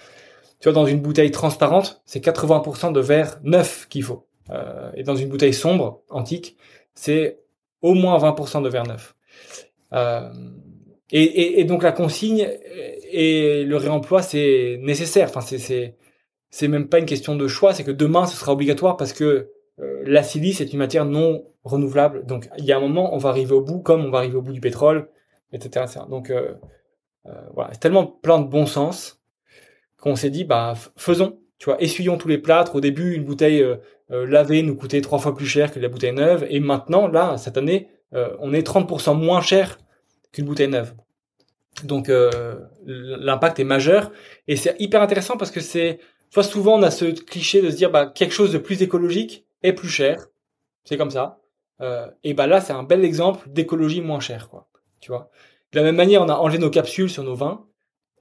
Tu 0.61 0.65
vois, 0.65 0.73
dans 0.73 0.87
une 0.87 1.01
bouteille 1.01 1.31
transparente, 1.31 2.03
c'est 2.07 2.25
80% 2.25 2.93
de 2.93 3.01
verre 3.01 3.39
neuf 3.45 3.87
qu'il 3.89 4.03
faut. 4.03 4.27
Euh, 4.51 4.91
et 4.95 5.03
dans 5.03 5.15
une 5.15 5.29
bouteille 5.29 5.53
sombre, 5.53 6.03
antique, 6.09 6.57
c'est 6.95 7.39
au 7.83 7.95
moins 7.95 8.19
20% 8.19 8.63
de 8.63 8.69
verre 8.69 8.87
neuf. 8.87 9.15
Euh, 9.93 10.31
et, 11.11 11.65
donc 11.65 11.83
la 11.83 11.93
consigne 11.93 12.49
et 13.11 13.65
le 13.65 13.77
réemploi, 13.77 14.21
c'est 14.21 14.79
nécessaire. 14.83 15.29
Enfin, 15.29 15.41
c'est 15.41 15.97
c'est 16.51 16.69
même 16.69 16.89
pas 16.89 16.99
une 16.99 17.07
question 17.07 17.37
de 17.37 17.47
choix, 17.47 17.75
c'est 17.75 17.85
que 17.85 17.91
demain 17.91 18.27
ce 18.27 18.37
sera 18.37 18.53
obligatoire 18.53 18.97
parce 18.97 19.13
que 19.13 19.51
la 20.09 20.23
silice 20.23 20.61
est 20.61 20.73
une 20.73 20.79
matière 20.79 21.05
non 21.05 21.45
renouvelable. 21.65 22.25
Donc 22.25 22.49
il 22.59 22.65
y 22.65 22.73
a 22.73 22.77
un 22.77 22.81
moment, 22.81 23.15
on 23.15 23.19
va 23.19 23.29
arriver 23.31 23.53
au 23.53 23.61
bout, 23.61 23.81
comme 23.81 24.05
on 24.05 24.11
va 24.11 24.19
arriver 24.19 24.37
au 24.37 24.43
bout 24.43 24.53
du 24.53 24.61
pétrole, 24.61 25.09
etc. 25.53 25.87
Donc 26.09 26.31
euh, 26.31 26.55
euh, 27.27 27.33
voilà, 27.55 27.71
c'est 27.73 27.81
tellement 27.81 28.07
plein 28.07 28.41
de 28.41 28.47
bon 28.47 28.67
sens 28.67 29.21
qu'on 29.99 30.17
s'est 30.17 30.31
dit, 30.31 30.45
bah 30.45 30.75
faisons. 30.97 31.39
Tu 31.59 31.67
vois, 31.67 31.83
essuyons 31.83 32.17
tous 32.17 32.29
les 32.29 32.39
plâtres. 32.39 32.77
Au 32.77 32.81
début, 32.81 33.15
une 33.15 33.25
bouteille 33.25 33.67
lavée 34.11 34.63
nous 34.63 34.77
coûtait 34.77 35.01
trois 35.01 35.19
fois 35.19 35.35
plus 35.35 35.45
cher 35.45 35.73
que 35.73 35.81
la 35.81 35.89
bouteille 35.89 36.13
neuve, 36.13 36.47
et 36.49 36.61
maintenant, 36.61 37.09
là, 37.09 37.37
cette 37.37 37.57
année, 37.57 37.89
on 38.13 38.55
est 38.55 38.65
30% 38.65 39.19
moins 39.19 39.41
cher 39.41 39.77
qu'une 40.31 40.45
bouteille 40.45 40.69
neuve. 40.69 40.95
Donc 41.83 42.13
l'impact 42.87 43.59
est 43.59 43.65
majeur, 43.65 44.13
et 44.47 44.55
c'est 44.55 44.77
hyper 44.79 45.03
intéressant 45.03 45.37
parce 45.37 45.51
que 45.51 45.59
c'est 45.59 45.99
tu 46.31 46.43
souvent 46.43 46.79
on 46.79 46.83
a 46.83 46.91
ce 46.91 47.07
cliché 47.07 47.63
de 47.63 47.71
se 47.71 47.77
dire 47.77 47.91
bah 47.91 48.07
quelque 48.07 48.35
chose 48.35 48.53
de 48.53 48.59
plus 48.59 48.83
écologique 48.83 49.47
est 49.63 49.73
plus 49.73 49.89
cher. 49.89 50.29
C'est 50.85 50.97
comme 50.97 51.11
ça. 51.11 51.41
Euh, 51.81 52.09
et 52.25 52.35
bah 52.35 52.47
là, 52.47 52.61
c'est 52.61 52.73
un 52.73 52.83
bel 52.83 53.05
exemple 53.05 53.49
d'écologie 53.51 54.01
moins 54.01 54.21
chère, 54.21 54.49
quoi. 54.49 54.69
Tu 55.01 55.11
vois? 55.11 55.31
De 55.73 55.79
la 55.79 55.85
même 55.85 55.97
manière, 55.97 56.23
on 56.23 56.29
a 56.29 56.35
enlevé 56.35 56.59
nos 56.59 56.71
capsules 56.71 57.11
sur 57.11 57.25
nos 57.25 57.35
vins. 57.35 57.67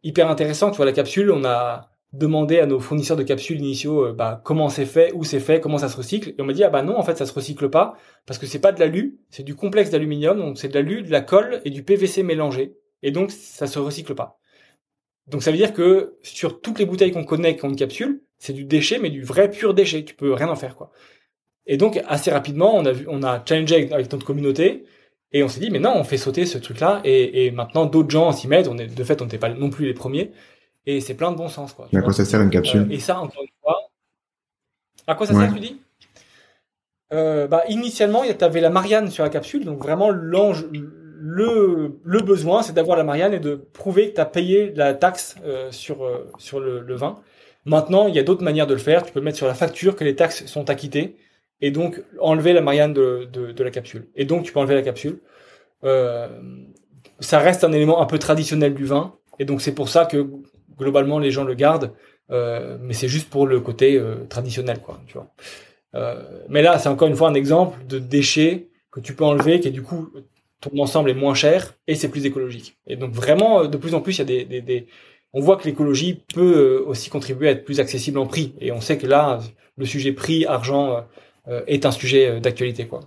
hyper 0.03 0.29
intéressant. 0.29 0.71
Tu 0.71 0.77
vois, 0.77 0.85
la 0.85 0.93
capsule, 0.93 1.31
on 1.31 1.45
a 1.45 1.89
demandé 2.13 2.59
à 2.59 2.65
nos 2.65 2.79
fournisseurs 2.79 3.17
de 3.17 3.23
capsules 3.23 3.59
initiaux 3.59 4.05
euh, 4.07 4.13
bah, 4.13 4.41
comment 4.43 4.69
c'est 4.69 4.85
fait, 4.85 5.11
où 5.13 5.23
c'est 5.23 5.39
fait, 5.39 5.59
comment 5.59 5.77
ça 5.77 5.89
se 5.89 5.97
recycle. 5.97 6.29
Et 6.29 6.35
on 6.41 6.45
m'a 6.45 6.53
dit, 6.53 6.63
ah 6.63 6.69
bah 6.69 6.83
non, 6.83 6.97
en 6.97 7.03
fait, 7.03 7.17
ça 7.17 7.25
se 7.25 7.33
recycle 7.33 7.69
pas, 7.69 7.97
parce 8.25 8.39
que 8.39 8.45
c'est 8.45 8.59
pas 8.59 8.71
de 8.71 8.79
l'alu, 8.79 9.19
c'est 9.29 9.43
du 9.43 9.55
complexe 9.55 9.89
d'aluminium, 9.89 10.37
donc 10.37 10.57
c'est 10.57 10.69
de 10.69 10.73
l'alu, 10.75 11.03
de 11.03 11.11
la 11.11 11.21
colle 11.21 11.61
et 11.65 11.69
du 11.69 11.83
PVC 11.83 12.23
mélangé. 12.23 12.77
Et 13.03 13.11
donc, 13.11 13.31
ça 13.31 13.67
se 13.67 13.79
recycle 13.79 14.15
pas. 14.15 14.39
Donc 15.27 15.43
ça 15.43 15.51
veut 15.51 15.57
dire 15.57 15.73
que 15.73 16.17
sur 16.21 16.61
toutes 16.61 16.79
les 16.79 16.85
bouteilles 16.85 17.11
qu'on 17.11 17.25
connaît 17.25 17.55
qui 17.57 17.65
ont 17.65 17.69
une 17.69 17.75
capsule, 17.75 18.23
c'est 18.37 18.53
du 18.53 18.65
déchet, 18.65 18.99
mais 18.99 19.09
du 19.09 19.23
vrai 19.23 19.49
pur 19.49 19.73
déchet. 19.73 20.05
Tu 20.05 20.15
peux 20.15 20.33
rien 20.33 20.47
en 20.49 20.55
faire, 20.55 20.75
quoi. 20.75 20.91
Et 21.67 21.77
donc, 21.77 22.01
assez 22.07 22.31
rapidement, 22.31 22.75
on 22.75 22.85
a 22.85 22.91
vu, 22.91 23.05
on 23.09 23.21
a 23.23 23.43
challengé 23.45 23.91
avec 23.91 24.11
notre 24.11 24.25
communauté, 24.25 24.85
et 25.33 25.43
on 25.43 25.49
s'est 25.49 25.59
dit, 25.59 25.69
mais 25.69 25.79
non, 25.79 25.93
on 25.95 26.03
fait 26.03 26.17
sauter 26.17 26.45
ce 26.45 26.57
truc-là, 26.57 27.01
et, 27.03 27.45
et 27.45 27.51
maintenant 27.51 27.85
d'autres 27.85 28.09
gens 28.09 28.31
s'y 28.31 28.47
mettent. 28.47 28.69
On 28.69 28.77
est, 28.77 28.87
de 28.87 29.03
fait, 29.03 29.21
on 29.21 29.25
n'était 29.25 29.37
pas 29.37 29.49
non 29.49 29.69
plus 29.69 29.85
les 29.85 29.93
premiers, 29.93 30.31
et 30.85 31.01
c'est 31.01 31.13
plein 31.13 31.31
de 31.31 31.37
bon 31.37 31.49
sens, 31.49 31.73
quoi. 31.73 31.89
à 31.93 32.01
quoi 32.01 32.13
ça 32.13 32.25
sert 32.25 32.41
une 32.41 32.49
capsule 32.49 32.87
euh, 32.89 32.93
Et 32.93 32.99
ça, 32.99 33.19
encore 33.19 33.43
une 33.43 33.49
fois, 33.61 33.77
à 35.05 35.15
quoi 35.15 35.27
ça 35.27 35.33
sert, 35.33 35.53
tu 35.53 35.59
dis? 35.59 35.81
Euh, 37.13 37.47
bah, 37.47 37.63
initialement, 37.69 38.23
tu 38.23 38.43
avais 38.43 38.61
la 38.61 38.69
Marianne 38.69 39.11
sur 39.11 39.23
la 39.23 39.29
capsule, 39.29 39.65
donc 39.65 39.79
vraiment 39.79 40.09
l'ange, 40.09 40.65
le, 40.71 41.99
le 42.03 42.19
besoin, 42.21 42.61
c'est 42.63 42.73
d'avoir 42.73 42.97
la 42.97 43.03
Marianne 43.03 43.33
et 43.33 43.39
de 43.39 43.55
prouver 43.55 44.09
que 44.09 44.15
tu 44.15 44.21
as 44.21 44.25
payé 44.25 44.71
la 44.75 44.93
taxe 44.93 45.35
euh, 45.45 45.71
sur, 45.71 46.05
euh, 46.05 46.31
sur 46.37 46.59
le, 46.59 46.81
le, 46.81 46.95
vin. 46.95 47.17
Maintenant, 47.65 48.07
il 48.07 48.15
y 48.15 48.19
a 48.19 48.23
d'autres 48.23 48.43
manières 48.43 48.67
de 48.67 48.73
le 48.73 48.79
faire. 48.79 49.03
Tu 49.03 49.11
peux 49.11 49.21
mettre 49.21 49.37
sur 49.37 49.47
la 49.47 49.53
facture 49.53 49.95
que 49.95 50.03
les 50.03 50.15
taxes 50.15 50.45
sont 50.45 50.69
acquittées 50.69 51.17
et 51.61 51.71
donc 51.71 52.01
enlever 52.19 52.53
la 52.53 52.61
Marianne 52.61 52.93
de, 52.93 53.63
la 53.63 53.71
capsule. 53.71 54.07
Et 54.15 54.25
donc, 54.25 54.43
tu 54.43 54.51
peux 54.51 54.59
enlever 54.59 54.75
la 54.75 54.81
capsule. 54.81 55.19
Euh, 55.83 56.27
ça 57.19 57.39
reste 57.39 57.63
un 57.63 57.71
élément 57.71 58.01
un 58.01 58.05
peu 58.05 58.19
traditionnel 58.19 58.73
du 58.73 58.85
vin. 58.85 59.15
Et 59.39 59.45
donc, 59.45 59.61
c'est 59.61 59.73
pour 59.73 59.89
ça 59.89 60.05
que 60.05 60.27
globalement, 60.77 61.19
les 61.19 61.31
gens 61.31 61.43
le 61.43 61.53
gardent. 61.55 61.93
Euh, 62.29 62.77
mais 62.81 62.93
c'est 62.93 63.07
juste 63.07 63.29
pour 63.29 63.47
le 63.47 63.59
côté 63.59 64.01
traditionnel, 64.29 64.79
quoi. 64.79 64.99
Tu 65.07 65.13
vois. 65.13 65.33
mais 66.49 66.61
là, 66.61 66.77
c'est 66.77 66.89
encore 66.89 67.07
une 67.07 67.15
fois 67.15 67.29
un 67.29 67.33
exemple 67.33 67.85
de 67.87 67.99
déchet 67.99 68.69
que 68.91 68.99
tu 68.99 69.13
peux 69.13 69.23
enlever, 69.23 69.59
qui 69.59 69.67
est 69.67 69.71
du 69.71 69.81
coup 69.81 70.09
ton 70.61 70.77
ensemble 70.79 71.09
est 71.09 71.15
moins 71.15 71.33
cher 71.33 71.75
et 71.87 71.95
c'est 71.95 72.09
plus 72.09 72.25
écologique. 72.25 72.77
Et 72.87 72.95
donc 72.95 73.11
vraiment, 73.11 73.61
euh, 73.61 73.67
de 73.67 73.77
plus 73.77 73.93
en 73.93 74.01
plus, 74.01 74.17
il 74.17 74.19
y 74.19 74.21
a 74.21 74.25
des, 74.25 74.45
des, 74.45 74.61
des... 74.61 74.87
on 75.33 75.41
voit 75.41 75.57
que 75.57 75.65
l'écologie 75.65 76.23
peut 76.33 76.57
euh, 76.57 76.85
aussi 76.85 77.09
contribuer 77.09 77.49
à 77.49 77.51
être 77.51 77.65
plus 77.65 77.79
accessible 77.79 78.17
en 78.17 78.25
prix. 78.25 78.53
Et 78.59 78.71
on 78.71 78.81
sait 78.81 78.97
que 78.97 79.07
là, 79.07 79.39
le 79.77 79.85
sujet 79.85 80.13
prix, 80.13 80.45
argent 80.45 80.91
euh, 80.91 81.01
est 81.67 81.85
un 81.85 81.91
sujet 81.91 82.39
d'actualité, 82.39 82.87
quoi. 82.87 83.01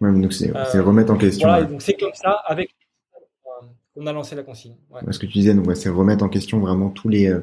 Ouais, 0.00 0.12
donc 0.12 0.32
c'est 0.32 0.50
remettre 0.80 1.12
en 1.12 1.16
question. 1.16 1.48
Voilà, 1.48 1.64
donc 1.64 1.82
c'est 1.82 1.94
comme 1.94 2.14
ça 2.14 2.40
avec 2.46 2.70
qu'on 3.94 4.06
a 4.06 4.12
lancé 4.12 4.34
la 4.34 4.42
consigne. 4.42 4.74
Ouais. 4.90 5.00
Ce 5.10 5.18
que 5.18 5.26
tu 5.26 5.32
disais, 5.32 5.54
donc 5.54 5.70
c'est 5.76 5.88
remettre 5.88 6.24
en 6.24 6.28
question 6.28 6.58
vraiment 6.60 6.88
tous 6.88 7.08
les 7.08 7.36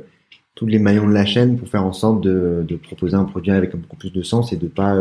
tous 0.55 0.65
les 0.65 0.79
maillons 0.79 1.07
de 1.07 1.13
la 1.13 1.25
chaîne 1.25 1.57
pour 1.57 1.67
faire 1.69 1.85
en 1.85 1.93
sorte 1.93 2.21
de, 2.21 2.65
de 2.67 2.75
proposer 2.75 3.15
un 3.15 3.25
produit 3.25 3.51
avec 3.51 3.75
beaucoup 3.75 3.95
plus 3.97 4.11
de 4.11 4.21
sens 4.23 4.51
et 4.51 4.57
de 4.57 4.67
pas 4.67 4.97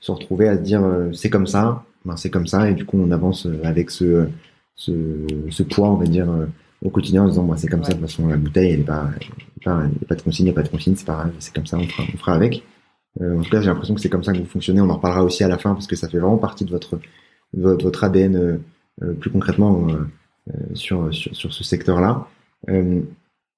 se 0.00 0.12
retrouver 0.12 0.48
à 0.48 0.56
se 0.56 0.62
dire 0.62 0.82
c'est 1.12 1.30
comme 1.30 1.46
ça, 1.46 1.84
ben, 2.04 2.16
c'est 2.16 2.30
comme 2.30 2.46
ça 2.46 2.68
et 2.68 2.74
du 2.74 2.84
coup 2.84 2.98
on 3.00 3.10
avance 3.10 3.46
euh, 3.46 3.60
avec 3.62 3.90
ce, 3.90 4.26
ce, 4.74 4.92
ce 5.50 5.62
poids 5.62 5.88
on 5.88 5.96
va 5.96 6.06
dire 6.06 6.28
euh, 6.28 6.46
au 6.84 6.90
quotidien 6.90 7.22
en 7.22 7.28
disant 7.28 7.44
moi 7.44 7.56
c'est 7.56 7.68
comme 7.68 7.84
ça 7.84 7.92
de 7.92 7.98
toute 7.98 8.08
façon 8.08 8.26
la 8.26 8.36
bouteille 8.36 8.72
elle 8.72 8.80
est 8.80 8.84
pas 8.84 9.08
elle 9.20 9.62
pas, 9.64 9.82
elle 9.84 10.02
est 10.02 10.06
pas 10.06 10.16
de 10.16 10.22
consigne 10.22 10.46
il 10.46 10.48
n'y 10.48 10.52
a 10.52 10.54
pas 10.54 10.64
de 10.64 10.68
consigne 10.68 10.96
c'est 10.96 11.06
pas 11.06 11.14
grave 11.14 11.32
c'est 11.38 11.54
comme 11.54 11.66
ça 11.66 11.78
on 11.78 11.86
fera, 11.86 12.02
on 12.12 12.16
fera 12.18 12.34
avec 12.34 12.56
euh, 12.56 12.58
en 13.20 13.42
tout 13.42 13.50
cas 13.50 13.60
j'ai 13.60 13.68
l'impression 13.68 13.94
que 13.94 14.00
c'est 14.00 14.08
comme 14.08 14.24
ça 14.24 14.32
que 14.32 14.38
vous 14.38 14.46
fonctionnez. 14.46 14.80
On 14.80 14.90
en 14.90 14.96
reparlera 14.96 15.24
aussi 15.24 15.44
à 15.44 15.48
la 15.48 15.58
fin 15.58 15.74
parce 15.74 15.86
que 15.86 15.96
ça 15.96 16.08
fait 16.08 16.18
vraiment 16.18 16.38
partie 16.38 16.64
de 16.64 16.70
votre 16.70 16.98
votre, 17.54 18.04
ADN 18.04 18.36
euh, 18.36 18.56
euh 19.02 19.12
plus 19.12 19.30
concrètement 19.30 19.88
sur, 20.74 21.14
sur, 21.14 21.52
ce 21.52 21.64
secteur 21.64 22.00
là 22.00 22.26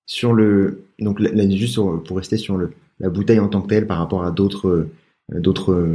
sur 0.07 0.33
le 0.33 0.85
donc 0.99 1.21
là, 1.21 1.49
juste 1.49 1.77
pour 1.77 2.17
rester 2.17 2.37
sur 2.37 2.59
la 3.01 3.09
bouteille 3.09 3.41
en 3.41 3.49
tant 3.49 3.63
que 3.63 3.69
telle 3.69 3.87
par 3.87 3.99
rapport 3.99 4.25
à 4.25 4.31
d'autres 4.31 4.89
d'autres 5.33 5.87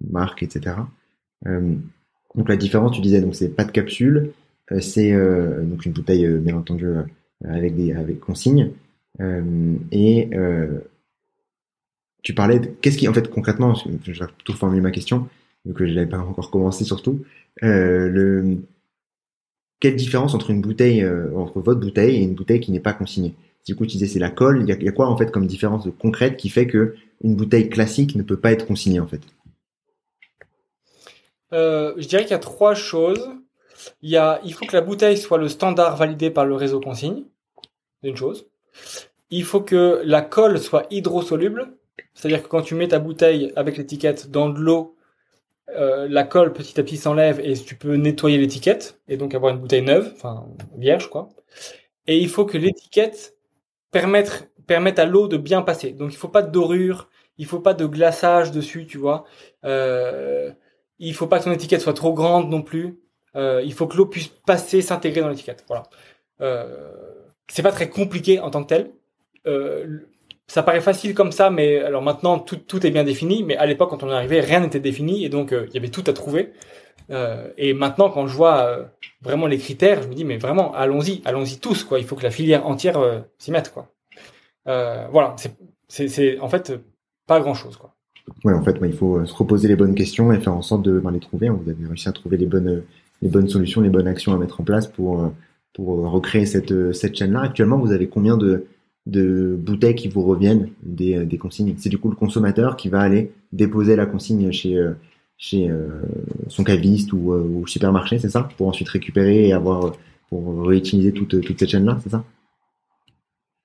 marques 0.00 0.42
etc 0.42 0.76
euh, 1.46 1.74
donc 2.34 2.48
la 2.48 2.56
différence, 2.56 2.92
tu 2.92 3.00
disais, 3.00 3.24
c'est 3.32 3.54
pas 3.54 3.64
de 3.64 3.70
capsule, 3.70 4.32
euh, 4.72 4.80
c'est 4.80 5.12
euh, 5.12 5.62
une 5.84 5.92
bouteille 5.92 6.28
bien 6.38 6.56
entendu 6.56 6.86
avec 7.44 7.76
des 7.76 7.92
avec 7.92 8.20
consigne. 8.20 8.72
Et 9.90 10.30
tu 12.22 12.34
parlais 12.34 12.60
de 12.60 12.66
qu'est-ce 12.66 12.98
qui 12.98 13.08
en 13.08 13.14
fait 13.14 13.30
concrètement, 13.30 13.74
je 13.74 14.12
vais 14.12 14.30
tout 14.44 14.52
formuler 14.54 14.80
ma 14.80 14.90
question, 14.90 15.28
vu 15.64 15.74
que 15.74 15.86
je 15.86 15.94
n'avais 15.94 16.08
pas 16.08 16.18
encore 16.18 16.50
commencé 16.50 16.84
surtout, 16.84 17.24
le 17.62 18.58
quelle 19.80 19.94
différence 19.94 20.34
entre 20.34 20.50
une 20.50 20.60
bouteille 20.60 21.06
entre 21.36 21.60
votre 21.60 21.80
bouteille 21.80 22.16
et 22.16 22.22
une 22.22 22.34
bouteille 22.34 22.60
qui 22.60 22.72
n'est 22.72 22.80
pas 22.80 22.92
consignée? 22.92 23.34
Du 23.68 23.76
coup, 23.76 23.84
tu 23.84 23.92
disais 23.98 24.06
c'est 24.06 24.18
la 24.18 24.30
colle. 24.30 24.62
Il 24.62 24.82
y 24.82 24.88
a, 24.88 24.92
quoi 24.92 25.08
en 25.08 25.16
fait 25.18 25.30
comme 25.30 25.46
différence 25.46 25.86
concrète 25.98 26.38
qui 26.38 26.48
fait 26.48 26.66
que 26.66 26.94
une 27.22 27.36
bouteille 27.36 27.68
classique 27.68 28.16
ne 28.16 28.22
peut 28.22 28.38
pas 28.38 28.50
être 28.52 28.66
consignée 28.66 28.98
en 28.98 29.06
fait? 29.06 29.20
Euh, 31.52 31.92
je 31.98 32.08
dirais 32.08 32.22
qu'il 32.22 32.32
y 32.32 32.34
a 32.34 32.38
trois 32.38 32.74
choses. 32.74 33.30
Il, 34.02 34.20
il 34.44 34.54
faut 34.54 34.64
que 34.64 34.74
la 34.74 34.80
bouteille 34.80 35.18
soit 35.18 35.36
le 35.36 35.48
standard 35.48 35.96
validé 35.96 36.30
par 36.30 36.46
le 36.46 36.54
réseau 36.54 36.80
consigne. 36.80 37.24
C'est 38.00 38.08
une 38.08 38.16
chose. 38.16 38.46
Il 39.30 39.44
faut 39.44 39.60
que 39.60 40.00
la 40.04 40.22
colle 40.22 40.58
soit 40.58 40.86
hydrosoluble. 40.90 41.76
C'est-à-dire 42.14 42.42
que 42.42 42.48
quand 42.48 42.62
tu 42.62 42.74
mets 42.74 42.88
ta 42.88 42.98
bouteille 42.98 43.52
avec 43.56 43.76
l'étiquette 43.76 44.30
dans 44.30 44.48
de 44.48 44.58
l'eau, 44.58 44.96
euh, 45.76 46.08
la 46.08 46.24
colle 46.24 46.52
petit 46.52 46.78
à 46.80 46.82
petit 46.82 46.96
s'enlève 46.96 47.40
et 47.40 47.54
tu 47.54 47.76
peux 47.76 47.94
nettoyer 47.94 48.38
l'étiquette 48.38 49.00
et 49.06 49.16
donc 49.16 49.34
avoir 49.34 49.52
une 49.52 49.60
bouteille 49.60 49.82
neuve, 49.82 50.12
enfin 50.16 50.46
vierge 50.76 51.10
quoi. 51.10 51.28
Et 52.06 52.18
il 52.18 52.28
faut 52.28 52.46
que 52.46 52.56
l'étiquette 52.56 53.36
permette, 53.90 54.98
à 54.98 55.04
l'eau 55.04 55.28
de 55.28 55.36
bien 55.36 55.62
passer. 55.62 55.92
Donc 55.92 56.12
il 56.12 56.16
faut 56.16 56.28
pas 56.28 56.42
de 56.42 56.50
dorure, 56.50 57.08
il 57.36 57.46
faut 57.46 57.60
pas 57.60 57.74
de 57.74 57.86
glaçage 57.86 58.50
dessus, 58.50 58.86
tu 58.86 58.98
vois. 58.98 59.24
Euh, 59.64 60.50
il 60.98 61.14
faut 61.14 61.26
pas 61.26 61.38
que 61.38 61.44
ton 61.44 61.52
étiquette 61.52 61.80
soit 61.80 61.94
trop 61.94 62.12
grande 62.14 62.50
non 62.50 62.62
plus. 62.62 62.98
Euh, 63.36 63.62
il 63.64 63.72
faut 63.72 63.86
que 63.86 63.96
l'eau 63.96 64.06
puisse 64.06 64.28
passer, 64.28 64.82
s'intégrer 64.82 65.20
dans 65.20 65.28
l'étiquette. 65.28 65.64
Voilà. 65.68 65.84
Euh, 66.40 66.92
c'est 67.48 67.62
pas 67.62 67.72
très 67.72 67.88
compliqué 67.88 68.40
en 68.40 68.50
tant 68.50 68.62
que 68.62 68.68
tel. 68.68 68.90
Euh, 69.46 70.00
ça 70.48 70.62
paraît 70.62 70.80
facile 70.80 71.14
comme 71.14 71.30
ça, 71.30 71.50
mais 71.50 71.78
alors 71.78 72.02
maintenant 72.02 72.38
tout, 72.38 72.56
tout 72.56 72.84
est 72.86 72.90
bien 72.90 73.04
défini. 73.04 73.44
Mais 73.44 73.56
à 73.56 73.66
l'époque, 73.66 73.90
quand 73.90 74.02
on 74.02 74.08
est 74.08 74.14
arrivé, 74.14 74.40
rien 74.40 74.60
n'était 74.60 74.80
défini 74.80 75.24
et 75.24 75.28
donc 75.28 75.52
euh, 75.52 75.66
il 75.68 75.74
y 75.74 75.78
avait 75.78 75.90
tout 75.90 76.04
à 76.06 76.12
trouver. 76.14 76.52
Euh, 77.10 77.48
et 77.58 77.74
maintenant, 77.74 78.10
quand 78.10 78.26
je 78.26 78.34
vois 78.34 78.62
euh, 78.62 78.84
vraiment 79.22 79.46
les 79.46 79.58
critères, 79.58 80.02
je 80.02 80.08
me 80.08 80.14
dis 80.14 80.24
mais 80.24 80.38
vraiment, 80.38 80.74
allons-y, 80.74 81.20
allons-y 81.26 81.58
tous 81.58 81.84
quoi. 81.84 81.98
Il 81.98 82.06
faut 82.06 82.16
que 82.16 82.22
la 82.22 82.30
filière 82.30 82.66
entière 82.66 82.98
s'y 83.38 83.50
mette 83.50 83.72
quoi. 83.72 83.92
voilà, 84.64 85.36
c'est 85.88 86.40
en 86.40 86.48
fait 86.48 86.72
pas 87.26 87.40
grand 87.40 87.54
chose 87.54 87.76
quoi. 87.76 87.94
Ouais, 88.44 88.52
en 88.52 88.62
fait, 88.62 88.76
il 88.82 88.92
faut 88.92 89.24
se 89.24 89.34
reposer 89.34 89.68
les 89.68 89.76
bonnes 89.76 89.94
questions 89.94 90.32
et 90.32 90.40
faire 90.40 90.52
en 90.52 90.60
sorte 90.60 90.82
de 90.82 90.98
ben, 90.98 91.10
les 91.10 91.20
trouver. 91.20 91.48
Vous 91.48 91.68
avez 91.68 91.86
réussi 91.86 92.08
à 92.10 92.12
trouver 92.12 92.36
les 92.36 92.44
bonnes, 92.44 92.82
les 93.22 93.28
bonnes 93.28 93.48
solutions, 93.48 93.80
les 93.80 93.88
bonnes 93.88 94.06
actions 94.06 94.34
à 94.34 94.38
mettre 94.38 94.60
en 94.60 94.64
place 94.64 94.86
pour, 94.86 95.32
pour 95.72 96.10
recréer 96.10 96.44
cette, 96.44 96.92
cette 96.92 97.16
chaîne-là. 97.16 97.40
Actuellement, 97.40 97.78
vous 97.78 97.92
avez 97.92 98.08
combien 98.08 98.36
de, 98.36 98.66
de 99.08 99.56
bouteilles 99.58 99.96
qui 99.96 100.08
vous 100.08 100.22
reviennent 100.22 100.70
des, 100.82 101.24
des 101.26 101.38
consignes 101.38 101.74
C'est 101.78 101.88
du 101.88 101.98
coup 101.98 102.10
le 102.10 102.16
consommateur 102.16 102.76
qui 102.76 102.88
va 102.88 103.00
aller 103.00 103.32
déposer 103.52 103.96
la 103.96 104.06
consigne 104.06 104.52
chez, 104.52 104.80
chez 105.36 105.68
son 106.48 106.62
caviste 106.62 107.12
ou, 107.12 107.32
ou 107.32 107.66
supermarché, 107.66 108.18
c'est 108.18 108.28
ça? 108.28 108.48
Pour 108.56 108.68
ensuite 108.68 108.88
récupérer 108.88 109.48
et 109.48 109.52
avoir 109.52 109.92
pour 110.28 110.66
réutiliser 110.66 111.12
toute, 111.12 111.40
toute 111.40 111.58
cette 111.58 111.70
chaîne-là, 111.70 111.98
c'est 112.02 112.10
ça? 112.10 112.24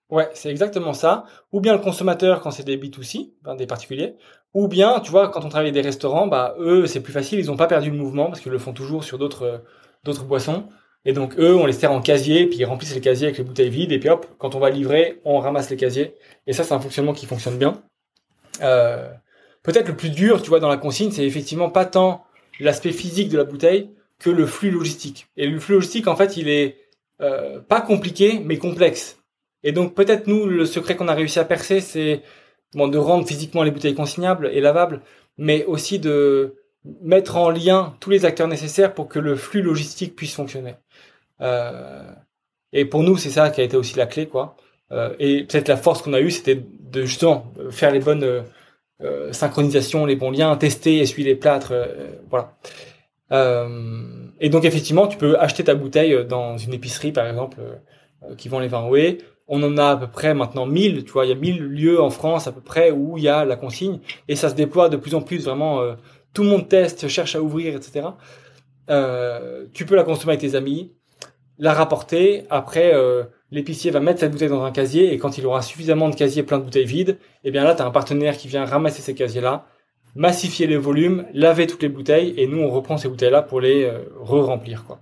Ouais, 0.09 0.29
c'est 0.33 0.49
exactement 0.51 0.93
ça. 0.93 1.25
Ou 1.51 1.59
bien 1.59 1.73
le 1.73 1.79
consommateur 1.79 2.41
quand 2.41 2.51
c'est 2.51 2.63
des 2.63 2.77
B2C, 2.77 3.31
des 3.57 3.65
particuliers, 3.65 4.15
ou 4.53 4.67
bien, 4.67 4.99
tu 4.99 5.09
vois, 5.09 5.29
quand 5.29 5.43
on 5.43 5.49
travaille 5.49 5.69
avec 5.69 5.73
des 5.73 5.81
restaurants, 5.87 6.27
bah 6.27 6.55
eux, 6.59 6.85
c'est 6.85 7.01
plus 7.01 7.13
facile, 7.13 7.39
ils 7.39 7.47
n'ont 7.47 7.57
pas 7.57 7.67
perdu 7.67 7.89
le 7.89 7.97
mouvement 7.97 8.27
parce 8.27 8.39
qu'ils 8.39 8.51
le 8.51 8.59
font 8.59 8.73
toujours 8.73 9.03
sur 9.03 9.17
d'autres 9.17 9.63
d'autres 10.03 10.25
boissons. 10.25 10.67
Et 11.05 11.13
donc 11.13 11.37
eux, 11.37 11.55
on 11.55 11.65
les 11.65 11.73
sert 11.73 11.91
en 11.91 12.01
casier, 12.01 12.45
puis 12.47 12.59
ils 12.59 12.65
remplissent 12.65 12.95
les 12.95 13.01
casiers 13.01 13.27
avec 13.27 13.37
les 13.37 13.43
bouteilles 13.43 13.69
vides, 13.69 13.91
et 13.91 13.99
puis 13.99 14.09
hop, 14.09 14.25
quand 14.37 14.55
on 14.55 14.59
va 14.59 14.69
livrer, 14.69 15.19
on 15.25 15.39
ramasse 15.39 15.69
les 15.69 15.77
casiers. 15.77 16.15
Et 16.47 16.53
ça, 16.53 16.63
c'est 16.63 16.73
un 16.73 16.79
fonctionnement 16.79 17.13
qui 17.13 17.25
fonctionne 17.25 17.57
bien. 17.57 17.83
Euh, 18.61 19.09
Peut-être 19.63 19.87
le 19.87 19.95
plus 19.95 20.09
dur, 20.09 20.41
tu 20.41 20.49
vois, 20.49 20.59
dans 20.59 20.67
la 20.67 20.77
consigne, 20.77 21.11
c'est 21.11 21.25
effectivement 21.25 21.69
pas 21.69 21.85
tant 21.85 22.25
l'aspect 22.59 22.91
physique 22.91 23.29
de 23.29 23.37
la 23.37 23.45
bouteille 23.45 23.89
que 24.19 24.29
le 24.29 24.45
flux 24.45 24.69
logistique. 24.69 25.27
Et 25.37 25.47
le 25.47 25.57
flux 25.59 25.75
logistique, 25.75 26.07
en 26.07 26.17
fait, 26.17 26.35
il 26.35 26.49
est 26.49 26.77
euh, 27.21 27.59
pas 27.61 27.79
compliqué, 27.79 28.41
mais 28.43 28.57
complexe. 28.57 29.17
Et 29.63 29.71
donc 29.71 29.95
peut-être 29.95 30.27
nous, 30.27 30.45
le 30.45 30.65
secret 30.65 30.97
qu'on 30.97 31.07
a 31.07 31.13
réussi 31.13 31.39
à 31.39 31.45
percer, 31.45 31.79
c'est 31.79 32.21
bon, 32.73 32.89
de 32.89 32.97
rendre 32.97 33.25
physiquement 33.25 33.63
les 33.63 33.71
bouteilles 33.71 33.95
consignables 33.95 34.49
et 34.51 34.59
lavables, 34.59 35.01
mais 35.37 35.63
aussi 35.65 35.99
de 35.99 36.55
mettre 37.01 37.37
en 37.37 37.49
lien 37.49 37.95
tous 38.01 38.09
les 38.09 38.25
acteurs 38.25 38.49
nécessaires 38.49 38.93
pour 38.93 39.07
que 39.07 39.19
le 39.19 39.37
flux 39.37 39.61
logistique 39.61 40.17
puisse 40.17 40.35
fonctionner. 40.35 40.75
Euh, 41.43 42.11
et 42.71 42.85
pour 42.85 43.03
nous, 43.03 43.17
c'est 43.17 43.29
ça 43.29 43.49
qui 43.49 43.61
a 43.61 43.63
été 43.63 43.77
aussi 43.77 43.97
la 43.97 44.07
clé, 44.07 44.27
quoi. 44.27 44.55
Euh, 44.91 45.13
et 45.19 45.43
peut-être 45.43 45.67
la 45.67 45.77
force 45.77 46.01
qu'on 46.01 46.13
a 46.13 46.21
eue, 46.21 46.31
c'était 46.31 46.63
de 46.79 47.03
justement 47.03 47.53
faire 47.71 47.91
les 47.91 47.99
bonnes 47.99 48.43
euh, 49.01 49.33
synchronisations, 49.33 50.05
les 50.05 50.15
bons 50.15 50.31
liens, 50.31 50.55
tester, 50.55 50.99
essuyer 50.99 51.27
les 51.27 51.35
plâtres, 51.35 51.73
voilà. 52.29 52.55
Et 54.39 54.49
donc 54.49 54.63
effectivement, 54.63 55.07
tu 55.07 55.17
peux 55.17 55.39
acheter 55.39 55.63
ta 55.63 55.73
bouteille 55.73 56.25
dans 56.25 56.57
une 56.57 56.73
épicerie, 56.73 57.11
par 57.11 57.27
exemple 57.27 57.57
qui 58.37 58.47
vend 58.47 58.59
les 58.59 58.67
vins 58.67 58.87
OE. 58.87 59.17
On 59.47 59.61
en 59.63 59.77
a 59.77 59.91
à 59.91 59.97
peu 59.97 60.07
près 60.07 60.33
maintenant 60.33 60.65
1000, 60.65 61.03
tu 61.03 61.11
vois, 61.11 61.25
il 61.25 61.29
y 61.29 61.31
a 61.31 61.35
1000 61.35 61.57
lieux 61.57 62.01
en 62.01 62.09
France 62.09 62.47
à 62.47 62.51
peu 62.51 62.61
près 62.61 62.91
où 62.91 63.17
il 63.17 63.23
y 63.23 63.27
a 63.27 63.43
la 63.43 63.55
consigne 63.55 63.99
et 64.29 64.35
ça 64.35 64.49
se 64.49 64.55
déploie 64.55 64.87
de 64.87 64.97
plus 64.97 65.15
en 65.15 65.21
plus 65.21 65.45
vraiment. 65.45 65.81
tout 66.33 66.43
le 66.43 66.49
monde 66.49 66.69
teste, 66.69 67.07
cherche 67.07 67.35
à 67.35 67.41
ouvrir, 67.41 67.75
etc. 67.75 68.07
tu 69.73 69.85
peux 69.85 69.95
la 69.95 70.03
consommer 70.03 70.33
avec 70.33 70.41
tes 70.41 70.55
amis, 70.55 70.93
la 71.59 71.73
rapporter. 71.73 72.45
Après, 72.49 72.93
l'épicier 73.51 73.91
va 73.91 73.99
mettre 73.99 74.19
cette 74.19 74.31
bouteille 74.31 74.49
dans 74.49 74.63
un 74.63 74.71
casier 74.71 75.13
et 75.13 75.17
quand 75.17 75.37
il 75.37 75.45
aura 75.45 75.61
suffisamment 75.61 76.09
de 76.09 76.15
casiers 76.15 76.43
plein 76.43 76.57
de 76.57 76.63
bouteilles 76.63 76.85
vides, 76.85 77.17
eh 77.43 77.51
bien 77.51 77.63
là, 77.63 77.75
tu 77.75 77.81
as 77.81 77.85
un 77.85 77.91
partenaire 77.91 78.35
qui 78.35 78.47
vient 78.47 78.65
ramasser 78.65 79.01
ces 79.01 79.13
casiers-là, 79.13 79.65
massifier 80.15 80.67
les 80.67 80.77
volumes, 80.77 81.25
laver 81.33 81.67
toutes 81.67 81.83
les 81.83 81.89
bouteilles 81.89 82.33
et 82.37 82.47
nous, 82.47 82.59
on 82.59 82.69
reprend 82.69 82.97
ces 82.97 83.07
bouteilles-là 83.07 83.41
pour 83.41 83.61
les 83.61 83.83
euh, 83.83 83.99
re-remplir. 84.19 84.85
quoi. 84.85 85.01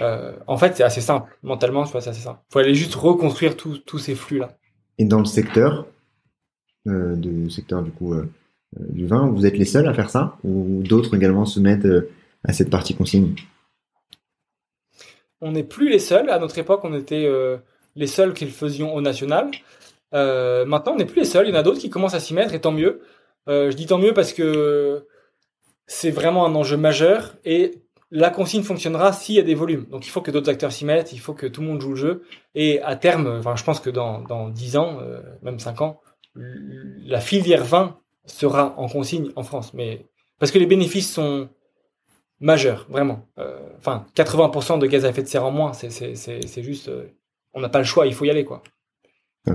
Euh, 0.00 0.32
en 0.46 0.56
fait, 0.56 0.76
c'est 0.76 0.84
assez 0.84 1.00
simple. 1.00 1.36
Mentalement, 1.42 1.84
c'est 1.84 1.98
assez 1.98 2.20
simple. 2.20 2.40
faut 2.50 2.60
aller 2.60 2.74
juste 2.74 2.94
reconstruire 2.94 3.56
tous 3.56 3.98
ces 3.98 4.14
flux-là. 4.14 4.56
Et 4.98 5.04
dans 5.04 5.18
le 5.18 5.24
secteur, 5.24 5.86
euh, 6.86 7.16
du 7.16 9.06
vin, 9.06 9.28
vous 9.28 9.44
êtes 9.44 9.58
les 9.58 9.64
seuls 9.64 9.88
à 9.88 9.94
faire 9.94 10.08
ça 10.08 10.36
ou 10.44 10.82
d'autres 10.82 11.16
également 11.16 11.44
se 11.44 11.60
mettent 11.60 11.88
à 12.44 12.52
cette 12.52 12.70
partie 12.70 12.94
consigne? 12.94 13.34
On 15.42 15.52
n'est 15.52 15.64
plus 15.64 15.90
les 15.90 15.98
seuls. 15.98 16.30
À 16.30 16.38
notre 16.38 16.56
époque, 16.56 16.80
on 16.84 16.94
était 16.94 17.28
les 17.96 18.06
seuls 18.06 18.32
qui 18.34 18.44
le 18.44 18.50
faisions 18.50 18.94
au 18.94 19.00
national. 19.00 19.50
Euh, 20.14 20.64
maintenant, 20.64 20.92
on 20.92 20.96
n'est 20.96 21.04
plus 21.06 21.20
les 21.20 21.26
seuls. 21.26 21.46
Il 21.46 21.50
y 21.50 21.56
en 21.56 21.60
a 21.60 21.62
d'autres 21.62 21.80
qui 21.80 21.90
commencent 21.90 22.14
à 22.14 22.20
s'y 22.20 22.34
mettre 22.34 22.54
et 22.54 22.60
tant 22.60 22.72
mieux. 22.72 23.02
Euh, 23.48 23.70
je 23.70 23.76
dis 23.76 23.86
tant 23.86 23.98
mieux 23.98 24.14
parce 24.14 24.32
que 24.32 25.06
c'est 25.86 26.10
vraiment 26.10 26.46
un 26.46 26.54
enjeu 26.54 26.76
majeur 26.76 27.34
et 27.44 27.82
la 28.10 28.30
consigne 28.30 28.62
fonctionnera 28.62 29.12
s'il 29.12 29.36
y 29.36 29.40
a 29.40 29.42
des 29.42 29.54
volumes. 29.54 29.86
Donc 29.90 30.06
il 30.06 30.10
faut 30.10 30.20
que 30.20 30.30
d'autres 30.30 30.50
acteurs 30.50 30.70
s'y 30.70 30.84
mettent, 30.84 31.12
il 31.12 31.18
faut 31.18 31.32
que 31.32 31.46
tout 31.46 31.62
le 31.62 31.66
monde 31.66 31.80
joue 31.80 31.90
le 31.90 31.96
jeu. 31.96 32.22
Et 32.54 32.80
à 32.82 32.94
terme, 32.94 33.42
je 33.56 33.64
pense 33.64 33.80
que 33.80 33.90
dans, 33.90 34.20
dans 34.20 34.48
10 34.48 34.76
ans, 34.76 34.98
euh, 35.00 35.20
même 35.42 35.58
5 35.58 35.80
ans, 35.80 36.00
la 36.34 37.20
filière 37.20 37.64
vin 37.64 37.98
sera 38.26 38.74
en 38.78 38.88
consigne 38.88 39.30
en 39.36 39.42
France. 39.42 39.74
Mais 39.74 40.06
parce 40.38 40.52
que 40.52 40.58
les 40.58 40.66
bénéfices 40.66 41.12
sont 41.12 41.48
majeurs, 42.42 42.86
vraiment. 42.90 43.26
Enfin, 43.78 44.04
80% 44.14 44.78
de 44.78 44.86
gaz 44.86 45.04
à 45.06 45.08
effet 45.08 45.22
de 45.22 45.28
serre 45.28 45.44
en 45.44 45.50
moins, 45.50 45.72
c'est 45.72 46.62
juste 46.62 46.90
on 47.54 47.60
n'a 47.60 47.68
pas 47.68 47.78
le 47.78 47.84
choix, 47.84 48.06
il 48.06 48.14
faut 48.14 48.24
y 48.24 48.30
aller, 48.30 48.44
quoi. 48.44 48.62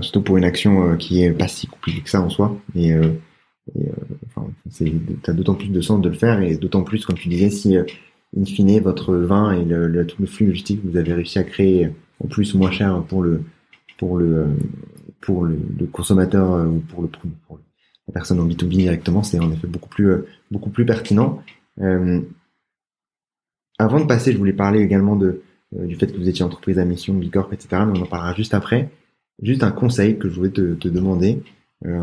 surtout 0.00 0.22
pour 0.22 0.36
une 0.36 0.44
action 0.44 0.92
euh, 0.92 0.96
qui 0.96 1.22
est 1.22 1.32
pas 1.32 1.48
si 1.48 1.66
compliquée 1.66 2.02
que 2.02 2.10
ça 2.10 2.20
en 2.20 2.30
soi. 2.30 2.56
Et, 2.74 2.92
euh, 2.92 3.12
et 3.74 3.88
euh, 4.80 5.32
d'autant 5.32 5.54
plus 5.54 5.68
de 5.68 5.80
sens 5.80 6.00
de 6.00 6.08
le 6.08 6.14
faire 6.14 6.40
et 6.40 6.56
d'autant 6.56 6.82
plus, 6.82 7.04
comme 7.04 7.16
tu 7.16 7.28
disais, 7.28 7.50
si 7.50 7.76
in 7.76 8.44
fine 8.44 8.80
votre 8.80 9.14
vin 9.14 9.52
et 9.52 9.64
le, 9.64 10.06
tout 10.06 10.16
le 10.20 10.26
flux 10.26 10.46
logistique 10.46 10.82
que 10.82 10.88
vous 10.88 10.96
avez 10.96 11.12
réussi 11.12 11.38
à 11.38 11.44
créer 11.44 11.90
en 12.22 12.28
plus 12.28 12.54
moins 12.54 12.70
cher 12.70 13.02
pour 13.08 13.22
le 13.22 13.42
pour 13.96 14.18
le 14.18 14.46
pour 15.20 15.44
le, 15.44 15.58
consommateur 15.90 16.66
ou 16.66 16.78
pour 16.78 17.02
le 17.02 17.08
la 18.06 18.12
personne 18.12 18.40
en 18.40 18.46
B2B 18.46 18.68
directement, 18.68 19.22
c'est 19.22 19.38
en 19.38 19.50
effet 19.50 19.66
beaucoup 19.66 19.88
plus 19.88 20.24
beaucoup 20.50 20.70
plus 20.70 20.86
pertinent. 20.86 21.42
Avant 23.78 24.00
de 24.00 24.06
passer, 24.06 24.32
je 24.32 24.38
voulais 24.38 24.52
parler 24.52 24.80
également 24.80 25.16
de 25.16 25.42
euh, 25.76 25.86
du 25.86 25.96
fait 25.96 26.06
que 26.06 26.16
vous 26.16 26.28
étiez 26.28 26.44
entreprise 26.44 26.78
à 26.78 26.84
mission, 26.84 27.14
Bicorp, 27.14 27.52
etc. 27.52 27.82
Mais 27.86 27.98
on 27.98 28.02
en 28.02 28.06
parlera 28.06 28.34
juste 28.34 28.54
après. 28.54 28.90
Juste 29.42 29.62
un 29.62 29.70
conseil 29.70 30.18
que 30.18 30.28
je 30.28 30.34
voulais 30.34 30.50
te, 30.50 30.74
te 30.74 30.88
demander, 30.88 31.42
euh, 31.84 32.00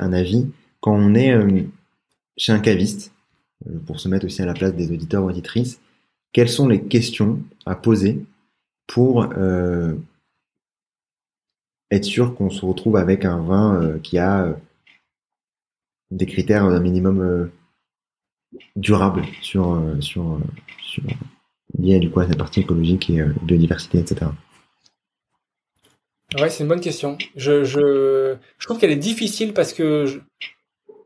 un 0.00 0.12
avis. 0.12 0.48
Quand 0.80 0.94
on 0.94 1.14
est 1.14 1.32
euh, 1.32 1.62
chez 2.36 2.52
un 2.52 2.60
caviste, 2.60 3.12
pour 3.86 4.00
se 4.00 4.08
mettre 4.08 4.26
aussi 4.26 4.42
à 4.42 4.46
la 4.46 4.54
place 4.54 4.74
des 4.74 4.90
auditeurs 4.90 5.22
ou 5.22 5.28
auditrices, 5.28 5.80
quelles 6.32 6.48
sont 6.48 6.66
les 6.66 6.82
questions 6.82 7.40
à 7.64 7.76
poser 7.76 8.24
pour 8.88 9.32
être 11.90 12.04
sûr 12.04 12.34
qu'on 12.34 12.50
se 12.50 12.66
retrouve 12.66 12.96
avec 12.96 13.24
un 13.24 13.38
vin 13.38 13.98
qui 14.02 14.18
a 14.18 14.58
des 16.10 16.26
critères 16.26 16.68
d'un 16.70 16.80
minimum 16.80 17.50
durable 18.76 19.24
sur, 19.40 19.80
sur, 20.00 20.38
sur, 20.82 21.02
lié 21.78 21.98
du 21.98 22.10
coup 22.10 22.20
à 22.20 22.26
cette 22.26 22.38
partie 22.38 22.60
écologique 22.60 23.10
et 23.10 23.20
euh, 23.20 23.34
biodiversité, 23.42 23.98
etc. 23.98 24.26
Ouais, 26.38 26.48
c'est 26.48 26.62
une 26.62 26.68
bonne 26.68 26.80
question. 26.80 27.18
Je, 27.36 27.64
je, 27.64 28.36
je 28.58 28.66
trouve 28.66 28.78
qu'elle 28.78 28.90
est 28.90 28.96
difficile 28.96 29.52
parce 29.52 29.72
que 29.72 30.22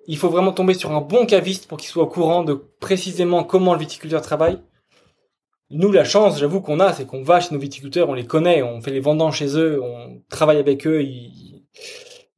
il 0.07 0.17
faut 0.17 0.29
vraiment 0.29 0.53
tomber 0.53 0.75
sur 0.75 0.93
un 0.93 1.01
bon 1.01 1.27
caviste 1.27 1.67
pour 1.67 1.79
qu'il 1.79 1.89
soit 1.89 2.05
au 2.05 2.09
courant 2.09 2.45
de 2.45 2.55
précisément 2.55 3.43
comment 3.43 3.75
le 3.75 3.81
viticulteur 3.81 4.23
travaille. 4.23 4.61
Nous, 5.71 5.91
la 5.91 6.05
chance, 6.05 6.39
j'avoue 6.39 6.61
qu'on 6.61 6.79
a, 6.79 6.93
c'est 6.93 7.07
qu'on 7.07 7.25
va 7.25 7.41
chez 7.41 7.53
nos 7.53 7.61
viticulteurs, 7.61 8.09
on 8.09 8.15
les 8.15 8.27
connaît, 8.27 8.63
on 8.63 8.81
fait 8.81 8.93
les 8.93 9.01
vendants 9.01 9.33
chez 9.33 9.59
eux, 9.59 9.83
on 9.83 10.23
travaille 10.29 10.59
avec 10.59 10.87
eux. 10.87 11.05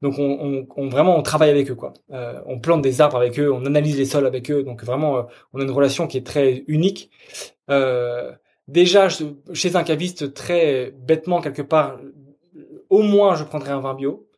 Donc, 0.00 0.14
on, 0.18 0.88
vraiment, 0.88 1.18
on 1.18 1.22
travaille 1.22 1.50
avec 1.50 1.70
eux, 1.70 1.74
quoi. 1.74 1.92
Euh, 2.12 2.40
on 2.46 2.60
plante 2.60 2.82
des 2.82 3.00
arbres 3.00 3.16
avec 3.16 3.38
eux, 3.40 3.52
on 3.52 3.66
analyse 3.66 3.98
les 3.98 4.04
sols 4.04 4.26
avec 4.26 4.50
eux. 4.50 4.62
Donc, 4.62 4.84
vraiment, 4.84 5.18
euh, 5.18 5.22
on 5.52 5.60
a 5.60 5.64
une 5.64 5.70
relation 5.70 6.06
qui 6.06 6.18
est 6.18 6.26
très 6.26 6.62
unique. 6.68 7.10
Euh, 7.68 8.32
déjà, 8.68 9.08
chez 9.08 9.74
un 9.74 9.82
caviste, 9.82 10.34
très 10.34 10.92
bêtement, 10.92 11.40
quelque 11.40 11.62
part, 11.62 11.98
au 12.90 13.02
moins, 13.02 13.34
je 13.34 13.42
prendrais 13.42 13.72
un 13.72 13.80
vin 13.80 13.94
bio. 13.94 14.28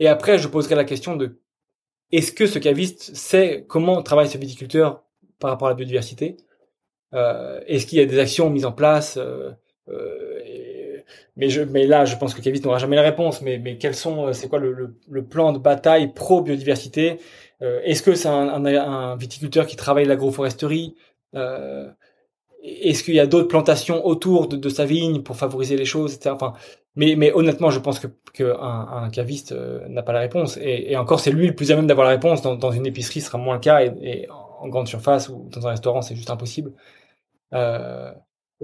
Et 0.00 0.08
après, 0.08 0.38
je 0.38 0.48
poserai 0.48 0.74
la 0.74 0.84
question 0.84 1.14
de 1.14 1.38
est-ce 2.10 2.32
que 2.32 2.46
ce 2.46 2.58
caviste 2.58 3.14
sait 3.14 3.64
comment 3.68 4.02
travaille 4.02 4.28
ce 4.28 4.38
viticulteur 4.38 5.04
par 5.38 5.50
rapport 5.50 5.68
à 5.68 5.70
la 5.70 5.76
biodiversité? 5.76 6.36
Est-ce 7.12 7.86
qu'il 7.86 7.98
y 7.98 8.02
a 8.02 8.06
des 8.06 8.18
actions 8.18 8.50
mises 8.50 8.64
en 8.64 8.72
place? 8.72 9.18
Mais, 11.36 11.48
je, 11.48 11.62
mais 11.62 11.86
là, 11.86 12.04
je 12.04 12.16
pense 12.16 12.34
que 12.34 12.40
caviste 12.40 12.64
n'aura 12.64 12.78
jamais 12.78 12.96
la 12.96 13.02
réponse. 13.02 13.42
Mais, 13.42 13.58
mais 13.58 13.76
quels 13.78 13.94
sont, 13.94 14.32
c'est 14.32 14.48
quoi 14.48 14.58
le, 14.58 14.72
le, 14.72 14.96
le, 15.08 15.24
plan 15.24 15.52
de 15.52 15.58
bataille 15.58 16.12
pro 16.12 16.42
biodiversité 16.42 17.18
euh, 17.62 17.80
Est-ce 17.84 18.02
que 18.02 18.14
c'est 18.14 18.28
un, 18.28 18.48
un, 18.48 18.64
un, 18.64 19.16
viticulteur 19.16 19.66
qui 19.66 19.76
travaille 19.76 20.04
l'agroforesterie? 20.04 20.94
Euh, 21.34 21.90
est-ce 22.62 23.04
qu'il 23.04 23.14
y 23.14 23.20
a 23.20 23.26
d'autres 23.26 23.48
plantations 23.48 24.06
autour 24.06 24.48
de, 24.48 24.68
sa 24.70 24.86
vigne 24.86 25.22
pour 25.22 25.36
favoriser 25.36 25.76
les 25.76 25.84
choses, 25.84 26.14
etc. 26.14 26.30
Enfin, 26.34 26.54
mais, 26.96 27.14
mais 27.16 27.32
honnêtement, 27.32 27.70
je 27.70 27.78
pense 27.78 27.98
que, 27.98 28.06
que 28.32 28.54
un, 28.58 29.10
caviste 29.10 29.52
euh, 29.52 29.86
n'a 29.88 30.02
pas 30.02 30.12
la 30.12 30.20
réponse. 30.20 30.58
Et, 30.62 30.96
encore, 30.96 31.20
c'est 31.20 31.30
lui 31.30 31.46
le 31.46 31.54
plus 31.54 31.72
à 31.72 31.76
même 31.76 31.86
d'avoir 31.86 32.06
la 32.06 32.12
réponse. 32.12 32.42
Dans, 32.42 32.70
une 32.72 32.86
épicerie, 32.86 33.20
ce 33.20 33.26
sera 33.26 33.38
moins 33.38 33.54
le 33.54 33.60
cas. 33.60 33.82
Et, 33.82 34.26
en 34.28 34.68
grande 34.68 34.88
surface 34.88 35.28
ou 35.28 35.48
dans 35.50 35.66
un 35.66 35.70
restaurant, 35.70 36.00
c'est 36.00 36.16
juste 36.16 36.30
impossible. 36.30 36.72
Euh, 37.52 38.12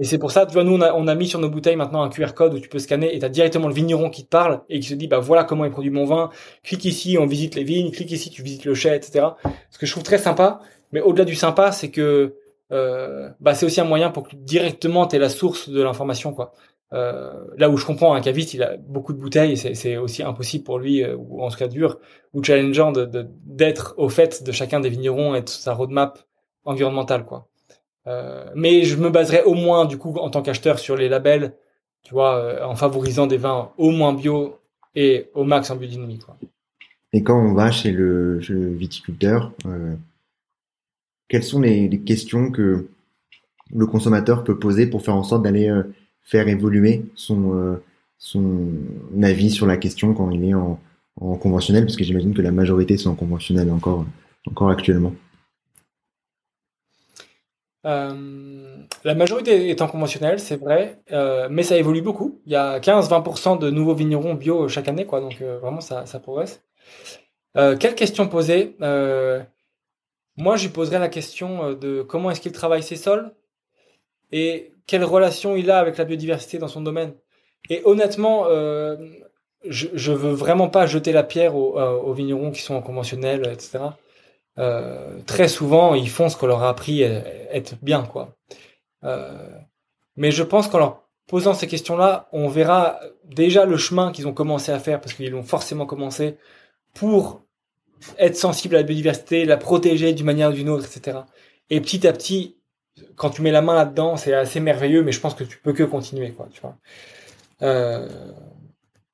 et 0.01 0.03
c'est 0.03 0.17
pour 0.17 0.31
ça, 0.31 0.47
tu 0.47 0.53
vois, 0.53 0.63
nous, 0.63 0.73
on 0.73 0.81
a, 0.81 0.93
on 0.93 1.07
a 1.07 1.13
mis 1.13 1.27
sur 1.27 1.37
nos 1.37 1.47
bouteilles 1.47 1.75
maintenant 1.75 2.01
un 2.01 2.09
QR 2.09 2.33
code 2.33 2.55
où 2.55 2.59
tu 2.59 2.67
peux 2.67 2.79
scanner 2.79 3.15
et 3.15 3.19
tu 3.19 3.25
as 3.25 3.29
directement 3.29 3.67
le 3.67 3.73
vigneron 3.75 4.09
qui 4.09 4.23
te 4.23 4.29
parle 4.29 4.61
et 4.67 4.79
qui 4.79 4.87
se 4.87 4.95
dit, 4.95 5.05
bah 5.07 5.19
voilà 5.19 5.43
comment 5.43 5.63
il 5.63 5.69
produit 5.69 5.91
mon 5.91 6.05
vin. 6.05 6.31
Clique 6.63 6.85
ici, 6.85 7.19
on 7.19 7.27
visite 7.27 7.53
les 7.53 7.63
vignes. 7.63 7.91
Clique 7.91 8.09
ici, 8.09 8.31
tu 8.31 8.41
visites 8.41 8.65
le 8.65 8.73
chai, 8.73 8.95
etc. 8.95 9.27
Ce 9.69 9.77
que 9.77 9.85
je 9.85 9.91
trouve 9.91 10.01
très 10.01 10.17
sympa. 10.17 10.59
Mais 10.91 11.01
au-delà 11.01 11.23
du 11.23 11.35
sympa, 11.35 11.71
c'est 11.71 11.91
que 11.91 12.33
euh, 12.71 13.29
bah 13.39 13.53
c'est 13.53 13.67
aussi 13.67 13.79
un 13.79 13.85
moyen 13.85 14.09
pour 14.09 14.27
que 14.27 14.35
directement 14.35 15.05
tu 15.05 15.19
la 15.19 15.29
source 15.29 15.69
de 15.69 15.83
l'information 15.83 16.33
quoi. 16.33 16.51
Euh, 16.93 17.31
là 17.57 17.69
où 17.69 17.77
je 17.77 17.85
comprends 17.85 18.15
un 18.15 18.21
caviste, 18.21 18.55
il 18.55 18.63
a 18.63 18.77
beaucoup 18.77 19.13
de 19.13 19.19
bouteilles, 19.19 19.55
c'est 19.55 19.97
aussi 19.97 20.23
impossible 20.23 20.63
pour 20.63 20.79
lui, 20.79 21.03
euh, 21.03 21.15
ou 21.15 21.43
en 21.43 21.49
tout 21.49 21.57
cas 21.57 21.67
dur, 21.67 21.99
ou 22.33 22.43
challengeant 22.43 22.91
de 22.91 23.07
d'être 23.45 23.93
au 23.97 24.09
fait 24.09 24.41
de 24.43 24.51
chacun 24.51 24.79
des 24.79 24.89
vignerons 24.89 25.35
et 25.35 25.41
de 25.41 25.49
sa 25.49 25.73
roadmap 25.73 26.19
environnementale 26.65 27.23
quoi. 27.23 27.50
Euh, 28.07 28.45
mais 28.55 28.83
je 28.83 28.95
me 28.97 29.09
baserai 29.09 29.43
au 29.43 29.53
moins 29.53 29.85
du 29.85 29.97
coup 29.97 30.15
en 30.17 30.29
tant 30.29 30.41
qu'acheteur 30.41 30.79
sur 30.79 30.95
les 30.95 31.09
labels, 31.09 31.53
tu 32.03 32.13
vois, 32.13 32.35
euh, 32.35 32.65
en 32.65 32.75
favorisant 32.75 33.27
des 33.27 33.37
vins 33.37 33.69
au 33.77 33.91
moins 33.91 34.13
bio 34.13 34.57
et 34.95 35.29
au 35.33 35.43
max 35.43 35.69
en 35.69 35.75
biodynamie. 35.75 36.19
Et 37.13 37.23
quand 37.23 37.39
on 37.39 37.53
va 37.53 37.71
chez 37.71 37.91
le, 37.91 38.39
viticulteur, 38.39 39.51
quelles 41.31 41.43
sont 41.43 41.61
les, 41.61 41.89
questions 41.99 42.51
que 42.51 42.87
le 43.73 43.85
consommateur 43.85 44.43
peut 44.43 44.59
poser 44.59 44.87
pour 44.87 45.01
faire 45.01 45.15
en 45.15 45.23
sorte 45.23 45.43
d'aller 45.43 45.69
euh, 45.69 45.83
faire 46.23 46.47
évoluer 46.47 47.05
son, 47.15 47.55
euh, 47.55 47.81
son 48.17 48.67
avis 49.21 49.49
sur 49.49 49.65
la 49.65 49.77
question 49.77 50.13
quand 50.13 50.29
il 50.31 50.43
est 50.43 50.53
en, 50.53 50.79
conventionnel, 51.15 51.85
parce 51.85 51.97
que 51.97 52.03
j'imagine 52.03 52.33
que 52.33 52.41
la 52.41 52.51
majorité 52.51 52.97
sont 52.97 53.11
en 53.11 53.15
conventionnel 53.15 53.69
encore, 53.69 54.05
encore 54.47 54.69
actuellement. 54.69 55.13
Euh, 57.85 58.77
la 59.03 59.15
majorité 59.15 59.69
est 59.69 59.81
en 59.81 59.87
conventionnel, 59.87 60.39
c'est 60.39 60.57
vrai, 60.57 60.99
mais 61.49 61.63
ça 61.63 61.77
évolue 61.77 62.01
beaucoup. 62.01 62.39
Il 62.45 62.51
y 62.51 62.55
a 62.55 62.79
15-20% 62.79 63.59
de 63.59 63.69
nouveaux 63.69 63.95
vignerons 63.95 64.35
bio 64.35 64.67
chaque 64.67 64.87
année, 64.87 65.05
quoi, 65.05 65.21
donc 65.21 65.41
vraiment 65.41 65.81
ça, 65.81 66.05
ça 66.05 66.19
progresse. 66.19 66.61
quelle 67.55 67.95
question 67.95 68.27
poser? 68.27 68.75
Moi, 70.37 70.55
je 70.55 70.63
lui 70.63 70.73
poserais 70.73 70.99
la 70.99 71.09
question 71.09 71.65
euh, 71.65 71.75
de 71.75 72.01
comment 72.01 72.31
est-ce 72.31 72.41
qu'il 72.41 72.51
travaille 72.51 72.83
ses 72.83 72.95
sols 72.95 73.31
et 74.31 74.71
quelle 74.87 75.03
relation 75.03 75.55
il 75.55 75.69
a 75.69 75.79
avec 75.79 75.97
la 75.97 76.05
biodiversité 76.05 76.57
dans 76.57 76.67
son 76.67 76.81
domaine. 76.81 77.13
Et 77.69 77.81
honnêtement, 77.85 78.45
euh, 78.47 78.97
je, 79.67 79.87
je 79.93 80.11
veux 80.11 80.31
vraiment 80.31 80.69
pas 80.69 80.87
jeter 80.87 81.11
la 81.11 81.23
pierre 81.23 81.53
euh, 81.55 81.99
aux 81.99 82.13
vignerons 82.13 82.51
qui 82.51 82.61
sont 82.61 82.75
en 82.75 82.81
conventionnel, 82.81 83.47
etc. 83.51 83.79
Euh, 84.57 85.19
très 85.25 85.47
souvent, 85.47 85.95
ils 85.95 86.09
font 86.09 86.29
ce 86.29 86.37
qu'on 86.37 86.47
leur 86.47 86.63
a 86.63 86.69
appris 86.69 87.03
à 87.03 87.23
être 87.53 87.75
bien, 87.81 88.03
quoi. 88.03 88.35
Euh, 89.03 89.47
mais 90.15 90.31
je 90.31 90.43
pense 90.43 90.67
qu'en 90.67 90.77
leur 90.77 91.03
posant 91.27 91.53
ces 91.53 91.67
questions-là, 91.67 92.27
on 92.33 92.49
verra 92.49 92.99
déjà 93.25 93.65
le 93.65 93.77
chemin 93.77 94.11
qu'ils 94.11 94.27
ont 94.27 94.33
commencé 94.33 94.71
à 94.71 94.79
faire, 94.79 94.99
parce 94.99 95.13
qu'ils 95.13 95.31
l'ont 95.31 95.43
forcément 95.43 95.85
commencé, 95.85 96.37
pour 96.93 97.43
être 98.17 98.35
sensible 98.35 98.75
à 98.75 98.79
la 98.79 98.83
biodiversité, 98.83 99.45
la 99.45 99.57
protéger 99.57 100.13
d'une 100.13 100.25
manière 100.25 100.49
ou 100.49 100.53
d'une 100.53 100.69
autre, 100.69 100.85
etc. 100.85 101.19
Et 101.69 101.79
petit 101.79 102.05
à 102.07 102.13
petit, 102.13 102.57
quand 103.15 103.29
tu 103.29 103.41
mets 103.41 103.51
la 103.51 103.61
main 103.61 103.75
là-dedans, 103.75 104.17
c'est 104.17 104.33
assez 104.33 104.59
merveilleux, 104.59 105.03
mais 105.03 105.11
je 105.11 105.19
pense 105.19 105.35
que 105.35 105.43
tu 105.43 105.57
peux 105.57 105.73
que 105.73 105.83
continuer, 105.83 106.31
quoi, 106.31 106.49
tu 106.51 106.59
vois. 106.61 106.75
Euh, 107.61 108.09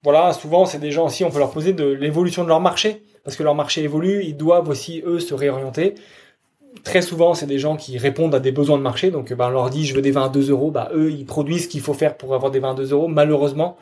voilà, 0.04 0.34
souvent, 0.34 0.66
c'est 0.66 0.80
des 0.80 0.92
gens 0.92 1.06
aussi, 1.06 1.24
on 1.24 1.30
peut 1.30 1.40
leur 1.40 1.52
poser 1.52 1.74
de 1.74 1.86
l'évolution 1.86 2.44
de 2.44 2.50
leur 2.50 2.62
marché, 2.62 3.04
parce 3.28 3.36
que 3.36 3.44
leur 3.44 3.56
marché 3.56 3.84
évolue, 3.84 4.24
ils 4.24 4.38
doivent 4.38 4.70
aussi, 4.70 5.04
eux, 5.06 5.20
se 5.20 5.34
réorienter 5.34 5.96
très 6.86 7.02
souvent, 7.02 7.34
c'est 7.34 7.46
des 7.46 7.60
gens 7.60 7.76
qui 7.76 7.98
répondent 7.98 8.34
à 8.34 8.40
des 8.40 8.54
besoins 8.54 8.78
de 8.78 8.84
marché. 8.84 9.12
Donc, 9.12 9.34
ben, 9.34 9.48
on 9.48 9.50
leur 9.50 9.70
dit, 9.70 9.86
je 9.86 9.94
veux 9.94 10.02
des 10.02 10.12
vins 10.12 10.28
à 10.28 10.30
2 10.30 10.50
euros. 10.50 10.72
Bah, 10.72 10.90
eux, 10.94 11.12
ils 11.12 11.26
produisent 11.26 11.66
ce 11.66 11.68
qu'il 11.68 11.82
faut 11.82 11.94
faire 11.94 12.16
pour 12.16 12.34
avoir 12.34 12.52
des 12.52 12.60
vins 12.60 12.72
à 12.72 12.76
2 12.76 12.94
euros, 12.94 13.10
malheureusement. 13.10 13.76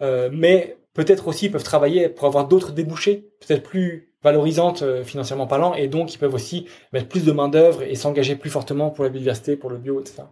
Euh, 0.00 0.30
mais 0.32 0.78
peut-être 0.94 1.28
aussi, 1.28 1.46
ils 1.46 1.52
peuvent 1.52 1.62
travailler 1.62 2.08
pour 2.08 2.26
avoir 2.26 2.48
d'autres 2.48 2.72
débouchés, 2.72 3.26
peut-être 3.46 3.62
plus 3.62 4.14
valorisantes 4.22 4.80
euh, 4.80 5.04
financièrement 5.04 5.46
parlant. 5.46 5.74
Et 5.74 5.86
donc, 5.86 6.14
ils 6.14 6.18
peuvent 6.18 6.32
aussi 6.32 6.64
mettre 6.94 7.08
plus 7.08 7.26
de 7.26 7.32
main-d'œuvre 7.32 7.82
et 7.82 7.94
s'engager 7.96 8.36
plus 8.36 8.48
fortement 8.48 8.88
pour 8.88 9.04
la 9.04 9.10
biodiversité, 9.10 9.56
pour 9.56 9.68
le 9.68 9.76
bio, 9.76 10.00
etc. 10.00 10.22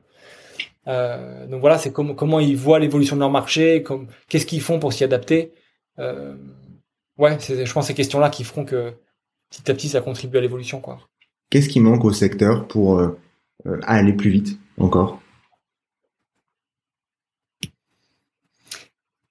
Euh, 0.86 1.46
donc 1.46 1.61
voilà, 1.61 1.76
c'est 1.76 1.92
comment 1.92 2.40
ils 2.40 2.57
voient 2.57 2.78
l'évolution 2.78 3.16
de 3.16 3.20
leur 3.20 3.30
marché, 3.30 3.84
qu'est-ce 4.30 4.46
qu'ils 4.46 4.62
font 4.62 4.78
pour 4.78 4.94
s'y 4.94 5.05
adapter. 5.05 5.53
Ouais, 7.18 7.38
je 7.40 7.72
pense 7.72 7.86
ces 7.86 7.94
questions-là 7.94 8.30
qui 8.30 8.44
feront 8.44 8.64
que 8.64 8.94
petit 9.50 9.70
à 9.70 9.74
petit, 9.74 9.88
ça 9.88 10.00
contribue 10.00 10.38
à 10.38 10.40
l'évolution, 10.40 10.80
quoi. 10.80 10.98
Qu'est-ce 11.50 11.68
qui 11.68 11.80
manque 11.80 12.04
au 12.04 12.12
secteur 12.12 12.68
pour 12.68 12.98
euh, 12.98 13.18
euh, 13.66 13.80
aller 13.84 14.12
plus 14.12 14.30
vite 14.30 14.58
encore? 14.78 15.20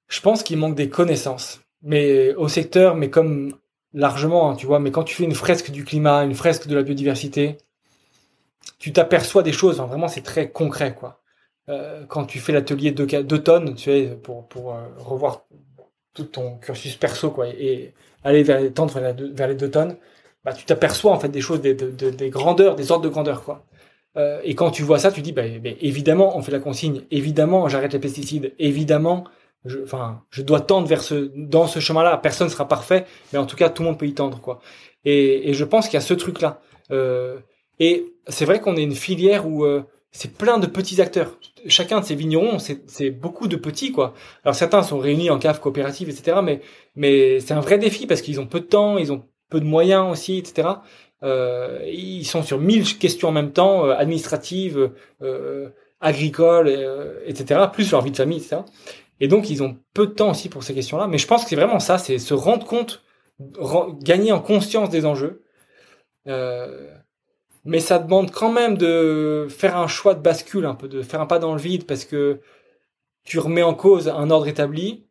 Je 0.07 0.21
pense 0.21 0.41
qu'il 0.41 0.57
manque 0.57 0.75
des 0.75 0.89
connaissances, 0.89 1.61
mais 1.83 2.33
au 2.35 2.47
secteur, 2.47 2.95
mais 2.95 3.09
comme 3.09 3.55
largement, 3.93 4.49
hein, 4.49 4.55
tu 4.55 4.65
vois. 4.65 4.79
Mais 4.79 4.89
quand 4.89 5.03
tu 5.03 5.15
fais 5.15 5.25
une 5.25 5.35
fresque 5.35 5.69
du 5.69 5.85
climat, 5.85 6.23
une 6.23 6.33
fresque 6.33 6.67
de 6.67 6.75
la 6.75 6.81
biodiversité, 6.81 7.57
tu 8.79 8.91
t'aperçois 8.93 9.43
des 9.43 9.51
choses. 9.51 9.79
vraiment, 9.79 10.07
c'est 10.07 10.21
très 10.21 10.49
concret, 10.49 10.95
quoi. 10.95 11.21
Euh, 11.69 12.05
quand 12.07 12.25
tu 12.25 12.39
fais 12.39 12.53
l'atelier 12.53 12.93
tonnes, 13.37 13.75
tu 13.75 13.83
sais, 13.83 14.17
pour 14.23 14.47
pour 14.47 14.75
revoir 14.97 15.45
tout 16.17 16.25
ton 16.25 16.57
cursus 16.57 16.95
perso, 16.95 17.31
quoi, 17.31 17.47
et, 17.47 17.93
aller 18.23 18.43
vers 18.43 18.59
les 18.59 18.71
tendre 18.71 18.99
vers 18.99 19.47
les 19.47 19.55
deux 19.55 19.71
tonnes 19.71 19.95
bah, 20.47 20.53
tu 20.53 20.63
t'aperçois 20.63 21.11
en 21.11 21.19
fait 21.19 21.27
des 21.27 21.41
choses, 21.41 21.59
des, 21.59 21.73
des, 21.73 22.29
grandeurs, 22.29 22.75
des 22.75 22.89
ordres 22.93 23.03
de 23.03 23.09
grandeur, 23.09 23.43
quoi. 23.43 23.65
Euh, 24.15 24.39
et 24.45 24.55
quand 24.55 24.71
tu 24.71 24.81
vois 24.81 24.97
ça, 24.97 25.11
tu 25.11 25.21
dis, 25.21 25.33
bah, 25.33 25.43
évidemment, 25.81 26.37
on 26.37 26.41
fait 26.41 26.53
la 26.53 26.59
consigne, 26.59 27.01
évidemment, 27.11 27.67
j'arrête 27.67 27.91
les 27.91 27.99
pesticides, 27.99 28.53
évidemment, 28.57 29.25
je, 29.65 29.79
enfin, 29.83 30.23
je 30.29 30.41
dois 30.43 30.61
tendre 30.61 30.87
vers 30.87 31.01
ce, 31.03 31.31
dans 31.35 31.67
ce 31.67 31.81
chemin-là. 31.81 32.15
Personne 32.15 32.47
sera 32.47 32.65
parfait, 32.65 33.05
mais 33.33 33.39
en 33.39 33.45
tout 33.45 33.57
cas, 33.57 33.69
tout 33.69 33.83
le 33.83 33.89
monde 33.89 33.99
peut 33.99 34.07
y 34.07 34.13
tendre, 34.13 34.39
quoi. 34.39 34.61
Et, 35.03 35.53
je 35.53 35.65
pense 35.65 35.87
qu'il 35.87 35.95
y 35.95 35.97
a 35.97 36.01
ce 36.01 36.13
truc-là. 36.13 36.61
Euh, 36.91 37.39
et 37.79 38.05
c'est 38.29 38.45
vrai 38.45 38.61
qu'on 38.61 38.77
est 38.77 38.83
une 38.83 38.95
filière 38.95 39.47
où 39.47 39.65
euh, 39.65 39.83
c'est 40.17 40.33
plein 40.33 40.57
de 40.57 40.65
petits 40.65 40.99
acteurs. 40.99 41.37
Chacun 41.67 41.99
de 41.99 42.05
ces 42.05 42.15
vignerons, 42.15 42.57
c'est 42.57 43.11
beaucoup 43.11 43.47
de 43.47 43.55
petits, 43.55 43.91
quoi. 43.91 44.15
Alors 44.43 44.55
certains 44.55 44.81
sont 44.81 44.97
réunis 44.97 45.29
en 45.29 45.37
cave 45.37 45.59
coopérative, 45.59 46.09
etc. 46.09 46.39
Mais, 46.43 46.61
mais 46.95 47.39
c'est 47.39 47.53
un 47.53 47.59
vrai 47.59 47.77
défi 47.77 48.07
parce 48.07 48.21
qu'ils 48.23 48.39
ont 48.39 48.47
peu 48.47 48.59
de 48.59 48.65
temps, 48.65 48.97
ils 48.97 49.11
ont 49.11 49.25
peu 49.51 49.59
de 49.59 49.65
moyens 49.65 50.11
aussi, 50.11 50.39
etc. 50.39 50.69
Euh, 51.21 51.81
ils 51.85 52.25
sont 52.25 52.41
sur 52.41 52.57
mille 52.59 52.97
questions 52.97 53.29
en 53.29 53.31
même 53.31 53.51
temps, 53.51 53.85
euh, 53.85 53.93
administratives, 53.93 54.89
euh, 55.21 55.69
agricoles, 56.01 56.67
euh, 56.67 57.19
etc. 57.27 57.65
Plus 57.71 57.91
leur 57.91 58.01
vie 58.01 58.09
de 58.09 58.17
famille, 58.17 58.39
etc. 58.39 58.61
Et 59.19 59.27
donc 59.27 59.51
ils 59.51 59.61
ont 59.61 59.77
peu 59.93 60.07
de 60.07 60.13
temps 60.13 60.31
aussi 60.31 60.49
pour 60.49 60.63
ces 60.63 60.73
questions-là. 60.73 61.05
Mais 61.05 61.19
je 61.19 61.27
pense 61.27 61.43
que 61.43 61.49
c'est 61.49 61.55
vraiment 61.55 61.79
ça, 61.79 61.99
c'est 61.99 62.17
se 62.17 62.33
rendre 62.33 62.65
compte, 62.65 63.03
gagner 64.01 64.31
en 64.31 64.39
conscience 64.39 64.89
des 64.89 65.05
enjeux. 65.05 65.43
Mais 67.67 67.79
ça 67.79 67.99
demande 67.99 68.31
quand 68.31 68.51
même 68.51 68.77
de 68.77 69.47
faire 69.49 69.77
un 69.77 69.87
choix 69.87 70.15
de 70.15 70.21
bascule, 70.21 70.65
un 70.65 70.75
peu 70.75 70.87
de 70.87 71.01
faire 71.03 71.21
un 71.21 71.27
pas 71.27 71.39
dans 71.39 71.53
le 71.53 71.61
vide, 71.61 71.85
parce 71.85 72.05
que 72.05 72.39
tu 73.25 73.39
remets 73.39 73.63
en 73.63 73.75
cause 73.75 74.09
un 74.09 74.29
ordre 74.31 74.47
établi 74.47 75.07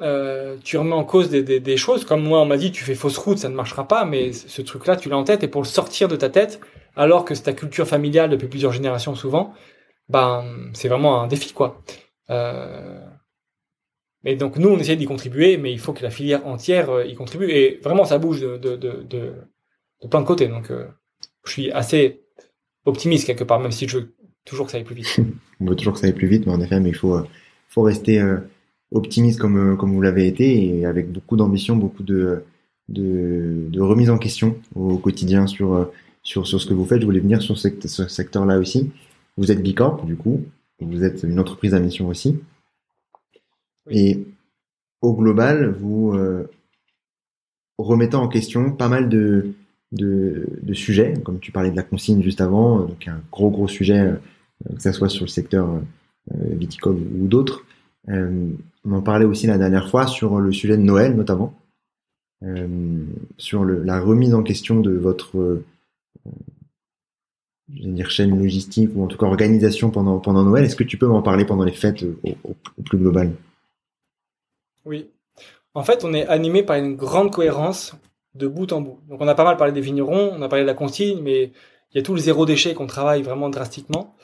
euh, 0.00 0.56
tu 0.64 0.78
remets 0.78 0.94
en 0.94 1.04
cause 1.04 1.30
des, 1.30 1.76
choses. 1.76 2.04
Comme 2.04 2.22
moi, 2.22 2.40
on 2.40 2.46
m'a 2.46 2.56
dit, 2.56 2.72
tu 2.72 2.82
fais 2.84 2.94
fausse 2.94 3.18
route, 3.18 3.38
ça 3.38 3.48
ne 3.48 3.54
marchera 3.54 3.86
pas, 3.86 4.04
mais 4.04 4.32
ce 4.32 4.62
truc-là, 4.62 4.96
tu 4.96 5.08
l'as 5.08 5.16
en 5.16 5.24
tête, 5.24 5.42
et 5.42 5.48
pour 5.48 5.62
le 5.62 5.66
sortir 5.66 6.08
de 6.08 6.16
ta 6.16 6.30
tête, 6.30 6.60
alors 6.96 7.24
que 7.24 7.34
c'est 7.34 7.44
ta 7.44 7.52
culture 7.52 7.86
familiale 7.86 8.30
depuis 8.30 8.48
plusieurs 8.48 8.72
générations 8.72 9.14
souvent, 9.14 9.54
ben, 10.08 10.44
c'est 10.74 10.88
vraiment 10.88 11.22
un 11.22 11.26
défi, 11.26 11.52
quoi. 11.52 11.82
Euh... 12.30 13.00
Mais 14.24 14.36
donc, 14.36 14.56
nous, 14.56 14.68
on 14.68 14.78
essaie 14.78 14.96
d'y 14.96 15.06
contribuer, 15.06 15.56
mais 15.56 15.72
il 15.72 15.78
faut 15.80 15.92
que 15.92 16.02
la 16.02 16.10
filière 16.10 16.46
entière 16.46 16.90
euh, 16.90 17.04
y 17.04 17.14
contribue, 17.14 17.50
et 17.50 17.80
vraiment, 17.82 18.04
ça 18.04 18.18
bouge 18.18 18.40
de 18.40 20.08
plein 20.08 20.20
de 20.20 20.26
côtés, 20.26 20.48
donc 20.48 20.70
euh, 20.70 20.86
je 21.44 21.50
suis 21.50 21.70
assez 21.72 22.20
optimiste 22.84 23.26
quelque 23.26 23.44
part, 23.44 23.60
même 23.60 23.72
si 23.72 23.88
je 23.88 23.98
veux 23.98 24.14
toujours 24.44 24.66
que 24.66 24.72
ça 24.72 24.78
aille 24.78 24.84
plus 24.84 24.96
vite. 24.96 25.20
on 25.60 25.66
veut 25.66 25.76
toujours 25.76 25.94
que 25.94 26.00
ça 26.00 26.06
aille 26.06 26.12
plus 26.12 26.28
vite, 26.28 26.46
mais 26.46 26.52
en 26.52 26.60
effet, 26.60 26.80
mais 26.80 26.90
il 26.90 26.96
faut, 26.96 27.16
faut 27.68 27.82
rester 27.82 28.20
optimiste 28.92 29.40
comme, 29.40 29.72
euh, 29.72 29.76
comme 29.76 29.92
vous 29.92 30.02
l'avez 30.02 30.26
été 30.26 30.78
et 30.78 30.86
avec 30.86 31.10
beaucoup 31.10 31.36
d'ambition, 31.36 31.76
beaucoup 31.76 32.02
de, 32.02 32.44
de, 32.88 33.66
de, 33.68 33.80
remise 33.80 34.10
en 34.10 34.18
question 34.18 34.56
au 34.74 34.98
quotidien 34.98 35.46
sur, 35.46 35.74
euh, 35.74 35.84
sur, 36.22 36.46
sur 36.46 36.60
ce 36.60 36.66
que 36.66 36.74
vous 36.74 36.84
faites. 36.84 37.00
Je 37.00 37.06
voulais 37.06 37.20
venir 37.20 37.42
sur 37.42 37.58
ce, 37.58 37.68
secteur-là 38.08 38.58
aussi. 38.58 38.90
Vous 39.36 39.50
êtes 39.50 39.62
Bicorp, 39.62 40.04
du 40.04 40.16
coup, 40.16 40.44
vous 40.80 41.04
êtes 41.04 41.22
une 41.22 41.40
entreprise 41.40 41.74
à 41.74 41.80
mission 41.80 42.08
aussi. 42.08 42.38
Et 43.90 44.24
au 45.00 45.14
global, 45.14 45.70
vous 45.70 46.12
euh, 46.12 46.50
remettez 47.78 48.16
en 48.16 48.28
question 48.28 48.72
pas 48.72 48.88
mal 48.88 49.08
de, 49.08 49.54
de, 49.92 50.72
sujets, 50.72 51.14
comme 51.24 51.38
tu 51.38 51.52
parlais 51.52 51.70
de 51.70 51.76
la 51.76 51.82
consigne 51.82 52.22
juste 52.22 52.40
avant, 52.40 52.80
donc 52.80 53.06
un 53.08 53.20
gros 53.30 53.50
gros 53.50 53.68
sujet, 53.68 54.12
que 54.74 54.80
ce 54.82 54.92
soit 54.92 55.08
sur 55.08 55.24
le 55.24 55.28
secteur 55.30 55.80
viticole 56.30 56.96
ou 56.96 57.26
d'autres. 57.26 57.64
Euh, 58.08 58.50
on 58.84 58.92
en 58.92 59.02
parlait 59.02 59.24
aussi 59.24 59.46
la 59.46 59.58
dernière 59.58 59.88
fois 59.88 60.06
sur 60.06 60.40
le 60.40 60.52
sujet 60.52 60.76
de 60.76 60.82
Noël 60.82 61.14
notamment, 61.14 61.54
euh, 62.42 63.04
sur 63.36 63.64
la 63.64 64.00
remise 64.00 64.34
en 64.34 64.42
question 64.42 64.80
de 64.80 64.92
votre 64.92 65.38
euh, 65.38 65.64
chaîne 68.08 68.36
logistique 68.36 68.90
ou 68.96 69.04
en 69.04 69.06
tout 69.06 69.16
cas 69.16 69.26
organisation 69.26 69.90
pendant 69.90 70.18
pendant 70.18 70.42
Noël. 70.42 70.64
Est-ce 70.64 70.76
que 70.76 70.84
tu 70.84 70.98
peux 70.98 71.06
m'en 71.06 71.22
parler 71.22 71.44
pendant 71.44 71.64
les 71.64 71.72
fêtes 71.72 72.02
au, 72.02 72.82
plus 72.84 72.98
global? 72.98 73.32
Oui. 74.84 75.08
En 75.74 75.84
fait, 75.84 76.04
on 76.04 76.12
est 76.12 76.26
animé 76.26 76.64
par 76.64 76.76
une 76.76 76.96
grande 76.96 77.32
cohérence 77.32 77.94
de 78.34 78.46
bout 78.46 78.72
en 78.72 78.80
bout. 78.80 79.00
Donc 79.08 79.20
on 79.20 79.28
a 79.28 79.34
pas 79.34 79.44
mal 79.44 79.56
parlé 79.56 79.72
des 79.72 79.80
vignerons, 79.80 80.32
on 80.34 80.42
a 80.42 80.48
parlé 80.48 80.64
de 80.64 80.68
la 80.68 80.74
consigne, 80.74 81.20
mais 81.22 81.52
il 81.92 81.96
y 81.96 81.98
a 81.98 82.02
tout 82.02 82.14
le 82.14 82.20
zéro 82.20 82.46
déchet 82.46 82.74
qu'on 82.74 82.86
travaille 82.86 83.22
vraiment 83.22 83.50
drastiquement. 83.50 84.14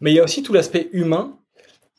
Mais 0.00 0.12
il 0.12 0.14
y 0.14 0.20
a 0.20 0.24
aussi 0.24 0.42
tout 0.42 0.52
l'aspect 0.52 0.88
humain 0.92 1.40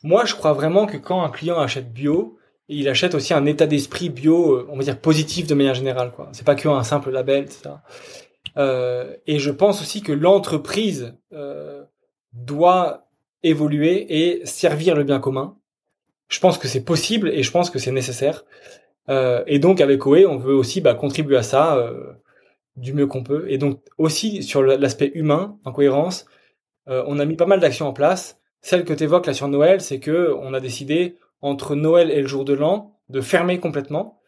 moi, 0.02 0.24
je 0.24 0.34
crois 0.34 0.52
vraiment 0.52 0.86
que 0.86 0.96
quand 0.96 1.22
un 1.22 1.30
client 1.30 1.60
achète 1.60 1.92
bio, 1.92 2.38
il 2.68 2.88
achète 2.88 3.14
aussi 3.14 3.34
un 3.34 3.46
état 3.46 3.66
d'esprit 3.66 4.08
bio, 4.08 4.66
on 4.68 4.76
va 4.76 4.82
dire 4.82 4.98
positif 4.98 5.46
de 5.46 5.54
manière 5.54 5.74
générale. 5.74 6.12
quoi. 6.12 6.28
C'est 6.32 6.44
pas 6.44 6.54
qu'un 6.54 6.82
simple 6.82 7.10
label, 7.10 7.50
ça. 7.50 7.82
Euh, 8.56 9.16
et 9.26 9.38
je 9.38 9.50
pense 9.50 9.80
aussi 9.80 10.02
que 10.02 10.12
l'entreprise 10.12 11.14
euh, 11.32 11.84
doit 12.32 13.06
évoluer 13.42 14.06
et 14.26 14.46
servir 14.46 14.96
le 14.96 15.04
bien 15.04 15.20
commun. 15.20 15.56
Je 16.28 16.40
pense 16.40 16.58
que 16.58 16.66
c'est 16.66 16.84
possible 16.84 17.28
et 17.28 17.42
je 17.42 17.50
pense 17.50 17.70
que 17.70 17.78
c'est 17.78 17.92
nécessaire. 17.92 18.44
Euh, 19.08 19.42
et 19.46 19.58
donc 19.58 19.80
avec 19.80 20.06
OE, 20.06 20.26
on 20.28 20.36
veut 20.36 20.54
aussi 20.54 20.80
bah, 20.80 20.94
contribuer 20.94 21.36
à 21.36 21.42
ça 21.42 21.76
euh, 21.76 22.12
du 22.76 22.92
mieux 22.92 23.06
qu'on 23.06 23.22
peut. 23.22 23.46
Et 23.48 23.58
donc 23.58 23.80
aussi 23.98 24.42
sur 24.42 24.62
l'aspect 24.62 25.10
humain, 25.14 25.58
en 25.64 25.72
cohérence, 25.72 26.26
euh, 26.88 27.04
on 27.06 27.18
a 27.18 27.24
mis 27.24 27.36
pas 27.36 27.46
mal 27.46 27.60
d'actions 27.60 27.86
en 27.88 27.92
place. 27.92 28.40
Celle 28.60 28.84
que 28.84 28.92
tu 28.92 29.04
évoques 29.04 29.26
là 29.26 29.34
sur 29.34 29.48
Noël, 29.48 29.80
c'est 29.80 30.00
que 30.00 30.34
on 30.40 30.54
a 30.54 30.60
décidé 30.60 31.16
entre 31.40 31.74
Noël 31.74 32.10
et 32.10 32.20
le 32.20 32.28
jour 32.28 32.44
de 32.44 32.52
l'an 32.52 32.98
de 33.08 33.20
fermer 33.20 33.58
complètement. 33.58 34.20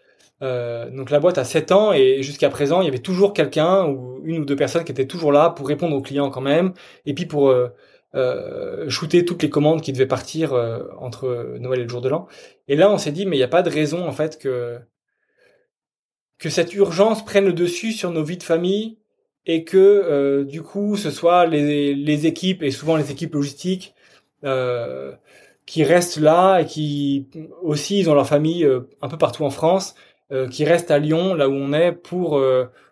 Euh, 0.43 0.91
donc 0.91 1.11
la 1.11 1.21
boîte 1.21 1.39
a 1.39 1.45
7 1.45 1.73
ans 1.73 1.93
et 1.93 2.23
jusqu'à 2.23 2.51
présent, 2.51 2.83
il 2.83 2.87
y 2.87 2.89
avait 2.89 2.99
toujours 2.99 3.33
quelqu'un 3.33 3.87
ou 3.87 4.21
une 4.25 4.43
ou 4.43 4.45
deux 4.45 4.57
personnes 4.57 4.85
qui 4.85 4.93
étaient 4.93 5.07
toujours 5.07 5.33
là 5.33 5.51
pour 5.51 5.69
répondre 5.69 5.97
aux 5.97 6.03
clients 6.03 6.31
quand 6.31 6.41
même 6.41 6.75
et 7.07 7.15
puis 7.15 7.27
pour 7.27 7.55
euh, 8.15 8.89
shooter 8.89 9.25
toutes 9.25 9.43
les 9.43 9.51
commandes 9.51 9.83
qui 9.83 9.93
devaient 9.93 10.07
partir 10.07 10.53
euh, 10.53 10.85
entre 10.99 11.57
Noël 11.59 11.81
et 11.81 11.83
le 11.85 11.89
jour 11.89 12.01
de 12.01 12.09
l'an. 12.09 12.27
Et 12.69 12.77
là, 12.77 12.91
on 12.91 12.99
s'est 12.99 13.13
dit 13.13 13.27
mais 13.27 13.37
il 13.37 13.41
n'y 13.41 13.45
a 13.45 13.49
pas 13.49 13.63
de 13.63 13.71
raison 13.71 14.07
en 14.07 14.13
fait 14.13 14.39
que 14.39 14.79
que 16.39 16.51
cette 16.51 16.75
urgence 16.75 17.25
prenne 17.25 17.47
le 17.47 17.53
dessus 17.53 17.93
sur 17.93 18.11
nos 18.11 18.25
vies 18.25 18.37
de 18.37 18.43
famille 18.43 18.99
et 19.47 19.65
que 19.65 19.79
euh, 19.79 20.45
du 20.45 20.63
coup 20.63 20.97
ce 20.97 21.11
soit 21.11 21.47
les, 21.47 21.95
les 21.95 22.27
équipes 22.27 22.63
et 22.63 22.71
souvent 22.71 22.97
les 22.97 23.11
équipes 23.11 23.35
logistiques 23.35 23.95
euh, 24.45 25.13
qui 25.67 25.83
restent 25.83 26.19
là 26.19 26.61
et 26.61 26.67
qui 26.67 27.27
aussi 27.63 27.99
ils 28.01 28.11
ont 28.11 28.15
leur 28.15 28.27
famille 28.27 28.65
euh, 28.67 28.81
un 29.01 29.09
peu 29.09 29.17
partout 29.17 29.45
en 29.45 29.51
France, 29.51 29.95
euh, 30.31 30.47
qui 30.47 30.67
restent 30.67 30.91
à 30.91 30.99
Lyon, 30.99 31.33
là 31.33 31.49
où 31.49 31.55
on 31.55 31.73
est, 31.73 31.93
pour 31.93 32.39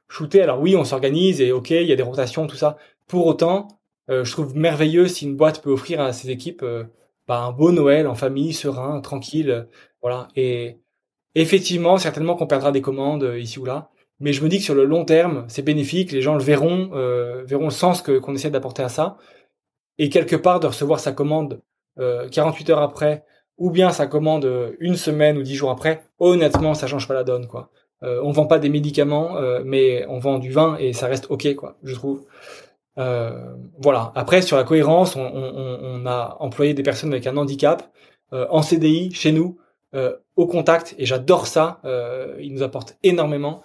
shooter. 0.08 0.40
Alors 0.40 0.60
oui, 0.60 0.74
on 0.74 0.84
s'organise 0.84 1.42
et 1.42 1.52
ok, 1.52 1.70
il 1.70 1.86
y 1.86 1.92
a 1.92 1.96
des 1.96 2.02
rotations, 2.02 2.46
tout 2.46 2.56
ça. 2.56 2.78
Pour 3.06 3.26
autant, 3.26 3.68
je 4.08 4.30
trouve 4.30 4.56
merveilleux 4.56 5.08
si 5.08 5.26
une 5.26 5.36
boîte 5.36 5.62
peut 5.62 5.70
offrir 5.70 6.00
à 6.00 6.12
ses 6.12 6.30
équipes 6.30 6.64
bah, 7.28 7.40
un 7.40 7.52
beau 7.52 7.72
Noël 7.72 8.06
en 8.06 8.14
famille, 8.14 8.52
serein, 8.52 9.00
tranquille, 9.00 9.68
voilà. 10.00 10.28
Et 10.36 10.78
effectivement, 11.34 11.98
certainement 11.98 12.34
qu'on 12.34 12.46
perdra 12.46 12.72
des 12.72 12.82
commandes 12.82 13.34
ici 13.38 13.58
ou 13.58 13.64
là, 13.64 13.92
mais 14.22 14.32
je 14.32 14.44
me 14.44 14.48
dis 14.48 14.58
que 14.58 14.64
sur 14.64 14.76
le 14.76 14.84
long 14.84 15.04
terme, 15.04 15.44
c'est 15.48 15.62
bénéfique, 15.62 16.12
les 16.12 16.22
gens 16.22 16.34
le 16.36 16.42
verront, 16.42 16.90
euh, 16.94 17.42
verront 17.44 17.64
le 17.64 17.70
sens 17.70 18.02
que 18.02 18.18
qu'on 18.18 18.36
essaie 18.36 18.50
d'apporter 18.50 18.84
à 18.84 18.88
ça, 18.88 19.18
et 19.98 20.10
quelque 20.10 20.36
part 20.36 20.60
de 20.60 20.68
recevoir 20.68 21.00
sa 21.00 21.10
commande 21.10 21.60
euh, 21.98 22.28
48 22.28 22.70
heures 22.70 22.82
après, 22.82 23.24
ou 23.58 23.70
bien 23.70 23.90
sa 23.90 24.06
commande 24.06 24.44
euh, 24.44 24.76
une 24.78 24.94
semaine 24.94 25.38
ou 25.38 25.42
dix 25.42 25.56
jours 25.56 25.70
après, 25.72 26.04
honnêtement, 26.20 26.74
ça 26.74 26.86
change 26.86 27.08
pas 27.08 27.14
la 27.14 27.24
donne, 27.24 27.48
quoi. 27.48 27.70
Euh, 28.04 28.20
on 28.22 28.30
vend 28.30 28.46
pas 28.46 28.60
des 28.60 28.68
médicaments, 28.68 29.38
euh, 29.38 29.62
mais 29.64 30.06
on 30.08 30.20
vend 30.20 30.38
du 30.38 30.52
vin 30.52 30.76
et 30.78 30.92
ça 30.92 31.08
reste 31.08 31.26
ok, 31.28 31.54
quoi, 31.56 31.76
je 31.82 31.94
trouve. 31.94 32.24
Euh, 32.98 33.54
voilà. 33.78 34.12
Après, 34.14 34.42
sur 34.42 34.56
la 34.56 34.64
cohérence, 34.64 35.16
on, 35.16 35.22
on, 35.24 35.78
on, 35.82 36.06
a 36.06 36.36
employé 36.40 36.74
des 36.74 36.82
personnes 36.82 37.12
avec 37.12 37.26
un 37.26 37.36
handicap 37.36 37.90
euh, 38.32 38.46
en 38.50 38.62
CDI 38.62 39.12
chez 39.12 39.32
nous, 39.32 39.58
euh, 39.94 40.16
au 40.36 40.46
contact, 40.46 40.94
et 40.98 41.06
j'adore 41.06 41.46
ça. 41.46 41.80
ils 42.38 42.52
nous 42.52 42.62
apportent 42.62 42.96
énormément. 43.02 43.62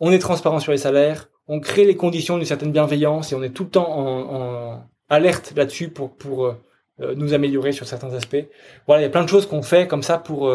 On 0.00 0.10
est 0.10 0.18
transparent 0.18 0.60
sur 0.60 0.72
les 0.72 0.78
salaires, 0.78 1.30
on 1.46 1.60
crée 1.60 1.84
les 1.84 1.96
conditions 1.96 2.36
d'une 2.36 2.46
certaine 2.46 2.72
bienveillance 2.72 3.32
et 3.32 3.34
on 3.34 3.42
est 3.42 3.50
tout 3.50 3.64
le 3.64 3.70
temps 3.70 3.90
en, 3.90 4.34
en 4.34 4.82
alerte 5.08 5.52
là-dessus 5.56 5.88
pour 5.88 6.16
pour 6.16 6.54
nous 6.98 7.34
améliorer 7.34 7.72
sur 7.72 7.86
certains 7.86 8.12
aspects. 8.14 8.44
Voilà, 8.86 9.02
il 9.02 9.04
y 9.04 9.08
a 9.08 9.10
plein 9.10 9.24
de 9.24 9.28
choses 9.28 9.46
qu'on 9.46 9.62
fait 9.62 9.86
comme 9.86 10.02
ça 10.02 10.18
pour 10.18 10.52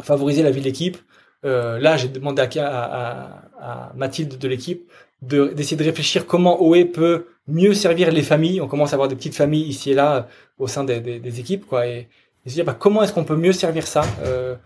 favoriser 0.00 0.42
la 0.42 0.50
vie 0.50 0.60
de 0.60 0.66
l'équipe. 0.66 0.98
Euh, 1.44 1.78
là, 1.78 1.96
j'ai 1.96 2.08
demandé 2.08 2.42
à, 2.42 2.68
à, 2.68 3.42
à, 3.60 3.92
Mathilde 3.94 4.38
de 4.38 4.48
l'équipe 4.48 4.90
d'essayer 5.22 5.76
de, 5.76 5.84
réfléchir 5.84 6.26
comment 6.26 6.62
OE 6.62 6.84
peut 6.84 7.26
mieux 7.46 7.74
servir 7.74 8.10
les 8.10 8.22
familles. 8.22 8.60
On 8.60 8.68
commence 8.68 8.92
à 8.92 8.96
avoir 8.96 9.08
des 9.08 9.16
petites 9.16 9.36
familles 9.36 9.66
ici 9.66 9.92
et 9.92 9.94
là 9.94 10.28
au 10.58 10.66
sein 10.66 10.84
des, 10.84 11.00
des, 11.00 11.20
des 11.20 11.40
équipes, 11.40 11.66
quoi. 11.66 11.86
Et, 11.86 12.08
et 12.44 12.50
se 12.50 12.54
dire 12.54 12.64
bah, 12.64 12.76
comment 12.78 13.02
est-ce 13.02 13.12
qu'on 13.12 13.24
peut 13.24 13.36
mieux 13.36 13.52
servir 13.52 13.86
ça, 13.86 14.02
euh, 14.24 14.56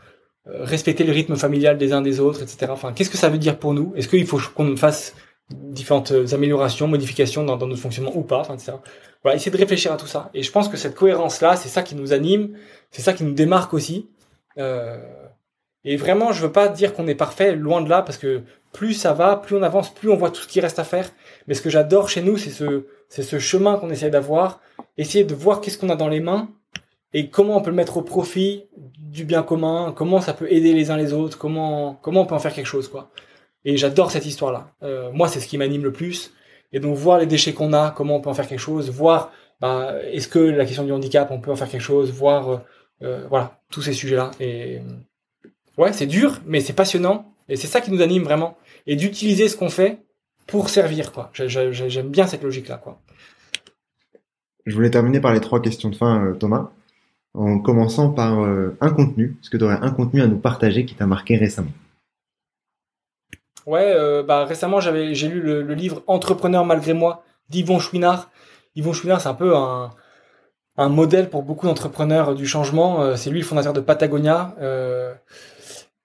euh, 0.46 0.64
respecter 0.64 1.04
le 1.04 1.12
rythme 1.12 1.36
familial 1.36 1.78
des 1.78 1.92
uns 1.92 2.02
des 2.02 2.20
autres, 2.20 2.42
etc. 2.42 2.68
Enfin, 2.70 2.92
qu'est-ce 2.92 3.10
que 3.10 3.18
ça 3.18 3.28
veut 3.28 3.38
dire 3.38 3.58
pour 3.58 3.74
nous? 3.74 3.92
Est-ce 3.96 4.08
qu'il 4.08 4.26
faut 4.26 4.40
qu'on 4.54 4.76
fasse 4.76 5.14
différentes 5.50 6.12
améliorations, 6.32 6.88
modifications 6.88 7.44
dans, 7.44 7.56
dans 7.56 7.66
notre 7.66 7.80
fonctionnement 7.80 8.16
ou 8.16 8.22
pas, 8.22 8.38
enfin, 8.40 8.54
etc. 8.54 8.72
Voilà, 9.22 9.36
essayer 9.36 9.52
de 9.52 9.56
réfléchir 9.56 9.92
à 9.92 9.96
tout 9.96 10.06
ça. 10.06 10.30
Et 10.34 10.42
je 10.42 10.50
pense 10.50 10.68
que 10.68 10.76
cette 10.76 10.94
cohérence-là, 10.94 11.56
c'est 11.56 11.68
ça 11.68 11.82
qui 11.82 11.94
nous 11.94 12.12
anime, 12.12 12.56
c'est 12.90 13.02
ça 13.02 13.12
qui 13.12 13.24
nous 13.24 13.34
démarque 13.34 13.74
aussi. 13.74 14.08
Euh, 14.58 14.98
et 15.84 15.96
vraiment, 15.96 16.32
je 16.32 16.42
veux 16.42 16.52
pas 16.52 16.68
dire 16.68 16.94
qu'on 16.94 17.06
est 17.06 17.14
parfait, 17.14 17.54
loin 17.54 17.80
de 17.80 17.88
là, 17.88 18.02
parce 18.02 18.18
que 18.18 18.42
plus 18.76 18.92
ça 18.92 19.14
va, 19.14 19.36
plus 19.36 19.56
on 19.56 19.62
avance, 19.62 19.92
plus 19.92 20.10
on 20.10 20.16
voit 20.16 20.30
tout 20.30 20.42
ce 20.42 20.48
qui 20.48 20.60
reste 20.60 20.78
à 20.78 20.84
faire. 20.84 21.10
Mais 21.46 21.54
ce 21.54 21.62
que 21.62 21.70
j'adore 21.70 22.10
chez 22.10 22.20
nous, 22.20 22.36
c'est 22.36 22.50
ce, 22.50 22.84
c'est 23.08 23.22
ce 23.22 23.38
chemin 23.38 23.78
qu'on 23.78 23.88
essaie 23.88 24.10
d'avoir, 24.10 24.60
essayer 24.98 25.24
de 25.24 25.34
voir 25.34 25.62
qu'est-ce 25.62 25.78
qu'on 25.78 25.88
a 25.88 25.96
dans 25.96 26.08
les 26.08 26.20
mains 26.20 26.50
et 27.14 27.30
comment 27.30 27.56
on 27.56 27.62
peut 27.62 27.70
le 27.70 27.76
mettre 27.76 27.96
au 27.96 28.02
profit 28.02 28.64
du 28.76 29.24
bien 29.24 29.42
commun, 29.42 29.94
comment 29.96 30.20
ça 30.20 30.34
peut 30.34 30.52
aider 30.52 30.74
les 30.74 30.90
uns 30.90 30.98
les 30.98 31.14
autres, 31.14 31.38
comment, 31.38 31.98
comment 32.02 32.20
on 32.20 32.26
peut 32.26 32.34
en 32.34 32.38
faire 32.38 32.52
quelque 32.52 32.66
chose, 32.66 32.88
quoi. 32.88 33.10
Et 33.64 33.78
j'adore 33.78 34.10
cette 34.10 34.26
histoire-là. 34.26 34.70
Euh, 34.82 35.10
moi, 35.12 35.26
c'est 35.26 35.40
ce 35.40 35.48
qui 35.48 35.56
m'anime 35.56 35.82
le 35.82 35.92
plus. 35.92 36.34
Et 36.74 36.78
donc, 36.78 36.96
voir 36.96 37.18
les 37.18 37.26
déchets 37.26 37.54
qu'on 37.54 37.72
a, 37.72 37.90
comment 37.90 38.16
on 38.16 38.20
peut 38.20 38.28
en 38.28 38.34
faire 38.34 38.46
quelque 38.46 38.60
chose, 38.60 38.90
voir, 38.90 39.32
bah, 39.60 39.94
est-ce 40.12 40.28
que 40.28 40.38
la 40.38 40.66
question 40.66 40.84
du 40.84 40.92
handicap, 40.92 41.30
on 41.30 41.40
peut 41.40 41.50
en 41.50 41.56
faire 41.56 41.70
quelque 41.70 41.80
chose, 41.80 42.10
voir, 42.12 42.50
euh, 42.50 42.56
euh 43.02 43.26
voilà, 43.30 43.58
tous 43.70 43.80
ces 43.80 43.94
sujets-là. 43.94 44.32
Et, 44.38 44.80
ouais, 45.78 45.94
c'est 45.94 46.06
dur, 46.06 46.40
mais 46.44 46.60
c'est 46.60 46.74
passionnant. 46.74 47.32
Et 47.48 47.56
c'est 47.56 47.66
ça 47.66 47.80
qui 47.80 47.90
nous 47.90 48.02
anime 48.02 48.24
vraiment. 48.24 48.56
Et 48.86 48.96
d'utiliser 48.96 49.48
ce 49.48 49.56
qu'on 49.56 49.70
fait 49.70 49.98
pour 50.46 50.68
servir, 50.70 51.12
quoi. 51.12 51.30
J'aime 51.34 52.08
bien 52.08 52.26
cette 52.26 52.42
logique-là, 52.42 52.76
quoi. 52.76 53.00
Je 54.64 54.74
voulais 54.74 54.90
terminer 54.90 55.20
par 55.20 55.32
les 55.32 55.40
trois 55.40 55.62
questions 55.62 55.90
de 55.90 55.96
fin, 55.96 56.24
euh, 56.24 56.34
Thomas, 56.34 56.70
en 57.34 57.60
commençant 57.60 58.10
par 58.10 58.42
euh, 58.42 58.76
un 58.80 58.90
contenu. 58.90 59.36
Est-ce 59.40 59.50
que 59.50 59.56
tu 59.56 59.64
aurais 59.64 59.78
un 59.80 59.90
contenu 59.90 60.22
à 60.22 60.26
nous 60.26 60.38
partager 60.38 60.84
qui 60.84 60.94
t'a 60.94 61.06
marqué 61.06 61.36
récemment? 61.36 61.70
Ouais, 63.64 63.92
euh, 63.96 64.22
bah 64.22 64.44
récemment 64.44 64.78
j'avais 64.78 65.12
j'ai 65.14 65.26
lu 65.26 65.40
le, 65.40 65.60
le, 65.60 65.74
livre 65.74 66.00
Entrepreneur 66.06 66.64
malgré 66.64 66.92
moi 66.94 67.24
d'Yvon 67.48 67.80
Chouinard. 67.80 68.30
Yvon 68.76 68.92
Chouinard, 68.92 69.20
c'est 69.20 69.28
un 69.28 69.34
peu 69.34 69.56
un, 69.56 69.90
un 70.76 70.88
modèle 70.88 71.30
pour 71.30 71.42
beaucoup 71.42 71.66
d'entrepreneurs 71.66 72.34
du 72.34 72.46
changement. 72.46 73.16
c'est 73.16 73.30
lui 73.30 73.40
le 73.40 73.44
fondateur 73.44 73.72
de 73.72 73.80
Patagonia. 73.80 74.54
Euh, 74.60 75.14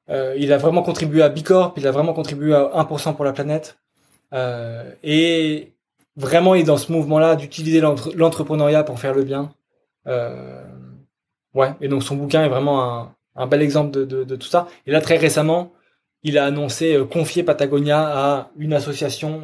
euh, 0.09 0.35
il 0.37 0.51
a 0.51 0.57
vraiment 0.57 0.81
contribué 0.81 1.21
à 1.21 1.29
Bicorp, 1.29 1.73
il 1.77 1.87
a 1.87 1.91
vraiment 1.91 2.13
contribué 2.13 2.53
à 2.53 2.71
1% 2.75 3.15
pour 3.15 3.25
la 3.25 3.33
planète. 3.33 3.77
Euh, 4.33 4.91
et 5.03 5.73
vraiment, 6.15 6.55
il 6.55 6.61
est 6.61 6.65
dans 6.65 6.77
ce 6.77 6.91
mouvement-là 6.91 7.35
d'utiliser 7.35 7.81
l'entrepreneuriat 7.81 8.83
pour 8.83 8.99
faire 8.99 9.13
le 9.13 9.23
bien. 9.23 9.53
Euh, 10.07 10.63
ouais, 11.53 11.73
et 11.81 11.87
donc 11.87 12.03
son 12.03 12.15
bouquin 12.15 12.43
est 12.43 12.49
vraiment 12.49 13.13
un, 13.35 13.47
bel 13.47 13.61
exemple 13.61 13.91
de, 13.91 14.35
tout 14.35 14.47
ça. 14.47 14.67
Et 14.87 14.91
là, 14.91 15.01
très 15.01 15.17
récemment, 15.17 15.71
il 16.23 16.37
a 16.37 16.45
annoncé 16.45 16.99
confier 17.11 17.43
Patagonia 17.43 18.01
à 18.01 18.51
une 18.57 18.73
association 18.73 19.43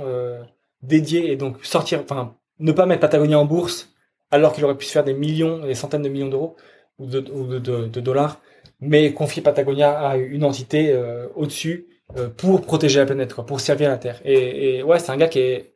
dédiée 0.82 1.32
et 1.32 1.36
donc 1.36 1.64
sortir, 1.64 2.02
enfin, 2.04 2.36
ne 2.60 2.72
pas 2.72 2.86
mettre 2.86 3.02
Patagonia 3.02 3.40
en 3.40 3.46
bourse 3.46 3.90
alors 4.32 4.54
qu'il 4.54 4.66
aurait 4.66 4.78
pu 4.78 4.86
se 4.86 4.92
faire 4.92 5.04
des 5.04 5.14
millions, 5.14 5.60
des 5.60 5.76
centaines 5.76 6.02
de 6.02 6.10
millions 6.10 6.28
d'euros 6.28 6.56
ou 7.00 7.06
de, 7.06 8.00
dollars 8.00 8.40
mais 8.80 9.14
confier 9.14 9.42
Patagonia 9.42 10.00
à 10.00 10.18
une 10.18 10.44
entité 10.44 10.92
euh, 10.92 11.28
au-dessus 11.36 11.88
euh, 12.18 12.30
pour 12.30 12.62
protéger 12.62 13.00
la 13.00 13.06
planète, 13.06 13.34
quoi, 13.34 13.46
pour 13.46 13.60
servir 13.60 13.90
la 13.90 13.98
Terre. 13.98 14.22
Et, 14.24 14.78
et 14.78 14.84
ouais, 14.84 15.00
c'est 15.00 15.12
un 15.12 15.18
gars 15.18 15.28
qui 15.28 15.40
est 15.40 15.74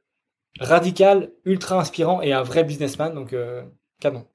radical, 0.59 1.31
ultra 1.45 1.79
inspirant 1.79 2.21
et 2.21 2.33
un 2.33 2.43
vrai 2.43 2.63
businessman, 2.63 3.13
donc 3.13 3.33
euh, 3.33 3.63
canon. 3.99 4.25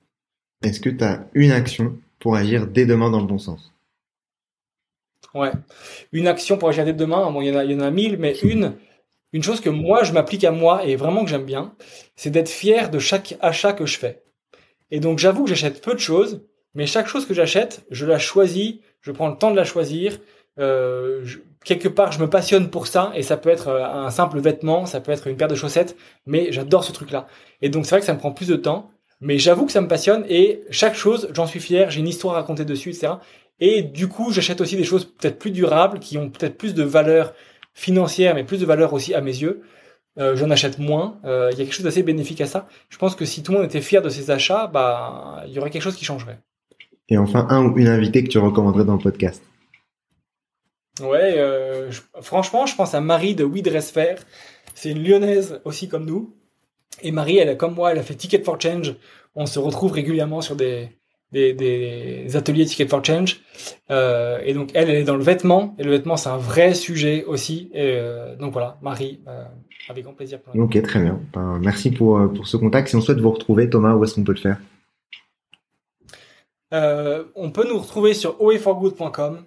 Est-ce 0.63 0.81
que 0.81 0.91
tu 0.91 1.05
as 1.05 1.27
une 1.35 1.53
action 1.53 1.99
pour 2.19 2.35
agir 2.37 2.67
dès 2.67 2.87
demain 2.87 3.11
dans 3.11 3.21
le 3.21 3.27
bon 3.27 3.39
sens? 3.39 3.73
Ouais, 5.35 5.53
une 6.13 6.29
action 6.29 6.57
pour 6.57 6.71
agir 6.71 6.85
dès 6.85 6.95
demain, 6.95 7.31
bon, 7.31 7.43
il 7.43 7.49
y 7.49 7.53
en 7.53 7.59
a, 7.59 7.65
il 7.65 7.73
y 7.73 7.75
en 7.75 7.81
a 7.81 7.91
mille, 7.91 8.17
mais 8.17 8.37
une, 8.43 8.75
une 9.35 9.43
chose 9.43 9.61
que 9.61 9.69
moi 9.69 10.03
je 10.03 10.13
m'applique 10.13 10.45
à 10.45 10.51
moi 10.51 10.87
et 10.87 10.97
vraiment 10.97 11.25
que 11.25 11.31
j'aime 11.31 11.45
bien, 11.45 11.75
c'est 12.15 12.31
d'être 12.31 12.49
fier 12.49 12.91
de 12.91 12.99
chaque 12.99 13.37
achat 13.41 13.75
que 13.75 13.85
je 13.85 13.99
fais. 13.99 14.23
Et 14.91 14.99
donc 14.99 15.19
j'avoue 15.19 15.45
que 15.45 15.51
j'achète 15.51 15.83
peu 15.83 15.93
de 15.93 15.99
choses, 15.99 16.43
mais 16.77 16.87
chaque 16.87 17.09
chose 17.09 17.27
que 17.27 17.33
j'achète, 17.33 17.87
je 17.91 18.05
la 18.05 18.19
choisis, 18.19 18.75
je 19.01 19.11
prends 19.11 19.29
le 19.29 19.37
temps 19.39 19.51
de 19.51 19.57
la 19.57 19.65
choisir. 19.65 20.19
Euh, 20.59 21.25
quelque 21.65 21.89
part, 21.89 22.13
je 22.13 22.21
me 22.21 22.29
passionne 22.29 22.69
pour 22.69 22.87
ça, 22.87 23.13
et 23.15 23.23
ça 23.23 23.39
peut 23.39 23.49
être 23.49 23.69
euh, 23.69 23.83
un 23.83 24.11
simple 24.11 24.39
vêtement, 24.41 24.85
ça 24.85 25.01
peut 25.01 25.11
être 25.11 25.27
une 25.27 25.39
paire 25.39 25.49
de 25.49 25.55
chaussettes, 25.55 25.97
mais 26.27 26.53
j'adore 26.53 26.85
ce 26.85 26.93
truc-là. 26.93 27.29
Et 27.63 27.71
donc 27.71 27.87
c'est 27.87 27.93
vrai 27.93 28.01
que 28.01 28.07
ça 28.07 28.13
me 28.13 28.19
prend 28.19 28.31
plus 28.31 28.49
de 28.49 28.57
temps, 28.57 28.91
mais 29.23 29.39
j'avoue 29.39 29.65
que 29.65 29.73
ça 29.73 29.81
me 29.81 29.89
passionne, 29.89 30.27
et 30.29 30.65
chaque 30.71 30.95
chose, 30.95 31.31
j'en 31.33 31.47
suis 31.47 31.61
fier, 31.61 31.91
j'ai 31.91 32.01
une 32.01 32.09
histoire 32.09 32.35
à 32.35 32.41
raconter 32.41 32.67
dessus, 32.67 32.91
etc. 32.91 33.15
Et 33.59 33.83
du 33.83 34.07
coup, 34.09 34.31
j'achète 34.31 34.61
aussi 34.61 34.77
des 34.77 34.85
choses 34.85 35.07
peut-être 35.07 35.39
plus 35.39 35.53
durables, 35.53 35.99
qui 35.99 36.19
ont 36.19 36.29
peut-être 36.29 36.59
plus 36.59 36.75
de 36.75 36.83
valeur 36.83 37.33
financière, 37.73 38.35
mais 38.35 38.45
plus 38.45 38.61
de 38.61 38.67
valeur 38.67 38.93
aussi 38.93 39.15
à 39.15 39.23
mes 39.23 39.35
yeux. 39.35 39.63
Euh, 40.19 40.37
j'en 40.37 40.51
achète 40.51 40.79
moins. 40.79 41.21
Il 41.25 41.31
y 41.31 41.63
a 41.63 41.65
quelque 41.65 41.73
chose 41.73 41.85
d'assez 41.85 42.03
bénéfique 42.03 42.43
à 42.43 42.47
ça. 42.47 42.67
Je 42.91 42.99
pense 42.99 43.15
que 43.17 43.25
si 43.25 43.43
tout 43.43 43.53
le 43.53 43.59
monde 43.59 43.67
était 43.67 43.81
fier 43.81 44.03
de 44.03 44.11
ses 44.11 44.31
achats, 44.31 44.67
bah, 44.67 45.43
il 45.47 45.53
y 45.55 45.59
aurait 45.59 45.71
quelque 45.71 45.83
chose 45.83 45.97
qui 45.97 46.05
changerait. 46.05 46.41
Et 47.09 47.19
enfin, 47.19 47.47
un 47.51 47.67
ou 47.67 47.79
une 47.79 47.87
invitée 47.89 48.25
que 48.25 48.29
tu 48.29 48.39
recommanderais 48.39 48.85
dans 48.85 48.95
le 48.95 49.03
podcast. 49.03 49.43
Ouais, 51.01 51.39
euh, 51.39 51.91
je, 51.91 52.01
franchement, 52.21 52.67
je 52.67 52.75
pense 52.75 52.95
à 52.95 53.01
Marie 53.01 53.35
de 53.35 53.45
We 53.45 53.63
C'est 54.75 54.91
une 54.91 55.05
lyonnaise 55.05 55.61
aussi 55.65 55.89
comme 55.89 56.07
nous. 56.07 56.35
Et 57.03 57.13
Marie, 57.13 57.37
elle 57.37 57.57
comme 57.57 57.75
moi, 57.75 57.93
elle 57.93 57.99
a 57.99 58.03
fait 58.03 58.15
Ticket 58.15 58.43
for 58.43 58.61
Change. 58.61 58.97
On 59.35 59.47
se 59.47 59.59
retrouve 59.59 59.93
régulièrement 59.93 60.41
sur 60.41 60.57
des, 60.57 60.89
des, 61.31 61.53
des 61.53 62.35
ateliers 62.37 62.65
Ticket 62.65 62.89
for 62.89 63.05
Change. 63.05 63.41
Euh, 63.91 64.41
et 64.45 64.55
donc, 64.55 64.71
elle, 64.75 64.89
elle 64.89 64.97
est 64.97 65.05
dans 65.05 65.17
le 65.17 65.23
vêtement. 65.23 65.77
Et 65.79 65.85
le 65.85 65.91
vêtement, 65.91 66.17
c'est 66.17 66.31
un 66.31 66.39
vrai 66.39 66.75
sujet 66.75 67.25
aussi. 67.25 67.71
Et 67.75 67.99
euh, 67.99 68.35
donc 68.37 68.53
voilà, 68.53 68.79
Marie, 68.83 69.21
avec 69.89 70.05
grand 70.05 70.15
plaisir. 70.15 70.41
Ok, 70.55 70.81
très 70.83 71.01
bien. 71.01 71.21
Ben, 71.35 71.61
merci 71.63 71.91
pour, 71.91 72.33
pour 72.33 72.49
ce 72.49 72.57
contact. 72.57 72.89
Si 72.89 72.97
on 72.97 73.01
souhaite 73.01 73.21
vous 73.21 73.31
retrouver, 73.31 73.69
Thomas, 73.69 73.95
où 73.95 74.03
est-ce 74.03 74.15
qu'on 74.15 74.25
peut 74.25 74.35
le 74.35 74.41
faire? 74.41 74.59
Euh, 76.73 77.25
on 77.35 77.51
peut 77.51 77.67
nous 77.69 77.79
retrouver 77.79 78.15
sur 78.15 78.41
oeforgood.com. 78.41 79.45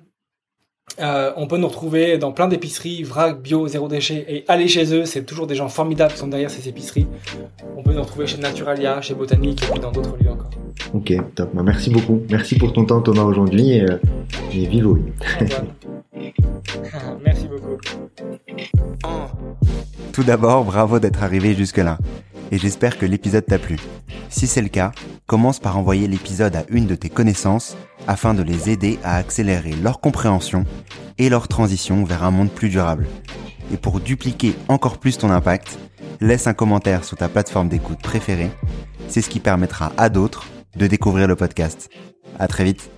Euh, 0.99 1.31
on 1.37 1.47
peut 1.47 1.57
nous 1.57 1.67
retrouver 1.67 2.17
dans 2.17 2.31
plein 2.31 2.47
d'épiceries, 2.47 3.03
vrac, 3.03 3.41
bio, 3.41 3.67
zéro 3.67 3.87
déchet, 3.87 4.25
et 4.27 4.45
aller 4.47 4.67
chez 4.67 4.93
eux, 4.93 5.05
c'est 5.05 5.23
toujours 5.23 5.47
des 5.47 5.55
gens 5.55 5.69
formidables 5.69 6.13
qui 6.13 6.19
sont 6.19 6.27
derrière 6.27 6.49
ces 6.49 6.67
épiceries. 6.67 7.07
On 7.77 7.83
peut 7.83 7.93
nous 7.93 8.01
retrouver 8.01 8.27
chez 8.27 8.37
Naturalia, 8.37 8.99
chez 9.01 9.13
Botanique, 9.13 9.63
et 9.63 9.67
puis 9.67 9.79
dans 9.79 9.91
d'autres 9.91 10.17
lieux 10.17 10.31
encore. 10.31 10.49
Ok, 10.93 11.13
top. 11.35 11.49
Bah, 11.53 11.63
merci 11.63 11.89
beaucoup. 11.89 12.21
Merci 12.29 12.55
pour 12.57 12.73
ton 12.73 12.85
temps, 12.85 13.01
Thomas, 13.01 13.23
aujourd'hui, 13.23 13.71
et, 13.71 13.83
euh, 13.83 13.97
et 14.53 14.65
vive 14.65 14.87
Merci 17.23 17.47
beaucoup. 17.47 17.77
Tout 20.13 20.23
d'abord, 20.23 20.65
bravo 20.65 20.99
d'être 20.99 21.23
arrivé 21.23 21.53
jusque-là 21.53 21.97
et 22.51 22.57
j'espère 22.57 22.97
que 22.97 23.05
l'épisode 23.05 23.45
t'a 23.45 23.59
plu. 23.59 23.77
Si 24.29 24.47
c'est 24.47 24.61
le 24.61 24.69
cas, 24.69 24.91
commence 25.27 25.59
par 25.59 25.77
envoyer 25.77 26.07
l'épisode 26.07 26.55
à 26.55 26.63
une 26.69 26.87
de 26.87 26.95
tes 26.95 27.09
connaissances 27.09 27.77
afin 28.07 28.33
de 28.33 28.43
les 28.43 28.69
aider 28.69 28.99
à 29.03 29.15
accélérer 29.15 29.73
leur 29.73 29.99
compréhension 29.99 30.65
et 31.17 31.29
leur 31.29 31.47
transition 31.47 32.03
vers 32.03 32.23
un 32.23 32.31
monde 32.31 32.49
plus 32.49 32.69
durable. 32.69 33.07
Et 33.71 33.77
pour 33.77 33.99
dupliquer 33.99 34.55
encore 34.67 34.97
plus 34.97 35.17
ton 35.17 35.29
impact, 35.29 35.77
laisse 36.21 36.47
un 36.47 36.53
commentaire 36.53 37.03
sur 37.03 37.17
ta 37.17 37.29
plateforme 37.29 37.69
d'écoute 37.69 38.01
préférée. 38.01 38.49
C'est 39.07 39.21
ce 39.21 39.29
qui 39.29 39.39
permettra 39.39 39.91
à 39.97 40.09
d'autres 40.09 40.45
de 40.75 40.87
découvrir 40.87 41.27
le 41.27 41.35
podcast. 41.35 41.89
À 42.37 42.47
très 42.47 42.63
vite. 42.63 42.89